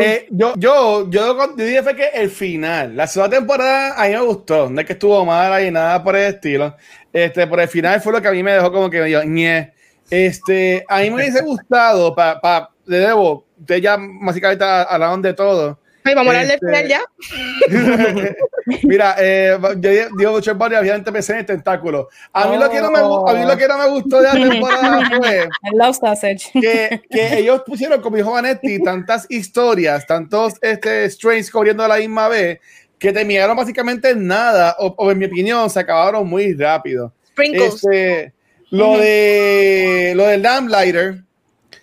[0.00, 4.14] eh, yo, yo, yo, yo dije fue que el final, la segunda temporada a mí
[4.14, 6.76] me gustó, no es que estuvo mala y nada por el estilo,
[7.12, 9.72] este, por el final fue lo que a mí me dejó como que medio, ñe.
[10.10, 15.34] este, a mí me hubiese gustado, para, pa, de debo, ustedes ya básicamente hablaron de
[15.34, 18.34] todo, Ay, vamos a hablar del Este- final ya.
[18.82, 22.08] Mira, eh, yo digo mucho Body, obviamente pensé en el tentáculo.
[22.32, 24.32] A mí, lo que no me, a mí lo que no me gustó de la
[24.32, 25.48] temporada fue
[26.60, 31.96] que, que ellos pusieron, como dijo Vanetti, tantas historias, tantos este, strains corriendo a la
[31.96, 32.60] misma vez,
[32.98, 37.12] que terminaron básicamente en nada, o, o en mi opinión, se acabaron muy rápido.
[37.26, 37.74] Sprinkles.
[37.74, 38.34] Este,
[38.70, 41.24] lo de lo del Lamplighter,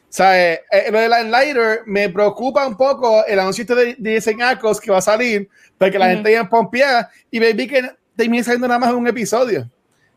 [0.10, 0.60] ¿sabes?
[0.72, 4.92] Eh, lo del Lamplighter me preocupa un poco el anuncio este de, de Ackles que
[4.92, 6.16] va a salir, porque la Ujú.
[6.16, 9.70] gente ya pompeada y baby que termine saliendo nada más un episodio.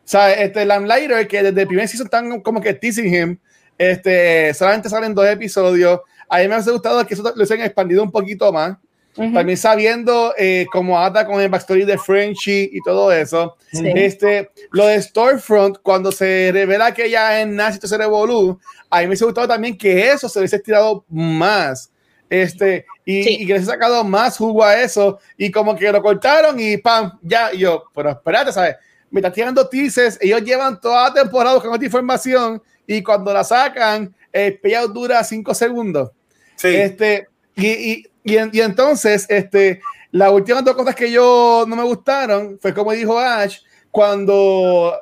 [0.03, 0.39] ¿Sabes?
[0.39, 3.37] Este Lamplighter, que desde el primer season están como que teasing him,
[3.77, 6.01] este, solamente salen dos episodios.
[6.27, 8.77] A mí me ha gustado que eso lo hayan expandido un poquito más.
[9.17, 9.33] Ujú.
[9.33, 13.57] También sabiendo eh, cómo ata con el backstory de Frenchy y todo eso.
[13.71, 13.91] Sí.
[13.93, 18.59] Este, lo de Storefront, cuando se revela que ella es nazi, se revolú,
[18.89, 21.91] a mí me gustado también que eso se hubiese estirado más.
[22.29, 23.37] Este, y, Sí.
[23.41, 25.19] y que les he sacado más jugo a eso.
[25.37, 27.53] Y como que lo cortaron y pam, ya.
[27.53, 28.75] Y yo, pero espérate, ¿sabes?
[29.09, 30.17] Me estás tirando teasers.
[30.21, 32.61] Ellos llevan toda la temporada buscando esta información.
[32.87, 36.11] Y cuando la sacan, el payout dura cinco segundos.
[36.55, 36.69] Sí.
[36.69, 39.81] Este, y, y, y, en- y entonces, este,
[40.11, 43.59] las últimas dos cosas que yo no me gustaron fue como dijo Ash,
[43.91, 44.93] cuando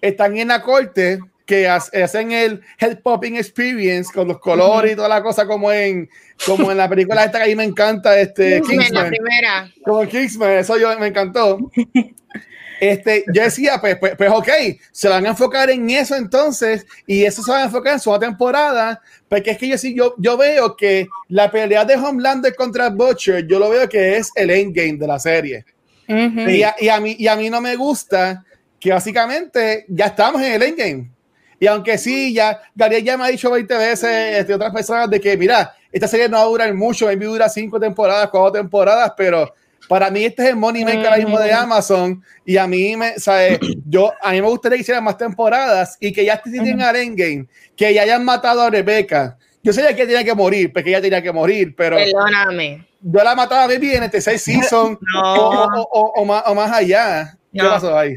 [0.00, 4.96] están en la corte, que ha- hacen el head popping experience con los colores y
[4.96, 6.08] toda la cosa como en
[6.44, 9.08] como en la película esta que a mí me encanta este En la Kingsman.
[9.08, 9.72] primera.
[9.84, 11.58] como Kingsman eso yo me encantó
[12.80, 14.48] este yo decía pues, pues, pues ok
[14.92, 18.18] se van a enfocar en eso entonces y eso se va a enfocar en su
[18.18, 22.90] temporada porque es que yo sí yo, yo veo que la pelea de Homelander contra
[22.90, 25.64] Butcher yo lo veo que es el endgame de la serie
[26.08, 26.48] Ujú.
[26.48, 28.44] y, a, y, a mí, y a mí no me gusta
[28.78, 31.10] que básicamente ya estamos en el endgame.
[31.58, 35.18] Y aunque sí, ya Gabriel ya me ha dicho 20 veces este, otras personas de
[35.18, 39.12] que, mira, esta serie no va a durar mucho, maybe dura cinco temporadas, cuatro temporadas,
[39.16, 39.52] pero
[39.88, 43.18] para mí este es el money maker ahora mismo de Amazon y a mí me,
[43.18, 43.58] ¿sabes?
[43.86, 46.96] Yo, a mí me gustaría que hicieran más temporadas y que ya te tienen al
[46.96, 47.46] endgame,
[47.76, 49.36] que ya hayan matado a Rebeca.
[49.62, 52.86] Yo sé que tenía que morir, porque ella tenía que morir, pero Perdóname.
[53.00, 55.20] yo la mataba a Baby en este seis season No.
[55.22, 57.36] o, o- o- o más, o más allá.
[57.52, 57.70] ¿Qué No.
[57.70, 58.16] pasó ahí?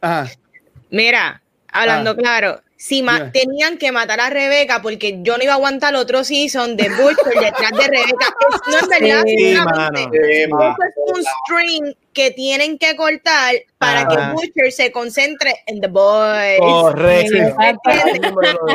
[0.00, 0.28] Ajá.
[0.90, 1.40] Mira,
[1.70, 2.16] hablando Ah.
[2.16, 3.30] claro, si ma- Dime.
[3.32, 7.34] tenían que matar a Rebeca porque yo no iba a aguantar otro season de Butcher
[7.42, 8.26] detrás de Rebeca.
[8.54, 9.88] Es- no es verdad, Sí, mano.
[9.94, 10.08] Sí.
[10.12, 14.08] Eso es un string que tienen que cortar para Ah.
[14.08, 16.58] que Butcher se concentre en The Boys.
[16.58, 17.56] Correcto.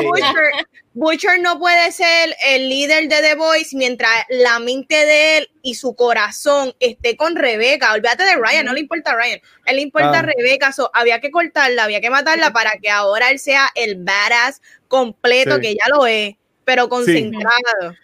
[0.02, 0.50] Butcher,
[0.94, 5.74] Butcher no puede ser el líder de The Voice mientras la mente de él y
[5.74, 7.92] su corazón esté con Rebeca.
[7.92, 10.18] Olvídate de Ryan, no le importa a Ryan, él le importa Ah.
[10.20, 10.72] a Rebeca.
[10.72, 15.56] So, había que cortarla, había que matarla para que ahora él sea el badass completo
[15.56, 15.60] Sí.
[15.60, 16.34] que ya lo es,
[16.64, 17.94] pero concentrado.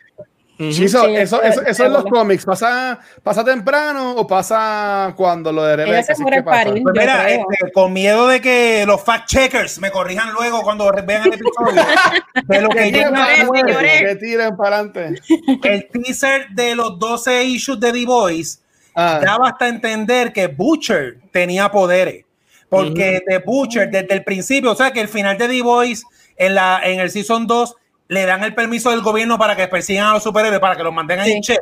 [0.72, 5.50] Sí, eso, sí, eso, eso sí, en los cómics, ¿pasa, ¿pasa temprano o pasa cuando
[5.52, 6.02] lo de Ella Rebeca?
[6.02, 6.64] se Así muere que pasa.
[6.64, 6.82] parir.
[6.82, 11.22] Pues mira, este, con miedo de que los fact checkers me corrijan luego cuando vean
[11.26, 11.82] el episodio.
[12.46, 14.02] de lo que tiren acuerdo, señores.
[14.02, 15.20] que tiren para adelante.
[15.64, 18.58] el teaser de los 12 issues de The Voice
[18.94, 22.24] Ah, daba hasta entender que Butcher tenía poderes.
[22.68, 26.04] Porque The Butcher, desde el principio, o sea, que el final de The Voice
[26.36, 27.76] en, la, en el Season 2
[28.10, 30.92] le dan el permiso del gobierno para que persigan a los superhéroes, para que los
[30.92, 31.32] mantengan Sí.
[31.32, 31.60] en check.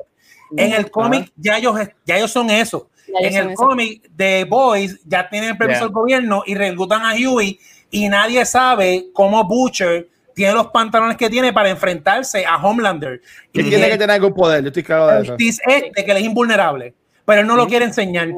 [0.56, 2.88] En el cómic ya ellos, ya ellos son eso.
[3.20, 5.86] Ya en son el cómic de Boys ya tienen el permiso Yeah.
[5.88, 7.58] del gobierno y reclutan a Huey
[7.90, 13.20] y nadie sabe cómo Butcher tiene los pantalones que tiene para enfrentarse a Homelander.
[13.52, 15.36] que Y tiene que tener algún poder, yo estoy claro de eso.
[15.38, 16.94] este que él es invulnerable,
[17.26, 18.28] pero él no lo quiere enseñar.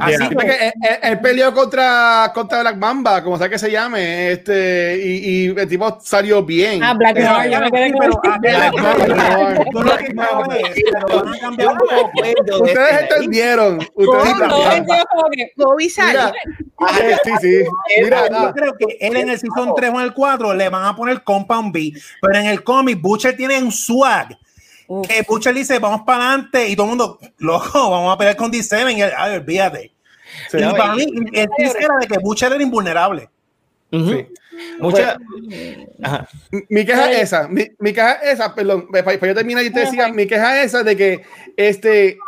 [0.00, 3.58] Así Sí, que- porque él, él- él peleó contra, contra Black Mamba, como sea que
[3.58, 6.82] se llame, este, y, y el tipo salió bien.
[6.82, 7.16] Ah, Black
[7.50, 9.58] yo me quedé con ah, Black Noir.
[9.70, 12.64] Tú lo que creo es, pero van a cambiar un poco.
[12.64, 13.78] Ustedes entendieron.
[13.94, 16.32] Ustedes No, No, es que yo como que- Kobe salió.
[16.80, 17.64] Mira, sí, sí.
[18.02, 20.84] Mira, Yo creo que él en el season 3 o en el 4 le van
[20.84, 24.36] a poner Compound B, pero en el cómic Butcher tiene un swag
[24.92, 25.06] Uf.
[25.06, 28.50] que Butcher dice vamos para adelante y todo el mundo, loco, vamos a pelear con
[28.50, 29.92] D7 y él, ay, olvídate.
[30.50, 30.58] Sí.
[30.58, 33.28] y para mí, el teaser era de que Butcher era invulnerable.
[34.80, 35.16] Mucha.
[36.02, 36.28] Ajá.
[36.68, 39.72] Mi queja es esa, mi, mi queja es esa, perdón, para, para yo terminar y
[39.72, 41.22] te decía, mi queja es esa de que
[41.56, 42.18] este,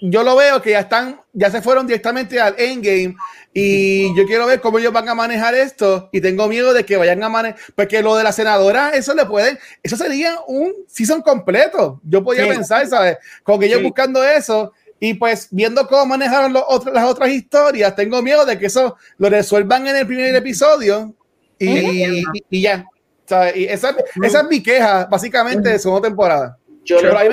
[0.00, 3.16] yo lo veo que ya están, ya se fueron directamente al endgame
[3.52, 6.96] y yo quiero ver cómo ellos van a manejar esto y tengo miedo de que
[6.96, 11.20] vayan a manejar, porque lo de la senadora, eso le pueden, eso sería un season
[11.22, 12.50] completo, yo podía Sí.
[12.50, 13.18] pensar, ¿sabes?
[13.42, 13.84] Con ellos Sí.
[13.84, 14.72] buscando eso.
[15.00, 18.96] Y pues viendo cómo manejaron los otros- las otras historias, tengo miedo de que eso
[19.18, 21.14] lo resuelvan en el primer episodio
[21.58, 22.84] y, y- y ya.
[23.24, 23.56] ¿sabes?
[23.56, 26.56] Y esa, esa es mi queja, básicamente, de segunda temporada.
[26.88, 27.28] Yo le, Pero ahí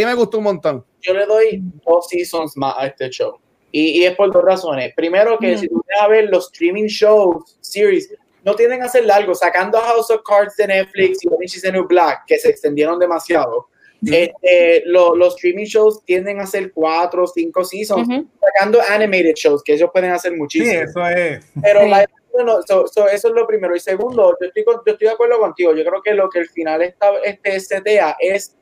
[0.00, 0.84] me, me gustó un montón.
[1.00, 3.38] yo le doy dos seasons más a este show.
[3.72, 4.92] Y, y es por dos razones.
[4.94, 5.58] Primero, que Ujú.
[5.60, 8.12] si tú vas a ver los streaming shows, series,
[8.44, 9.40] no tienden a ser largos.
[9.40, 12.98] Sacando House of Cards de Netflix y Orange is the New Black, que se extendieron
[12.98, 13.68] demasiado.
[14.04, 18.08] Este, lo- los streaming shows tienden a ser cuatro o cinco seasons.
[18.40, 20.80] Sacando animated shows, que ellos pueden hacer Sí, muchísimo.
[20.82, 21.44] eso es.
[21.62, 21.88] Pero Sí.
[21.90, 23.74] la- bueno, so- so eso es lo primero.
[23.74, 25.74] Y segundo, yo estoy, con- yo estoy de acuerdo contigo.
[25.74, 28.56] Yo creo que lo que el final está, este setea es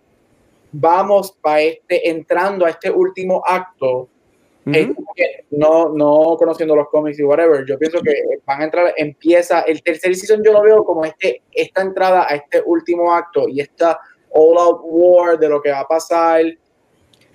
[0.79, 4.09] vamos para este, entrando a este último acto.
[4.67, 8.13] eh, que no, no conociendo los cómics y whatever, yo pienso que
[8.45, 12.35] van a entrar, empieza el tercer season, yo lo veo como este, esta entrada a
[12.35, 14.01] este último acto y esta
[14.31, 16.43] all out war de lo que va a pasar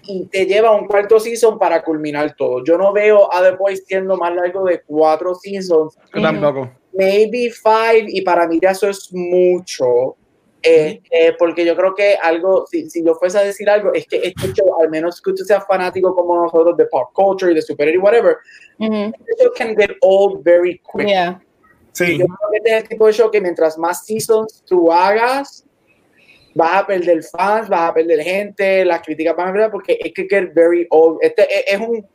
[0.03, 2.63] y te lleva a un cuarto season para culminar todo.
[2.65, 6.69] Yo no veo a The Boys siendo más largo de cuatro seasons, Yo tampoco.
[6.91, 10.17] maybe five, y para mí ya eso es mucho.
[10.63, 14.05] Eh, eh, porque yo creo que algo, si, si yo fuese a decir algo, es
[14.05, 17.55] que este show, al menos que usted sea fanático como nosotros de pop culture y
[17.55, 18.37] de superhéroe y whatever,
[18.77, 19.11] Ujú.
[19.27, 21.07] este show can get old very quick.
[21.07, 21.41] Yeah.
[21.93, 22.19] Sí.
[22.19, 25.65] Yo creo que este es el tipo de show que mientras más seasons tú hagas,
[26.53, 30.13] vas a perder fans, vas a perder gente, las críticas van a perder porque es
[30.13, 31.17] que get very old.
[31.21, 32.05] Este es, es un,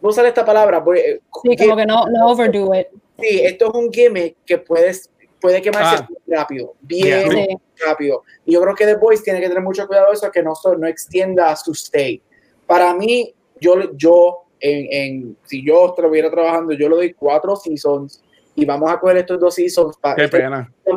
[0.00, 2.88] voy a usar esta palabra, voy, eh, Sí, como que no, no overdo it.
[3.18, 5.10] Sí, esto es un gimmick que puedes,
[5.40, 6.06] puede quemarse Ah.
[6.08, 8.22] bien rápido, bien rápido.
[8.44, 10.54] Y yo creo que The Voice tiene que tener mucho cuidado de eso, que no,
[10.54, 12.20] so- no extienda su stay.
[12.66, 18.22] Para mí, yo, yo en, en- si yo estuviera trabajando, yo le doy cuatro seasons
[18.54, 20.38] y vamos a coger estos dos seasons para, este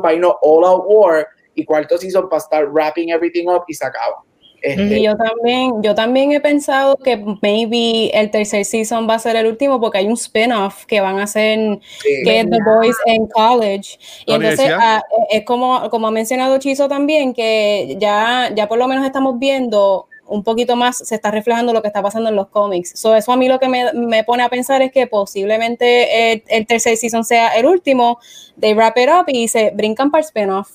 [0.01, 3.85] para irnos all out war y cuarto season para estar wrapping everything up y se
[3.85, 4.23] acaba.
[4.61, 9.19] Este, Y yo también, yo también he pensado que maybe el tercer season va a
[9.19, 12.09] ser el último porque hay un spin-off que van a hacer sí.
[12.23, 13.97] que es The Boys en College.
[14.25, 14.77] Y entonces universidad.
[14.81, 19.39] ah, es como, como ha mencionado Chizo también, que ya, ya por lo menos estamos
[19.39, 22.91] viendo un poquito más, se está reflejando lo que está pasando en los cómics.
[22.95, 26.43] So, eso a mí lo que me, me pone a pensar es que posiblemente el,
[26.47, 28.19] el tercer season sea el último,
[28.59, 30.69] they wrap it up y se brincan para el spin-off.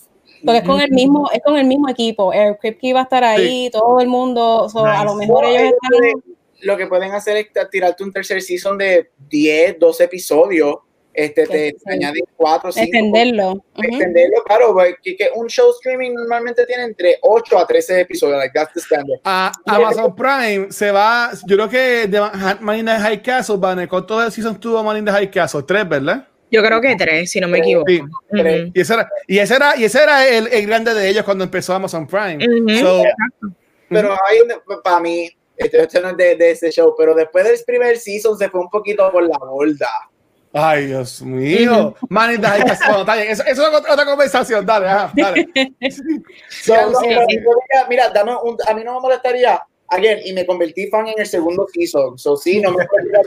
[0.45, 2.33] Porque es con el mismo, es con el mismo equipo.
[2.33, 4.69] Eric Kripke va a estar ahí, todo el mundo.
[4.69, 5.27] so, A lo Nice.
[5.27, 6.23] mejor ellos están.
[6.63, 10.77] lo que pueden hacer es tirarte un tercer season de 10, 12 episodios.
[11.17, 11.77] Este, te, Sí.
[11.93, 12.85] añaden 4, 5.
[12.87, 13.51] Extenderlo.
[13.53, 13.63] Ujú.
[13.83, 18.37] Extenderlo, claro, pues, que, que un show streaming normalmente tiene entre 8 a 13 episodios,
[18.39, 19.21] like that's the standard.
[19.25, 22.21] A Amazon Prime se va, yo creo que de
[22.61, 25.31] Man in the High Castle, Van, con todo el season tuvo Man in the High
[25.31, 26.27] Castle, tres, ¿verdad?
[26.55, 27.87] Yo creo que tres, si no me equivoco.
[27.91, 28.01] Sí.
[28.01, 28.71] Ujú.
[28.75, 31.45] Y ese era, y ese era, y ese era el, el grande de ellos cuando
[31.45, 32.39] empezó Amazon Prime.
[32.47, 32.79] Ujú.
[32.79, 33.03] So,
[33.89, 34.39] Pero ahí,
[34.83, 38.37] para mí, este, este no es de, de ese show, pero después del primer season
[38.39, 39.89] se fue un poquito por la borda.
[40.53, 41.95] ay, Dios mío.
[42.09, 42.87] Man in the High Castle.
[42.89, 43.29] Bueno, está bien.
[43.31, 44.65] Eso, eso es otra, otra conversación.
[44.65, 45.49] Dale, ajá, dale.
[46.49, 47.01] So, no,
[47.89, 51.27] mira, dame un- a mí no me molestaría, again, y me convertí fan en el
[51.27, 53.21] segundo season, so sí, no me molestaría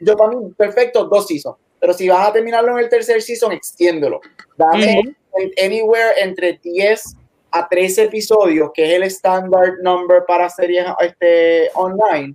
[0.00, 3.52] yo para mí, perfecto, dos seasons, pero si vas a terminarlo en el tercer season,
[3.52, 4.20] extiéndelo,
[4.56, 5.16] dame
[5.62, 7.16] anywhere entre 10
[7.52, 12.34] a 13 episodios, que es el standard number para series este, online,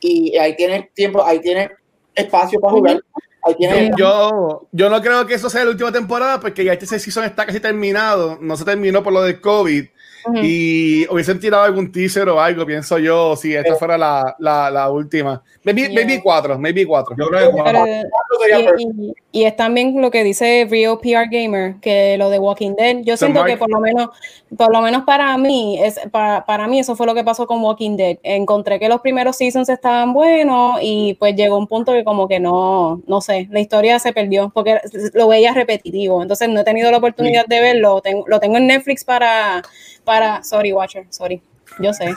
[0.00, 1.70] y ahí tienes tiempo, ahí tienes
[2.14, 3.00] espacio para jugar,
[3.44, 3.90] ahí tienes...
[3.96, 7.46] Yo, yo no creo que eso sea la última temporada porque ya este season está
[7.46, 8.38] casi terminado.
[8.40, 9.86] No se terminó por lo del COVID.
[10.36, 14.90] Y hubiesen tirado algún teaser o algo, pienso yo, si esta fuera la, la, la
[14.90, 15.42] última.
[15.64, 15.94] Maybe, Yeah.
[15.94, 17.14] maybe cuatro, maybe cuatro.
[17.16, 17.84] Yo creo que Pero,
[19.32, 23.16] Y es también lo que dice Real PR Gamer, que lo de Walking Dead, yo
[23.16, 24.08] siento que por lo menos,
[24.56, 27.62] por lo menos para mí, es, para, para, mí eso fue lo que pasó con
[27.62, 28.18] Walking Dead.
[28.22, 32.40] Encontré que los primeros seasons estaban buenos y pues llegó un punto que como que
[32.40, 34.80] no, no sé, la historia se perdió porque
[35.14, 36.22] lo veía repetitivo.
[36.22, 38.00] Entonces no he tenido la oportunidad de verlo.
[38.00, 39.62] Tengo, lo tengo en Netflix para,
[40.04, 41.42] para, sorry, Watcher, sorry.
[41.78, 42.06] Yo sé.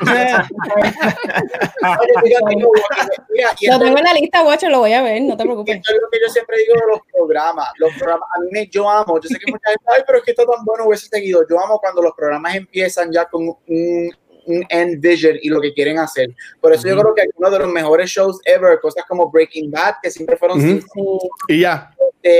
[3.67, 5.75] lo tengo en la lista, Watcher, lo voy a ver, no te preocupes.
[5.77, 7.67] Esto es lo que yo siempre digo de los programas.
[7.77, 10.23] Los programas, a mí me, yo amo, yo sé que mucha gente, ay, pero es
[10.23, 11.45] que está tan bueno hubiese seguido.
[11.49, 14.11] Yo amo cuando los programas empiezan ya con un,
[14.45, 16.33] un end vision y lo que quieren hacer.
[16.59, 19.95] Por eso yo creo que uno de los mejores shows ever, cosas como Breaking Bad,
[20.01, 21.29] que siempre fueron uh -huh.
[21.47, 21.93] y ya.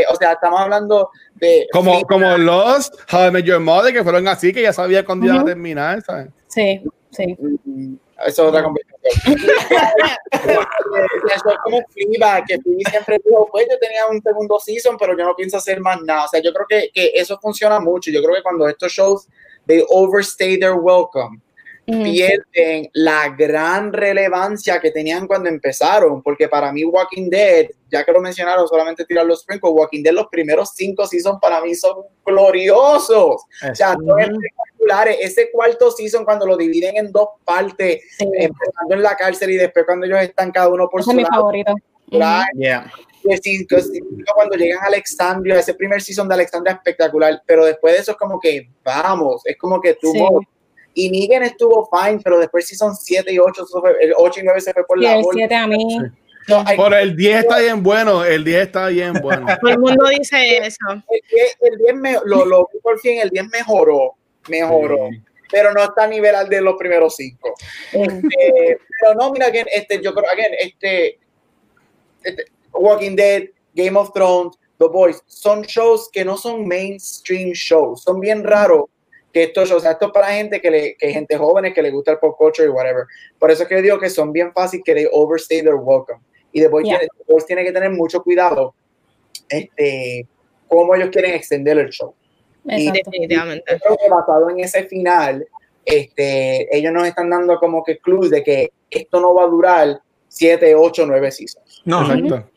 [0.10, 4.28] O sea, estamos hablando de como, como Lost, How I Met Your Mother, que fueron
[4.28, 5.34] así, que ya sabía cuándo uh -huh.
[5.34, 6.28] iba a terminar, ¿sabes?
[6.48, 6.82] Sí.
[7.12, 7.38] Sí.
[8.26, 9.02] Eso es otra conversación.
[10.32, 15.18] Eso es como Fleabag, que Phoebe siempre dijo, pues yo tenía un segundo season, pero
[15.18, 16.26] yo no pienso hacer más nada.
[16.26, 18.12] O sea, yo creo que, que eso funciona mucho.
[18.12, 19.28] Yo creo que cuando estos shows,
[19.68, 21.42] they overstay their welcome,
[21.88, 22.04] mm.
[22.04, 28.12] pierden la gran relevancia que tenían cuando empezaron, porque para mí Walking Dead, ya que
[28.12, 32.06] lo mencionaron, solamente tirar los sprinkles, Walking Dead los primeros cinco seasons para mí son
[32.26, 33.42] gloriosos.
[33.70, 34.30] O sea, no es
[35.20, 38.26] ese cuarto season cuando lo dividen en dos partes, sí.
[38.34, 41.18] empezando en la cárcel y después cuando ellos están cada uno por Ese su es
[41.18, 41.74] mi favorito.
[42.10, 42.50] -huh.
[42.56, 42.92] yeah.
[44.34, 48.18] cuando llegan a Alexandria, ese primer season de Alexandria espectacular, pero después de eso es
[48.18, 50.48] como que vamos, es como que tuvo sí.
[50.94, 53.66] Y Negan estuvo fine, pero después season 7 y 8,
[54.02, 55.98] el 8 y 9 se fue por sí, la el 7 a mí.
[56.48, 59.46] No, hay, por el 10 está bien bueno, el 10 está bien bueno.
[59.62, 60.86] Todo el mundo dice eso.
[60.90, 64.16] El 10, el 10 me, lo, lo por fin, el 10 mejoró,
[64.50, 65.10] mejoró.
[65.12, 65.22] Sí.
[65.52, 67.54] Pero no está a nivel al de los primeros cinco.
[67.92, 71.20] este, pero no, mira, again, este, yo creo, again, este,
[72.24, 73.44] este, Walking Dead,
[73.74, 78.86] Game of Thrones, The Boys, son shows que no son mainstream shows, son bien raros
[79.32, 81.82] que estos shows, o sea, esto es para gente que, le, que gente jóvenes que
[81.82, 83.06] le gusta el pop culture y whatever.
[83.40, 86.20] Por eso es que yo digo que son bien fáciles que they overstay their welcome.
[86.52, 87.00] Y Boys, yeah.
[87.00, 88.76] tiene, Boys tiene que tener mucho cuidado
[89.48, 90.28] este,
[90.68, 92.14] cómo ellos quieren extender el show.
[92.66, 93.80] Y definitivamente.
[93.82, 95.48] Creo que basado en ese final,
[95.86, 100.02] este, ellos nos están dando como que clues de que esto no va a durar
[100.28, 101.82] 7, 8, 9 seasons.
[101.86, 102.50] No, exacto.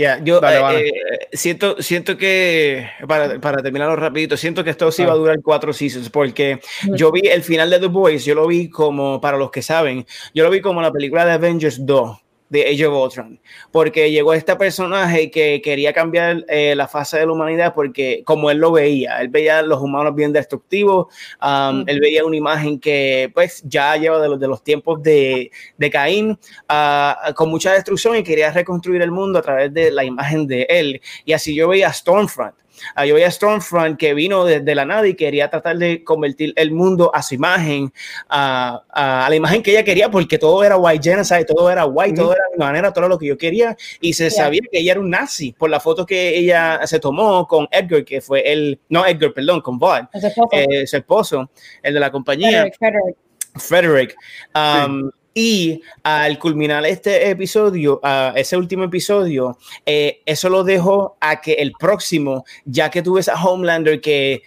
[0.00, 0.88] Yeah, yo vale, vale.
[0.88, 5.42] Eh, siento, siento que, para, para, terminarlo rapidito, siento que esto sí va a durar
[5.42, 6.58] cuatro seasons, porque
[6.96, 10.06] yo vi el final de The Boys, yo lo vi como, para los que saben,
[10.32, 12.18] yo lo vi como la película de Avengers 2
[12.50, 13.40] de Age of Ultron,
[13.70, 18.50] porque llegó este personaje que quería cambiar eh, la fase de la humanidad porque como
[18.50, 21.06] él lo veía, él veía a los humanos bien destructivos,
[21.40, 21.84] um, mm.
[21.86, 25.90] él veía una imagen que pues ya lleva de los, de los tiempos de, de
[25.90, 30.46] Caín, uh, con mucha destrucción y quería reconstruir el mundo a través de la imagen
[30.46, 32.54] de él, y así yo veía Stormfront,
[32.96, 36.52] Uh, yo veía Stormfront que vino desde de la nada y quería tratar de convertir
[36.56, 37.92] el mundo a su imagen,
[38.28, 42.14] a la imagen que ella quería, porque todo era white genocide, todo era white, mm
[42.14, 42.18] -hmm.
[42.18, 43.76] todo era de manera, todo lo que yo quería.
[44.00, 44.44] Y se yeah.
[44.44, 48.04] sabía que ella era un nazi por la foto que ella se tomó con Edgar,
[48.04, 50.08] que fue el, no Edgar, perdón, con Vaughn,
[50.52, 51.50] eh, su esposo,
[51.82, 52.66] el de la compañía.
[52.78, 52.78] Frederick.
[52.78, 53.16] Frederick.
[53.56, 54.16] Frederick.
[54.54, 55.19] Um, sí.
[55.32, 58.00] Y al culminar este episodio,
[58.34, 63.28] ese último episodio, eh, eso lo dejo a que el próximo, ya que tú ves
[63.28, 64.42] a Homelander que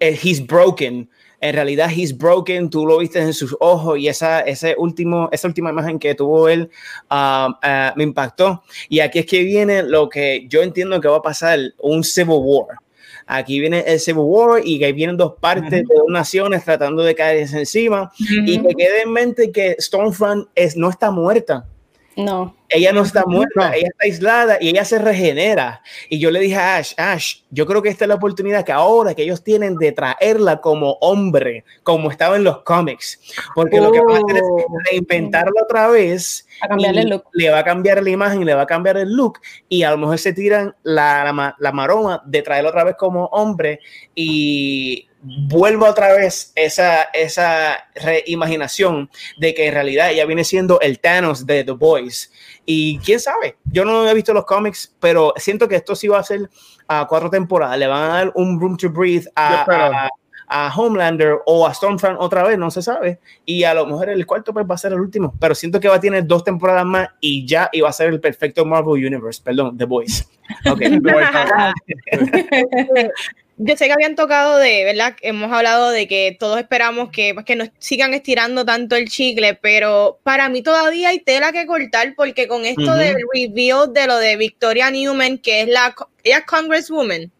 [0.00, 1.08] eh, he's broken,
[1.40, 5.48] en realidad he's broken, tú lo viste en sus ojos y esa, ese último, esa
[5.48, 6.68] última imagen que tuvo él
[7.10, 8.62] uh, uh, me impactó.
[8.88, 12.40] Y aquí es que viene lo que yo entiendo que va a pasar, un civil
[12.40, 12.78] war.
[13.30, 17.14] Aquí viene el Civil War y que vienen dos partes de dos naciones tratando de
[17.14, 18.10] caerse encima.
[18.18, 21.66] Y que quede en mente que Stormfront es, no está muerta.
[22.18, 22.56] No.
[22.68, 23.72] Ella no está muerta, no.
[23.74, 25.80] ella está aislada y ella se regenera.
[26.08, 28.72] Y yo le dije a Ash, Ash, yo creo que esta es la oportunidad que
[28.72, 33.20] ahora que ellos tienen de traerla como hombre, como estaba en los cómics.
[33.54, 33.84] Porque oh.
[33.84, 36.44] lo que van a hacer es reinventarla otra vez.
[36.60, 37.24] A cambiarle el look.
[37.34, 39.38] Le va a cambiar la imagen, le va a cambiar el look.
[39.68, 43.26] Y a lo mejor se tiran la, la, la maroma de traerlo otra vez como
[43.26, 43.78] hombre.
[44.16, 51.00] Y vuelvo otra vez esa, esa reimaginación de que en realidad ella viene siendo el
[51.00, 52.32] Thanos de The Boys.
[52.64, 56.18] Y quién sabe, yo no he visto los cómics, pero siento que esto sí va
[56.18, 56.48] a ser
[56.86, 57.78] a uh, cuatro temporadas.
[57.78, 60.10] Le van a dar un room to breathe a, a,
[60.46, 63.18] a, Homelander o a Stormfront otra vez, no se sabe.
[63.44, 65.88] Y a lo mejor el cuarto pues va a ser el último, pero siento que
[65.88, 69.40] va a tener dos temporadas más y ya iba a ser el perfecto Marvel Universe,
[69.42, 70.28] perdón, The Boys.
[70.64, 71.00] Okay.
[73.58, 75.16] yo sé que habían tocado de, ¿verdad?
[75.20, 79.54] Hemos hablado de que todos esperamos que, pues, que no sigan estirando tanto el chicle,
[79.54, 82.96] pero para mí todavía hay tela que cortar porque con esto uh -huh.
[82.96, 87.32] del reveal de lo de Victoria Newman, que es la ella es congresswoman.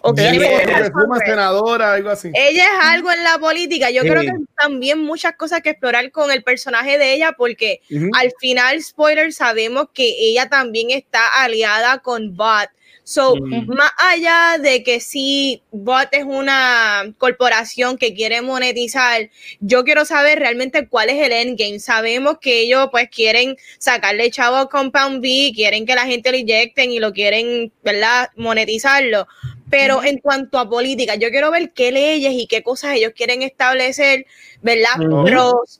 [0.00, 0.90] O ella es
[1.26, 2.30] senadora, algo así.
[2.32, 3.90] Ella es algo en la política.
[3.90, 7.80] Yo creo que también muchas cosas que explorar con el personaje de ella, porque
[8.14, 12.70] al final, spoiler, sabemos que ella también está aliada con Bot
[13.08, 19.30] So, más allá de que si Bot es una corporación que quiere monetizar,
[19.60, 21.80] yo quiero saber realmente cuál es el endgame.
[21.80, 26.36] Sabemos que ellos pues quieren sacarle chavo a Compound B, quieren que la gente lo
[26.36, 28.28] inyecten y lo quieren, ¿verdad?
[28.36, 29.26] Monetizarlo.
[29.70, 33.42] Pero en cuanto a política, yo quiero ver qué leyes y qué cosas ellos quieren
[33.42, 34.26] establecer,
[34.62, 34.90] ¿verdad?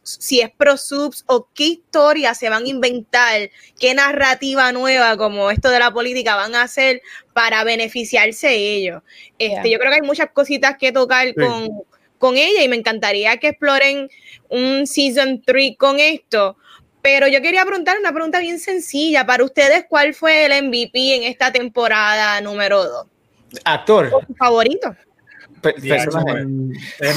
[0.02, 5.51] si es pro subs o qué historia se van a inventar, qué narrativa nueva como
[5.51, 7.01] esto de la política van a hacer
[7.32, 9.02] para beneficiarse ellos.
[9.39, 11.69] Este, Yo creo que hay muchas cositas que tocar con,
[12.19, 14.10] con ella y me encantaría que exploren
[14.48, 16.56] un season 3 con esto.
[17.01, 19.24] Pero yo quería preguntar una pregunta bien sencilla.
[19.24, 23.06] Para ustedes, ¿cuál fue el MVP en esta temporada número 2?
[23.65, 24.11] Actor.
[24.39, 24.95] favorito.
[25.62, 27.15] Eh,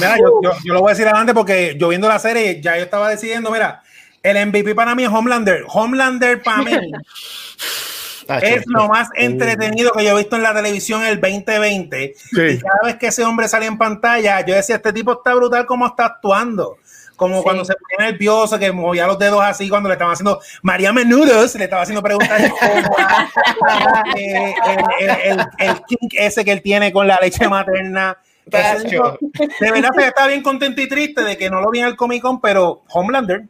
[0.64, 3.50] yo, lo voy a decir adelante porque yo viendo la serie ya yo estaba decidiendo,
[3.50, 3.82] mira,
[4.22, 5.64] el MVP para mí es Homelander.
[5.68, 6.72] Homelander para mí
[8.42, 12.14] es lo más entretenido que yo he visto en la televisión el 2020.
[12.32, 15.66] Y cada vez que ese hombre sale en pantalla, yo decía, este tipo está brutal
[15.66, 16.78] como está actuando
[17.16, 20.92] como cuando se ponía nervioso, que movía los dedos así cuando le estaban haciendo María
[20.92, 22.40] Menudos, le estaba haciendo preguntas
[24.16, 24.54] eh,
[25.00, 28.18] el, el, kink ese que él tiene con la leche materna.
[28.44, 31.96] de verdad se está bien contento y triste de que no lo vi en el
[31.96, 33.44] Comic Con, pero Homelander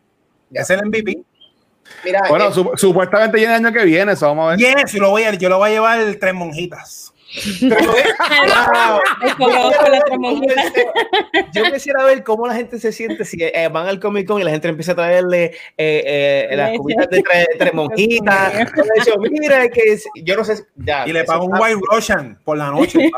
[0.53, 1.23] es el MVP.
[2.05, 4.59] Mira, bueno, eh, supuestamente ya el año que viene, eso vamos a ver.
[4.59, 7.12] Yes, lo voy a, yo lo voy a llevar tres monjitas.
[11.53, 14.45] Yo quisiera ver cómo la gente se siente si eh, van al Comic Con y
[14.45, 15.47] la gente empieza a traerle
[15.79, 17.23] eh, eh, las cubitas de
[17.59, 18.53] tres, monjitas.
[19.31, 20.67] mira, que yo no sé.
[21.07, 22.99] y le pago un White Russian por la noche.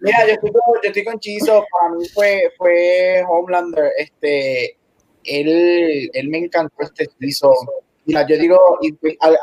[0.00, 1.64] mira, yo estoy, con, yo estoy con Chizo.
[1.72, 3.90] Para mí fue, fue Homelander.
[3.96, 4.76] Este,
[5.24, 7.52] él, él me encantó este Chizo.
[8.04, 8.78] Mira, yo digo,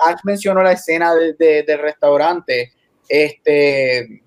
[0.06, 2.72] Ash mencionó la escena de, del restaurante
[3.10, 4.22] este,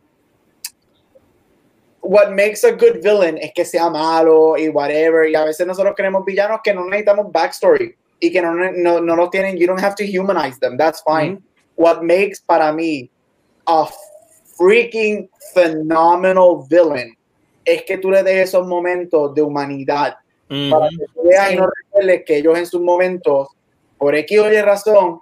[2.01, 5.29] what makes a good villain es que sea malo y whatever.
[5.29, 9.17] Y a veces nosotros queremos villanos que no necesitamos backstory y que no, no, no
[9.17, 9.57] lo tienen.
[9.57, 10.77] You don't have to humanize them.
[10.77, 11.43] That's fine.
[11.77, 13.11] What makes para mí
[13.67, 13.87] a
[14.57, 17.17] freaking phenomenal villain
[17.65, 20.17] es que tú le des esos momentos de humanidad
[20.49, 23.49] para que tú veas y no recuerdes que ellos en sus momentos,
[23.99, 25.21] por X o Y razón,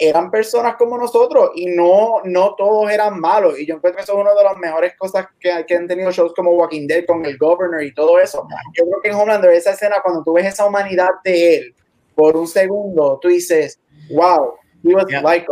[0.00, 3.58] eran personas como nosotros y no, no todos eran malos.
[3.58, 6.10] Y yo encuentro que eso es una de las mejores cosas que, que, han tenido
[6.10, 8.48] shows como Walking Dead con el Governor y todo eso.
[8.72, 11.74] Yo creo que en Homelander, esa escena, cuando tú ves esa humanidad de él
[12.14, 13.78] por un segundo, tú dices,
[14.14, 15.46] wow, he was like.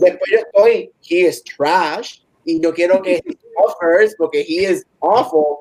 [0.00, 3.22] Después yo estoy, he is trash y yo quiero que he
[3.56, 5.58] offers porque he is awful.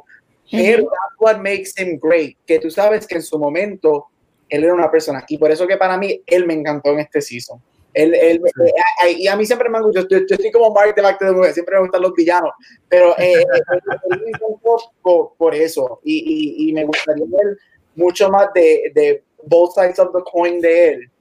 [0.49, 2.35] Pero that's what makes him great.
[2.47, 4.07] Que tú sabes que en su momento
[4.49, 5.23] él era una persona.
[5.27, 7.61] Y por eso que para mí él me encantó en este season.
[7.93, 8.41] Él, él,
[9.05, 11.25] eh, y a mí siempre me gusta, yo, yo estoy como Mark de Back to
[11.25, 12.51] the Movie, siempre me gustan los villanos,
[12.89, 13.45] pero eh, eh
[14.09, 14.31] me
[15.01, 15.99] por, por eso.
[16.03, 17.57] Y, y, y, me gustaría ver
[17.95, 21.11] mucho más de, de both sides of the coin de él,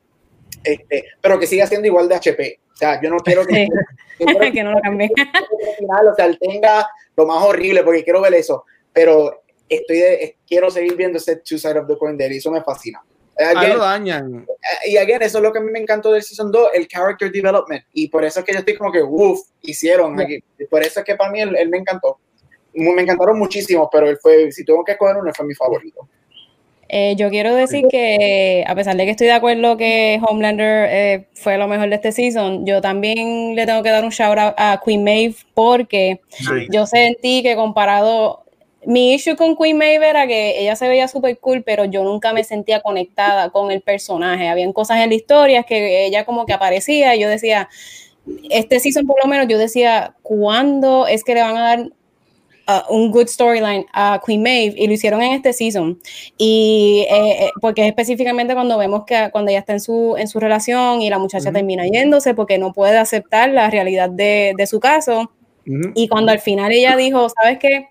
[0.64, 2.60] este, pero que siga siendo igual de HP.
[2.72, 3.68] O sea, yo no quiero que,
[4.52, 5.10] que, no lo cambie.
[5.10, 10.70] o sea, él tenga lo más horrible, porque quiero ver eso, pero estoy de, quiero
[10.70, 13.02] seguir viendo ese two sides of the coin de él y eso me fascina.
[13.38, 14.46] Again, lo dañan.
[14.48, 16.86] Eh, y again, eso es lo que a mí me encantó del Season 2, el
[16.86, 17.84] character development.
[17.92, 20.16] Y por eso es que yo estoy como que, uff, hicieron.
[20.70, 22.18] Por eso es que para mí él, me encantó.
[22.74, 26.08] Me encantaron muchísimo, pero él fue, si tengo que escoger uno, él fue mi favorito.
[26.94, 31.26] Eh, yo quiero decir que, a pesar de que estoy de acuerdo que Homelander eh,
[31.32, 34.54] fue lo mejor de este season, yo también le tengo que dar un shout out
[34.58, 36.20] a Queen Maeve porque
[36.70, 38.44] yo sentí que comparado
[38.84, 42.32] mi issue con Queen Maeve era que ella se veía súper cool, pero yo nunca
[42.32, 44.48] me sentía conectada con el personaje.
[44.48, 47.68] Habían cosas en la historia que ella como que aparecía y yo decía,
[48.50, 52.94] este season por lo menos, yo decía, ¿cuándo es que le van a dar uh,
[52.94, 54.74] un good storyline a Queen Maeve?
[54.76, 56.00] Y lo hicieron en este season.
[56.36, 60.40] Y eh, eh, porque específicamente cuando vemos que cuando ella está en su, en su
[60.40, 64.80] relación y la muchacha termina yéndose porque no puede aceptar la realidad de, de su
[64.80, 65.30] caso.
[65.94, 67.86] Y cuando al final ella dijo, ¿sabes qué?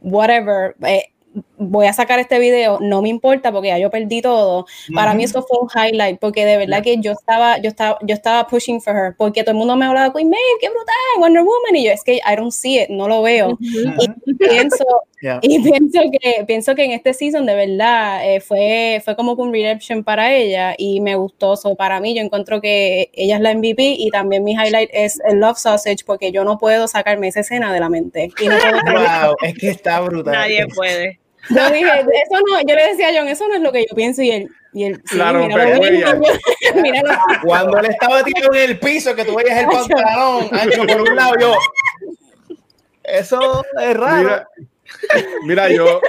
[0.00, 1.04] Whatever, eh,
[1.56, 4.66] voy a sacar este video, no me importa porque ya yo perdí todo.
[4.94, 8.14] Para mí eso fue un highlight porque de verdad que yo estaba, yo estaba, yo
[8.14, 11.42] estaba pushing for her porque todo el mundo me hablaba, Queen Maeve, qué brutal, Wonder
[11.42, 13.56] Woman y yo es que I don't see it, no lo veo.
[13.60, 14.84] Y pienso,
[15.20, 15.38] Yeah.
[15.42, 19.42] Y pienso que, pienso que en este season de verdad eh, fue, fue como que
[19.42, 21.56] un redemption para ella y me gustó.
[21.56, 25.20] So, para mí, yo encuentro que ella es la MVP y también mi highlight es
[25.24, 28.30] el Love Sausage porque yo no puedo sacarme esa escena de la mente.
[28.40, 30.32] Y no puedo Wow, es que está brutal.
[30.32, 31.20] Nadie puede.
[31.50, 33.94] yo dije, eso no, yo le decía a John, eso no es lo que yo
[33.94, 35.80] pienso y él, y él sí, Claro, míralo
[36.82, 37.18] míralo.
[37.44, 41.16] Cuando él estaba tirado en el piso, que tú veías el pantalón ancho por un
[41.16, 41.54] lado, yo.
[43.02, 44.22] Eso es raro.
[44.22, 44.48] Mira,
[45.44, 46.00] mira, yo,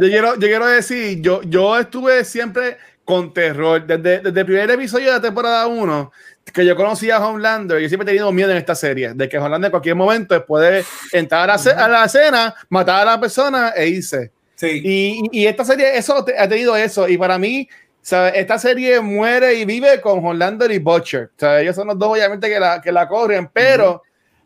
[0.00, 3.86] yo, quiero, yo quiero decir, yo, yo estuve siempre con terror.
[3.86, 6.12] Desde, desde el primer episodio de la temporada 1,
[6.52, 9.38] que yo conocí a Homelander, yo siempre he tenido miedo en esta serie, de que
[9.38, 13.70] Homelander en cualquier momento puede entrar a la, a la escena, matar a la persona
[13.70, 14.30] e irse.
[14.54, 14.82] Sí.
[14.84, 17.08] Y, y esta serie eso ha tenido eso.
[17.08, 17.68] Y para mí,
[18.02, 18.32] ¿sabes?
[18.36, 21.30] esta serie muere y vive con Hollander y Butcher.
[21.36, 21.62] ¿sabes?
[21.62, 23.48] Ellos son los dos, obviamente, que la, que la corren.
[23.52, 24.02] Pero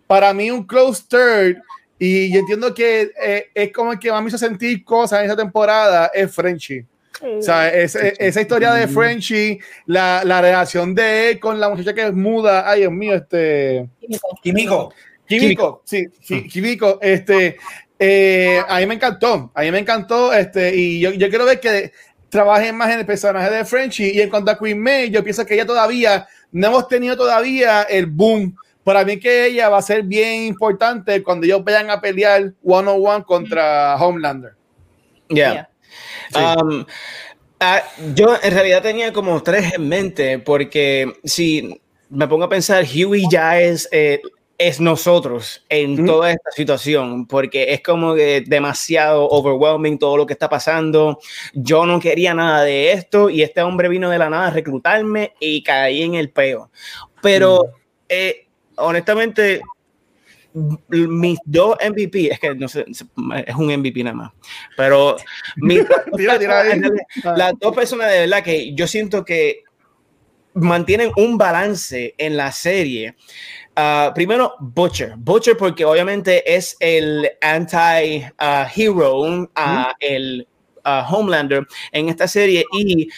[0.07, 1.63] para mí, un close third,
[2.05, 5.27] y yo entiendo que eh, es como el que más me hizo sentir cosas en
[5.27, 6.85] esa temporada, es Frenchy.
[7.39, 11.69] O sea, es- es- esa historia de Frenchy, la, la relación de él con la
[11.69, 13.87] muchacha que es muda, ay Dios mío, este...
[14.43, 14.93] Químico.
[15.27, 17.57] Químico, sí, sí, Químico, este,
[17.99, 21.61] eh, a mí me encantó, a mí me encantó, este, y yo, yo quiero ver
[21.61, 21.93] que
[22.29, 25.47] trabajen más en el personaje de Frenchy, y en cuanto a Queen May, yo pienso
[25.47, 29.83] que ella todavía, no hemos tenido todavía el boom, para mí que ella va a
[29.83, 34.55] ser bien importante cuando ellos vayan a pelear one on one contra Homelander.
[35.29, 35.53] Yeah.
[35.53, 35.69] Yeah.
[36.31, 36.39] Sí.
[36.61, 36.85] Um,
[37.61, 37.83] ah,
[38.15, 43.25] yo en realidad tenía como tres en mente, porque si me pongo a pensar, Huey
[43.31, 44.21] ya es, eh,
[44.59, 46.07] es nosotros en Mm.
[46.07, 51.19] toda esta situación, porque es como que demasiado overwhelming todo lo que está pasando.
[51.53, 55.33] Yo no quería nada de esto y este hombre vino de la nada a reclutarme
[55.41, 56.71] y caí en el peo.
[57.23, 57.73] Pero
[58.09, 58.47] eh,
[58.83, 59.61] honestamente,
[60.89, 64.33] mis dos MVP, es que no sé, es un MVP nada más,
[64.77, 65.17] pero
[65.57, 66.81] mis dos Tira, tira ahí.
[66.81, 69.65] personas, las dos personas de verdad que yo siento que
[70.55, 73.17] mantienen un balance en la serie.
[73.75, 75.15] Ah, primero, Butcher.
[75.17, 79.25] Butcher porque obviamente es el anti-hero,
[80.01, 80.47] el
[80.85, 83.09] ah, Homelander en esta serie y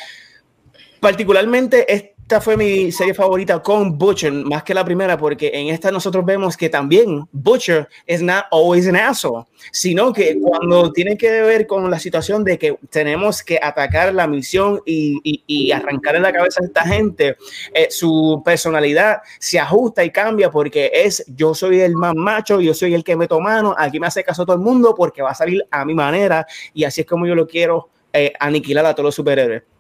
[1.01, 5.91] particularmente esta fue mi serie favorita con Butcher, más que la primera, porque en esta
[5.91, 11.43] nosotros vemos que también Butcher is not always an asshole, sino que cuando tiene que
[11.43, 16.23] ver con la situación de que tenemos que atacar la misión y, y, arrancar en
[16.23, 17.37] la cabeza a esta gente,
[17.75, 22.73] eh, su personalidad se ajusta y cambia porque es yo soy el más macho, yo
[22.73, 25.35] soy el que meto mano, aquí me hace caso todo el mundo porque va a
[25.35, 29.09] salir a mi manera y así es como yo lo quiero eh, aniquilar a todos
[29.09, 29.74] los superhéroes.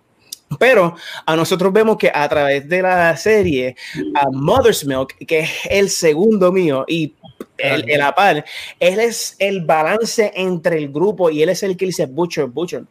[0.58, 0.94] Pero
[1.26, 3.76] a nosotros vemos que a través de la serie,
[4.14, 7.14] a Mother's Milk, que es el segundo mío, y
[7.58, 8.44] el, el a par,
[8.78, 12.84] él es el balance entre el grupo y él es el que dice, Butcher, Butcher,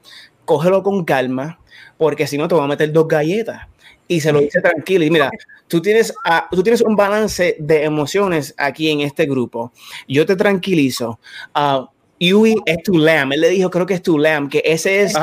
[0.45, 1.59] cógelo con calma,
[1.97, 3.67] porque si no te voy a meter dos galletas.
[4.07, 5.05] Y se lo dice tranquilo.
[5.05, 5.31] Y mira,
[5.67, 6.13] tú tienes,
[6.51, 9.71] tú tienes un balance de emociones aquí en este grupo.
[10.07, 11.19] Yo te tranquilizo.
[11.53, 11.89] Ah,
[12.28, 13.34] Yui es tu lamb.
[13.34, 15.14] Él le dijo, creo que es tu lamb, que ese es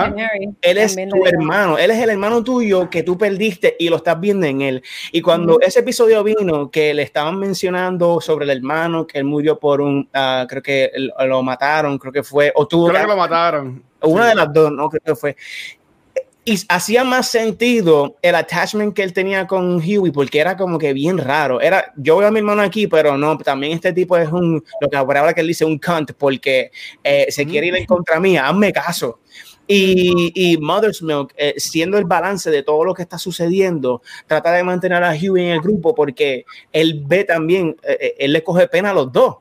[0.63, 4.21] él es tu hermano, él es el hermano tuyo que tú perdiste y lo estás
[4.21, 4.83] viendo en él.
[5.13, 9.59] Y cuando ese episodio vino, que le estaban mencionando sobre el hermano, que él murió
[9.59, 10.91] por un, ah, creo que
[11.27, 13.83] lo mataron, creo que fue, o tuvo Creo que- que lo mataron.
[14.03, 14.29] una Sí.
[14.31, 15.37] de las dos, no creo que fue.
[16.45, 20.95] Y hacía más sentido el attachment que él tenía con Huey, porque era como que
[20.95, 21.61] bien raro.
[21.61, 24.89] Era, yo veo a mi hermano aquí, pero no, también este tipo es un, lo
[24.89, 26.71] que ahora que él dice, un cunt, porque
[27.05, 29.21] eh, se quiere ir en contra mía, hazme caso.
[29.73, 34.51] Y, y Mother's Milk, eh, siendo el balance de todo lo que está sucediendo, trata
[34.51, 38.43] de mantener a Huey en el grupo porque él ve también, eh, eh, él le
[38.43, 39.37] coge pena a los dos.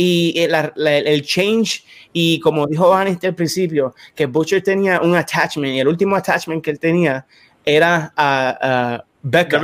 [0.00, 5.00] Y eh, la- la- el change, y como dijo Vanessa al principio, que Butcher tenía
[5.00, 7.26] un attachment, y el último attachment que él tenía
[7.64, 8.58] era a,
[8.96, 9.58] a Becca.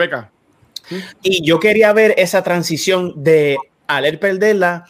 [1.22, 3.56] Y yo quería ver esa transición de
[3.86, 4.84] al él perderla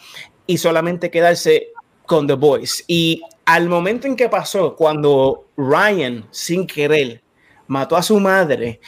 [0.47, 1.67] y solamente quedarse
[2.07, 2.83] con The Boys.
[2.87, 7.21] Y al momento en que pasó, cuando Ryan, sin querer,
[7.67, 8.79] mató a su madre,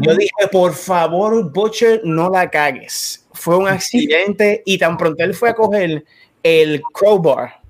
[0.00, 3.26] yo dije, por favor, Butcher, no la cagues.
[3.38, 6.04] Fue un accidente y tan pronto él fue a coger
[6.42, 7.60] el crowbar,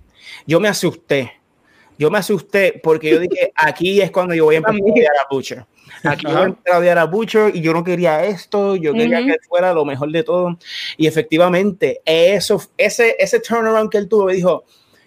[0.47, 1.33] yo me asusté.
[1.99, 5.13] Yo me asusté porque yo dije, aquí es cuando yo voy a empezar a odiar
[5.17, 5.67] a Butcher.
[6.05, 8.93] Aquí yo voy a empezar a odiar a Butcher y yo no quería esto, yo
[8.95, 10.57] quería que fuera lo mejor de todo.
[10.97, 14.65] Y efectivamente, eso, ese, ese turnaround que él tuvo, me dijo,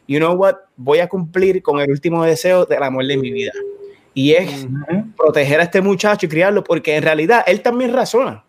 [0.08, 3.54] you know what, voy a cumplir con el último deseo del amor de mi vida.
[4.14, 4.68] Y es
[5.16, 8.44] proteger a este muchacho y criarlo, porque en realidad él también razona.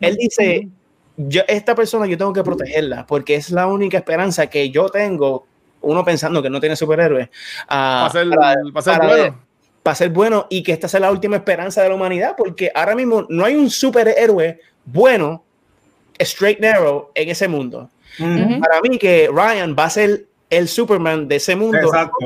[0.00, 0.68] Él dice,
[1.16, 5.46] yo, esta persona yo tengo que protegerla, porque es la única esperanza que yo tengo
[5.82, 7.28] uno pensando que no tiene superhéroes,
[7.68, 9.40] ah, Para ser, para- para ser para- bueno.
[9.82, 12.94] para ser bueno y que esta sea la última esperanza de la humanidad, porque ahora
[12.94, 15.44] mismo no hay un superhéroe bueno,
[16.18, 17.90] straight narrow, en ese mundo.
[18.18, 21.78] Para mí que Ryan va a ser el Superman de ese mundo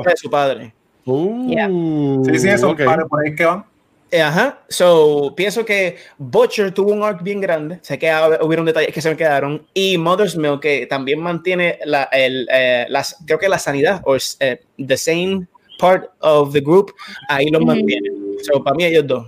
[0.05, 0.73] de su padre.
[1.05, 2.83] Uh, Sí, sí, eso, ok.
[2.85, 3.65] padre, por ahí es que van.
[4.11, 8.11] Eh, Ajá, so pienso que Butcher tuvo un arc bien grande, sé que
[8.41, 12.87] hubieron detalles que se me quedaron, y Mother's Milk que también mantiene la, el, eh,
[12.89, 16.91] las, creo que la sanidad, o eh, the same part of the group,
[17.27, 18.09] ahí los mantiene.
[18.41, 19.27] So para mí ellos dos.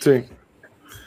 [0.00, 0.24] Sí.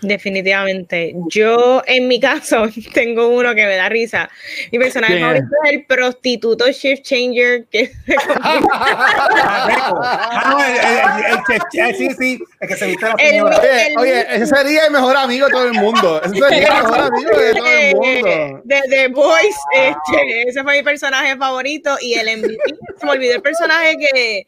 [0.03, 1.13] Definitivamente.
[1.29, 4.29] Yo, en mi caso, tengo uno que me da risa.
[4.71, 8.13] Mi personaje favorito es el prostituto shift changer que el,
[10.59, 11.39] el- el-
[11.75, 13.57] el- el- sí, sí, el que se viste la El- señora.
[13.59, 16.21] Oye, El- oye, ese sería el mejor amigo de todo el mundo.
[16.23, 18.61] Ese sería el mejor amigo de todo el mundo.
[18.65, 19.55] de The Boys.
[19.73, 21.95] Este, ese fue mi personaje favorito.
[22.01, 22.57] Y el MVP,
[22.99, 24.47] se me olvidó el personaje que.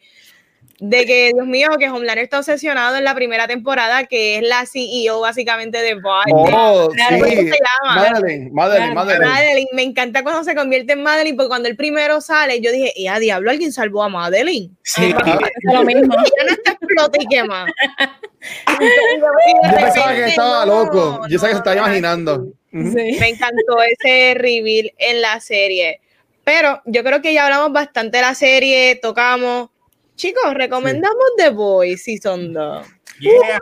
[0.79, 4.65] De que, Dios mío, que Homelander está obsesionado en la primera temporada, que es la
[4.65, 6.25] CEO básicamente de Boys.
[6.31, 6.45] Oh,
[6.89, 7.35] ¿Cómo sí.
[7.35, 7.95] se llama?
[7.95, 9.25] Madeline, Madeline, Madeline.
[9.25, 12.91] Madeline, me encanta cuando se convierte en Madeline, porque cuando el primero sale, yo dije,
[12.95, 13.51] ¡y a diablo!
[13.51, 14.75] Alguien salvó a Madeline.
[14.83, 16.13] Sí, Es lo mismo.
[16.13, 17.65] Ya no está explota y quema.
[18.67, 21.21] Yo pensaba que estaba loco.
[21.29, 22.47] Yo sabía que se estaba imaginando.
[22.71, 23.17] Sí.
[23.19, 26.01] Me encantó ese reveal en la serie.
[26.43, 29.69] Pero yo creo que ya hablamos bastante de la serie, tocamos.
[30.15, 32.87] Chicos, recomendamos The Boys Season 2.
[33.19, 33.59] Yeah.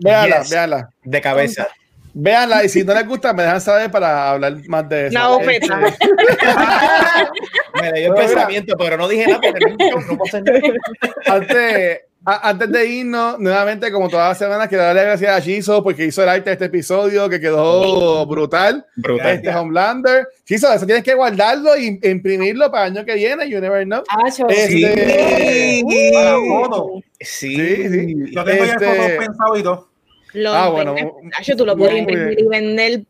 [0.00, 0.50] Véanla, Yes.
[0.50, 0.88] véanla.
[1.04, 1.68] de cabeza.
[2.14, 5.40] Véanla y si no les gusta, me dejan saber para hablar más de eso.
[5.50, 5.68] Este,
[7.80, 10.60] Me dio el pensamiento, pero no dije nada porque no, no puedo hacer nada.
[11.26, 16.04] antes, antes de irnos, nuevamente, como todas las semanas, quiero darle gracias a Chizo porque
[16.06, 18.84] hizo el arte de este episodio que quedó brutal.
[18.96, 19.34] Brutal.
[19.36, 20.26] Este Homelander.
[20.44, 23.48] Chizo, eso tienes que guardarlo y imprimirlo para el año que viene.
[23.48, 24.02] You never know.
[24.26, 24.46] Acho.
[24.48, 25.82] Este,
[26.12, 27.02] Para foto.
[27.20, 28.14] Sí, Sí, sí.
[28.32, 29.88] Yo tengo ya Este- el foto pensado y todo.
[30.34, 30.94] Lo Ah, bueno.
[31.38, 32.38] Acho, tú lo puedes imprimir bien.
[32.40, 33.00] y vender.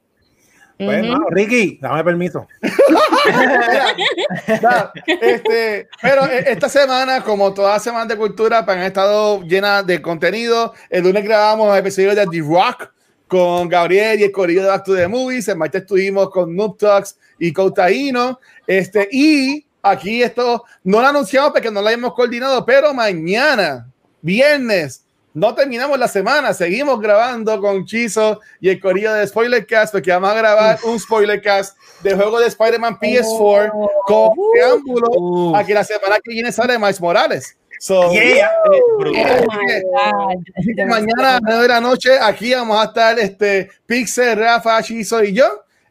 [0.78, 1.12] Pues, Ujú.
[1.12, 2.46] no, Ricky, dame permiso.
[4.46, 9.42] Mira, este, pero eh, esta semana, como todas las semanas de cultura, pues, han estado
[9.42, 10.74] llenas de contenido.
[10.90, 12.90] El lunes grabamos el episodio de The Rock
[13.26, 15.48] con Gabriel y el corillo de Back to the Movies.
[15.48, 18.38] El martes estuvimos con Noob Talks y Cotaino.
[18.66, 23.90] Este, y aquí esto no lo anunciamos porque no lo hemos coordinado, pero mañana,
[24.20, 25.05] viernes,
[25.36, 30.30] no terminamos la semana, seguimos grabando con Chizo y el corillo de Spoilercast porque vamos
[30.30, 33.70] a grabar un Spoilercast del juego de Spider-Man PS4
[34.06, 37.54] con preámbulo a que la semana que viene sale Miles Morales.
[37.78, 38.46] So, Yeah.
[38.72, 39.46] eh, brutal.
[39.46, 40.28] Oh
[40.74, 44.82] que mañana a las 9 de la noche aquí vamos a estar este Pixel, Rafa,
[44.82, 45.44] Chizo y yo.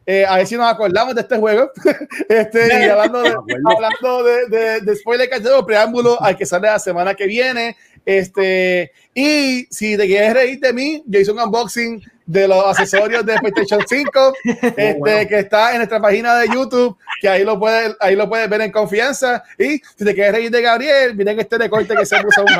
[0.04, 1.70] Eh, a ver si nos acordamos de este juego.
[2.28, 3.30] este, y hablando de,
[3.64, 7.76] hablando de, de, de spoiler que preámbulo al que sale la semana que viene.
[8.06, 13.26] Este, y si te quieres reír de mí, yo hice un unboxing de los accesorios
[13.26, 15.28] de PlayStation 5, este, bueno.
[15.28, 18.60] que está en nuestra página de YouTube, que ahí lo puedes, ahí lo puedes ver
[18.60, 19.42] en confianza.
[19.58, 22.52] Y si te quieres reír de Gabriel, miren este recorte que se puso un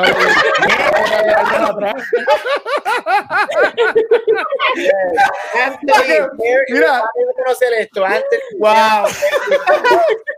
[6.69, 7.05] Mira.
[7.37, 8.41] conocer esto antes.
[8.59, 9.07] Wow.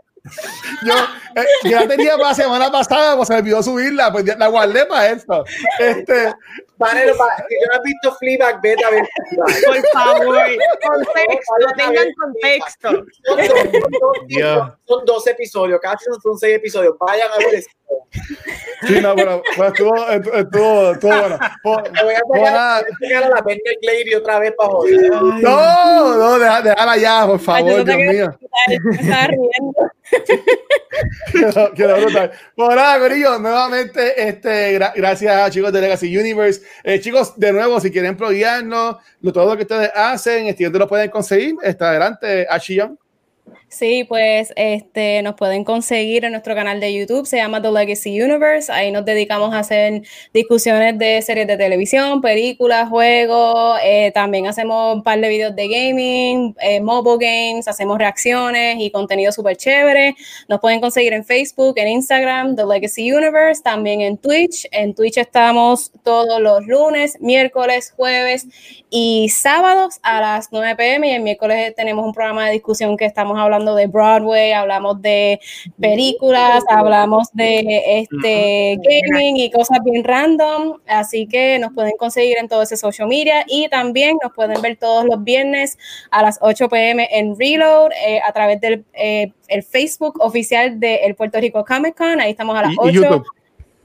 [0.85, 0.93] Yo,
[1.35, 4.35] eh, yo la tenía para la semana pasada, pues se me olvidó subirla, pues ya
[4.35, 5.43] la guardé para esto.
[5.79, 6.33] Este,
[7.49, 9.07] si yo no he visto Fleabag, vete a ver.
[9.65, 10.37] Por favor,
[10.87, 12.89] contexto, tengan contexto.
[13.25, 14.73] Son dos- son dos- Dios.
[14.85, 16.95] Son dos episodios, casi son, son seis episodios.
[16.99, 17.73] Vayan a ver esto.
[18.87, 21.39] Sí, no, pero, pero estuvo, estuvo, estuvo, estuvo bueno.
[21.63, 21.83] Por-
[22.27, 25.09] voy a nada- voy a la Bender Lady otra vez para joder.
[25.11, 28.39] no, no, deja- déjala ya, por favor, Dios mío.
[28.91, 29.91] Estaba riendo.
[31.75, 32.31] Quedó brutal.
[32.55, 36.61] Por nada, Corillo, nuevamente, este, gra- gracias a chicos de Legacy Universe.
[36.83, 40.79] Eh, chicos, de nuevo, si quieren proyarnos, lo, todo lo que ustedes hacen, este, ¿dónde
[40.79, 41.55] lo pueden conseguir?
[41.63, 42.97] Está adelante, Ashion.
[43.71, 48.19] Sí, pues este, nos pueden conseguir en nuestro canal de YouTube, se llama The Legacy
[48.19, 48.71] Universe.
[48.71, 50.01] Ahí nos dedicamos a hacer
[50.33, 53.79] discusiones de series de televisión, películas, juegos.
[53.83, 58.89] eh, también hacemos un par de videos de gaming, eh, mobile games, hacemos reacciones y
[58.89, 60.15] contenido súper chévere.
[60.47, 64.67] Nos pueden conseguir en Facebook, en Instagram, The Legacy Universe, también en Twitch.
[64.71, 68.47] En Twitch estamos todos los lunes, miércoles, jueves
[68.89, 71.07] y sábados a las 9 pm.
[71.07, 75.01] Y el miércoles tenemos un programa de discusión que estamos hablando hablando de Broadway, hablamos
[75.01, 75.39] de
[75.79, 80.79] películas, hablamos de este gaming y cosas bien random.
[80.87, 84.77] Así que nos pueden conseguir en todo ese social media y también nos pueden ver
[84.77, 85.77] todos los viernes
[86.11, 90.99] a las 8 pm en Reload eh, a través del eh, el Facebook oficial del
[91.03, 92.21] el Puerto Rico Comic Con.
[92.21, 92.91] Ahí estamos a las 8.
[92.91, 93.38] Y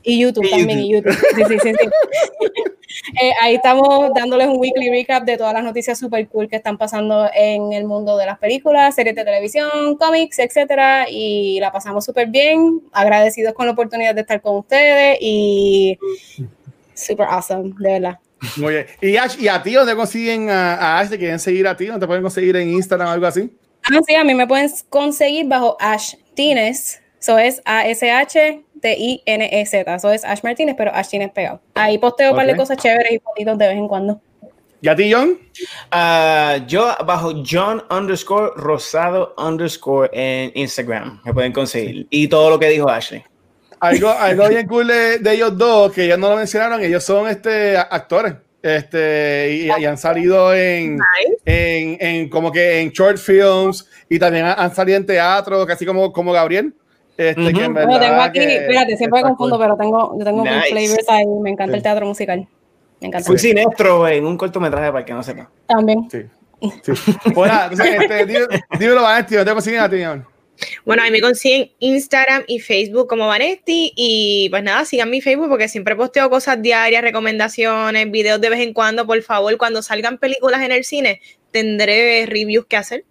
[0.05, 1.12] YouTube también, y YouTube.
[1.12, 1.72] Sí, sí, sí.
[3.20, 6.78] Eh, ahí estamos dándoles un weekly recap de todas las noticias super cool que están
[6.78, 11.06] pasando en el mundo de las películas, series de televisión, cómics, etcétera.
[11.10, 12.82] Y la pasamos súper bien.
[12.93, 15.98] Agradecidos con la oportunidad de estar con ustedes y
[16.94, 18.18] super awesome, de verdad.
[18.56, 18.86] Muy bien.
[19.01, 21.09] ¿Y, Ash, ¿y a ti dónde consiguen a, Ash?
[21.09, 21.86] ¿Te quieren seguir a ti?
[21.86, 23.51] ¿Dónde te pueden conseguir en Instagram o algo así?
[23.82, 27.01] Ah, sí, a mí me pueden conseguir bajo Ash Tines.
[27.20, 29.94] Eso es A-S-H T-I-N-E-Z.
[29.94, 31.59] Eso es Ash Martínez, pero Ash tienes pegado.
[31.73, 34.20] Ahí posteo un par de cosas chéveres y fotitos de vez en cuando.
[34.82, 35.39] ¿Y a ti, John?
[35.90, 41.23] Uh, yo bajo John underscore Rosado underscore en Instagram.
[41.24, 42.06] Me pueden conseguir.
[42.11, 43.24] Y todo lo que dijo Ashley.
[43.81, 47.78] Algo, algo bien cool de, ellos dos, que ellos no lo mencionaron, ellos son este,
[47.78, 48.35] actores.
[48.62, 50.98] Este, y, han salido en,
[51.47, 56.12] en, en, como que en short films y también han salido en teatro, casi como,
[56.12, 56.74] como Gabriel.
[57.16, 60.69] Este, que en verdad tengo aquí, espérate, siempre confundo, pero tengo, yo tengo nice.
[60.70, 61.27] flavors ahí.
[61.27, 62.47] Me encanta el teatro musical.
[63.01, 63.27] Me encanta.
[63.27, 65.51] Fui sinestro en un cortometraje para que no sepa.
[65.66, 66.09] También.
[66.11, 66.23] Sí.
[66.82, 66.93] sí.
[67.35, 68.27] Bueno, entonces, este,
[68.78, 69.97] dímelo, Vanetti, ¿dónde consiguen a ti,
[70.85, 75.49] bueno, ahí me consiguen Instagram y Facebook como Vanetti y pues nada, sigan mi Facebook
[75.49, 80.19] porque siempre posteo cosas diarias, recomendaciones, videos de vez en cuando, por favor, cuando salgan
[80.19, 81.20] películas en el cine,
[81.51, 83.05] tendré reviews que hacer.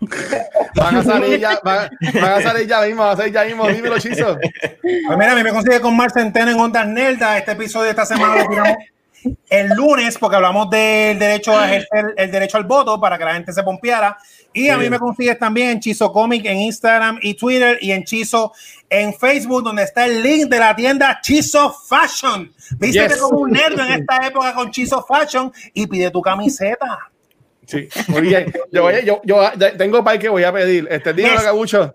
[0.74, 1.90] Van a salir ya, van,
[2.24, 4.38] a salir ya mismo, van a salir ya mismo, dímelo, Chizo.
[4.80, 7.36] Pues mira, a mí me consigue con Mar Centeno en Ondas Nelda.
[7.36, 8.76] Este episodio de esta semana lo tiramos
[9.48, 13.34] el lunes porque hablamos del derecho a ejercer el derecho al voto para que la
[13.34, 14.16] gente se pompeara.
[14.52, 18.04] Y a mí me consigues también en Chizo Comic en Instagram y Twitter y en
[18.04, 18.52] Chizo
[18.88, 22.52] en Facebook, donde está el link de la tienda Chizo Fashion.
[22.78, 27.10] Viste como un nerd en esta época con Chizo Fashion y pide tu camiseta.
[27.70, 28.52] Sí, muy bien.
[28.72, 30.88] Yo, yo, yo, tengo para que voy a pedir.
[30.90, 31.42] Este yes.
[31.42, 31.94] Gabucho.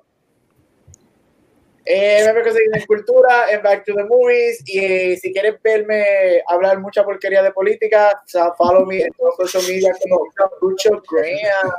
[1.88, 4.64] Eh, me conseguir en Cultura, en Back to the Movies.
[4.66, 9.14] Y eh, si quieres verme hablar mucha porquería de política, o sea, follow me en
[9.14, 11.72] todos los social media como Gabucho Graham.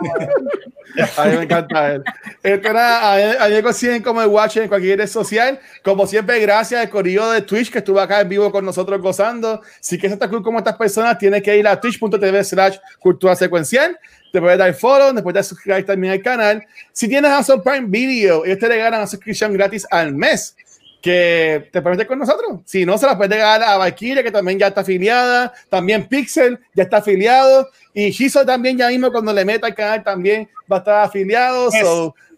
[1.17, 2.05] A mí me encanta él.
[2.43, 5.59] Este era, a, me consiguen como el Watch en cualquier red social.
[5.83, 9.61] Como siempre, gracias al corrido de Twitch que estuvo acá en vivo con nosotros gozando.
[9.81, 13.99] Si quieres estar cool como estas personas, tienes que ir a twitch.tv slash cultura secuencial
[14.37, 16.63] te puedes dar follow, después de suscribir también al canal.
[16.93, 20.55] Si tienes Amazon Prime Video, ellos te regalan una suscripción gratis al mes
[21.01, 22.61] que te permite con nosotros.
[22.67, 25.55] Si no, se la puedes regalar a Valkyria, que también ya está afiliada.
[25.71, 27.71] También Pixel ya está afiliado.
[27.95, 31.71] Y Shizo también ya mismo cuando le meta al canal también va a estar afiliado.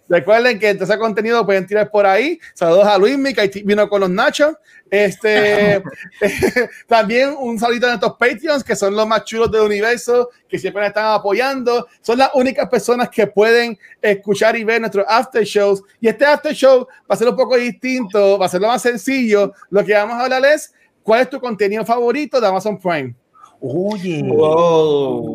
[0.09, 2.39] Recuerden que ese contenido pueden tirar por ahí.
[2.55, 4.55] Saludos a Luis, que vino con los nachos.
[4.91, 5.83] Este,
[6.87, 10.83] también un saludito a nuestros Patreons, que son los más chulos del universo, que siempre
[10.83, 11.87] nos están apoyando.
[12.01, 15.83] Son las únicas personas que pueden escuchar y ver nuestros after shows.
[16.01, 18.83] Y este after show va a ser un poco distinto, va a ser lo más
[18.83, 19.53] sencillo.
[19.71, 20.73] Lo que vamos a hablar es
[21.03, 23.15] cuál es tu contenido favorito de Amazon Prime.
[23.61, 24.25] Oye,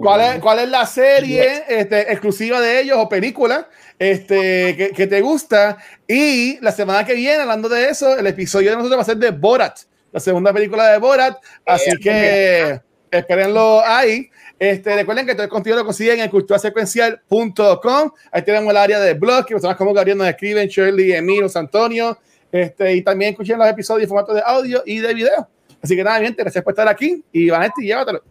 [0.02, 3.68] ¿Cuál, es, ¿Cuál es la serie este, exclusiva de ellos o película
[4.00, 5.78] este, que, te gusta?
[6.08, 9.18] Y la semana que viene, hablando de eso, el episodio de nosotros va a ser
[9.18, 9.78] de Borat,
[10.14, 11.38] la segunda película de Borat.
[11.66, 12.80] Así que
[13.12, 14.30] espérenlo ahí.
[14.58, 18.12] Este, recuerden que todo el contenido lo consiguen en culturasecuencial.com.
[18.32, 22.18] Ahí tenemos el área de blog, que personas como Gabriel nos escriben, Shirley, Emilio, Antonio.
[22.50, 25.50] Este, y también escuchen los episodios en formato de audio y de video.
[25.84, 28.24] Así que nada, bien, gracias por estar aquí y Vanetti, llévatelo.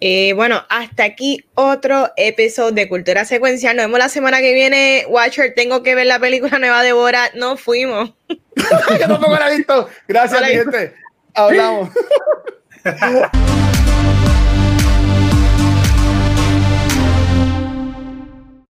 [0.00, 3.76] Eh, bueno, hasta aquí otro episodio de Cultura Secuencial.
[3.76, 5.04] Nos vemos la semana que viene.
[5.08, 7.34] Watcher, tengo que ver la película nueva de Borat.
[7.34, 8.14] No fuimos.
[8.28, 9.88] Yo tampoco la he visto.
[10.06, 10.94] Gracias, gente.
[11.34, 11.90] Hablamos.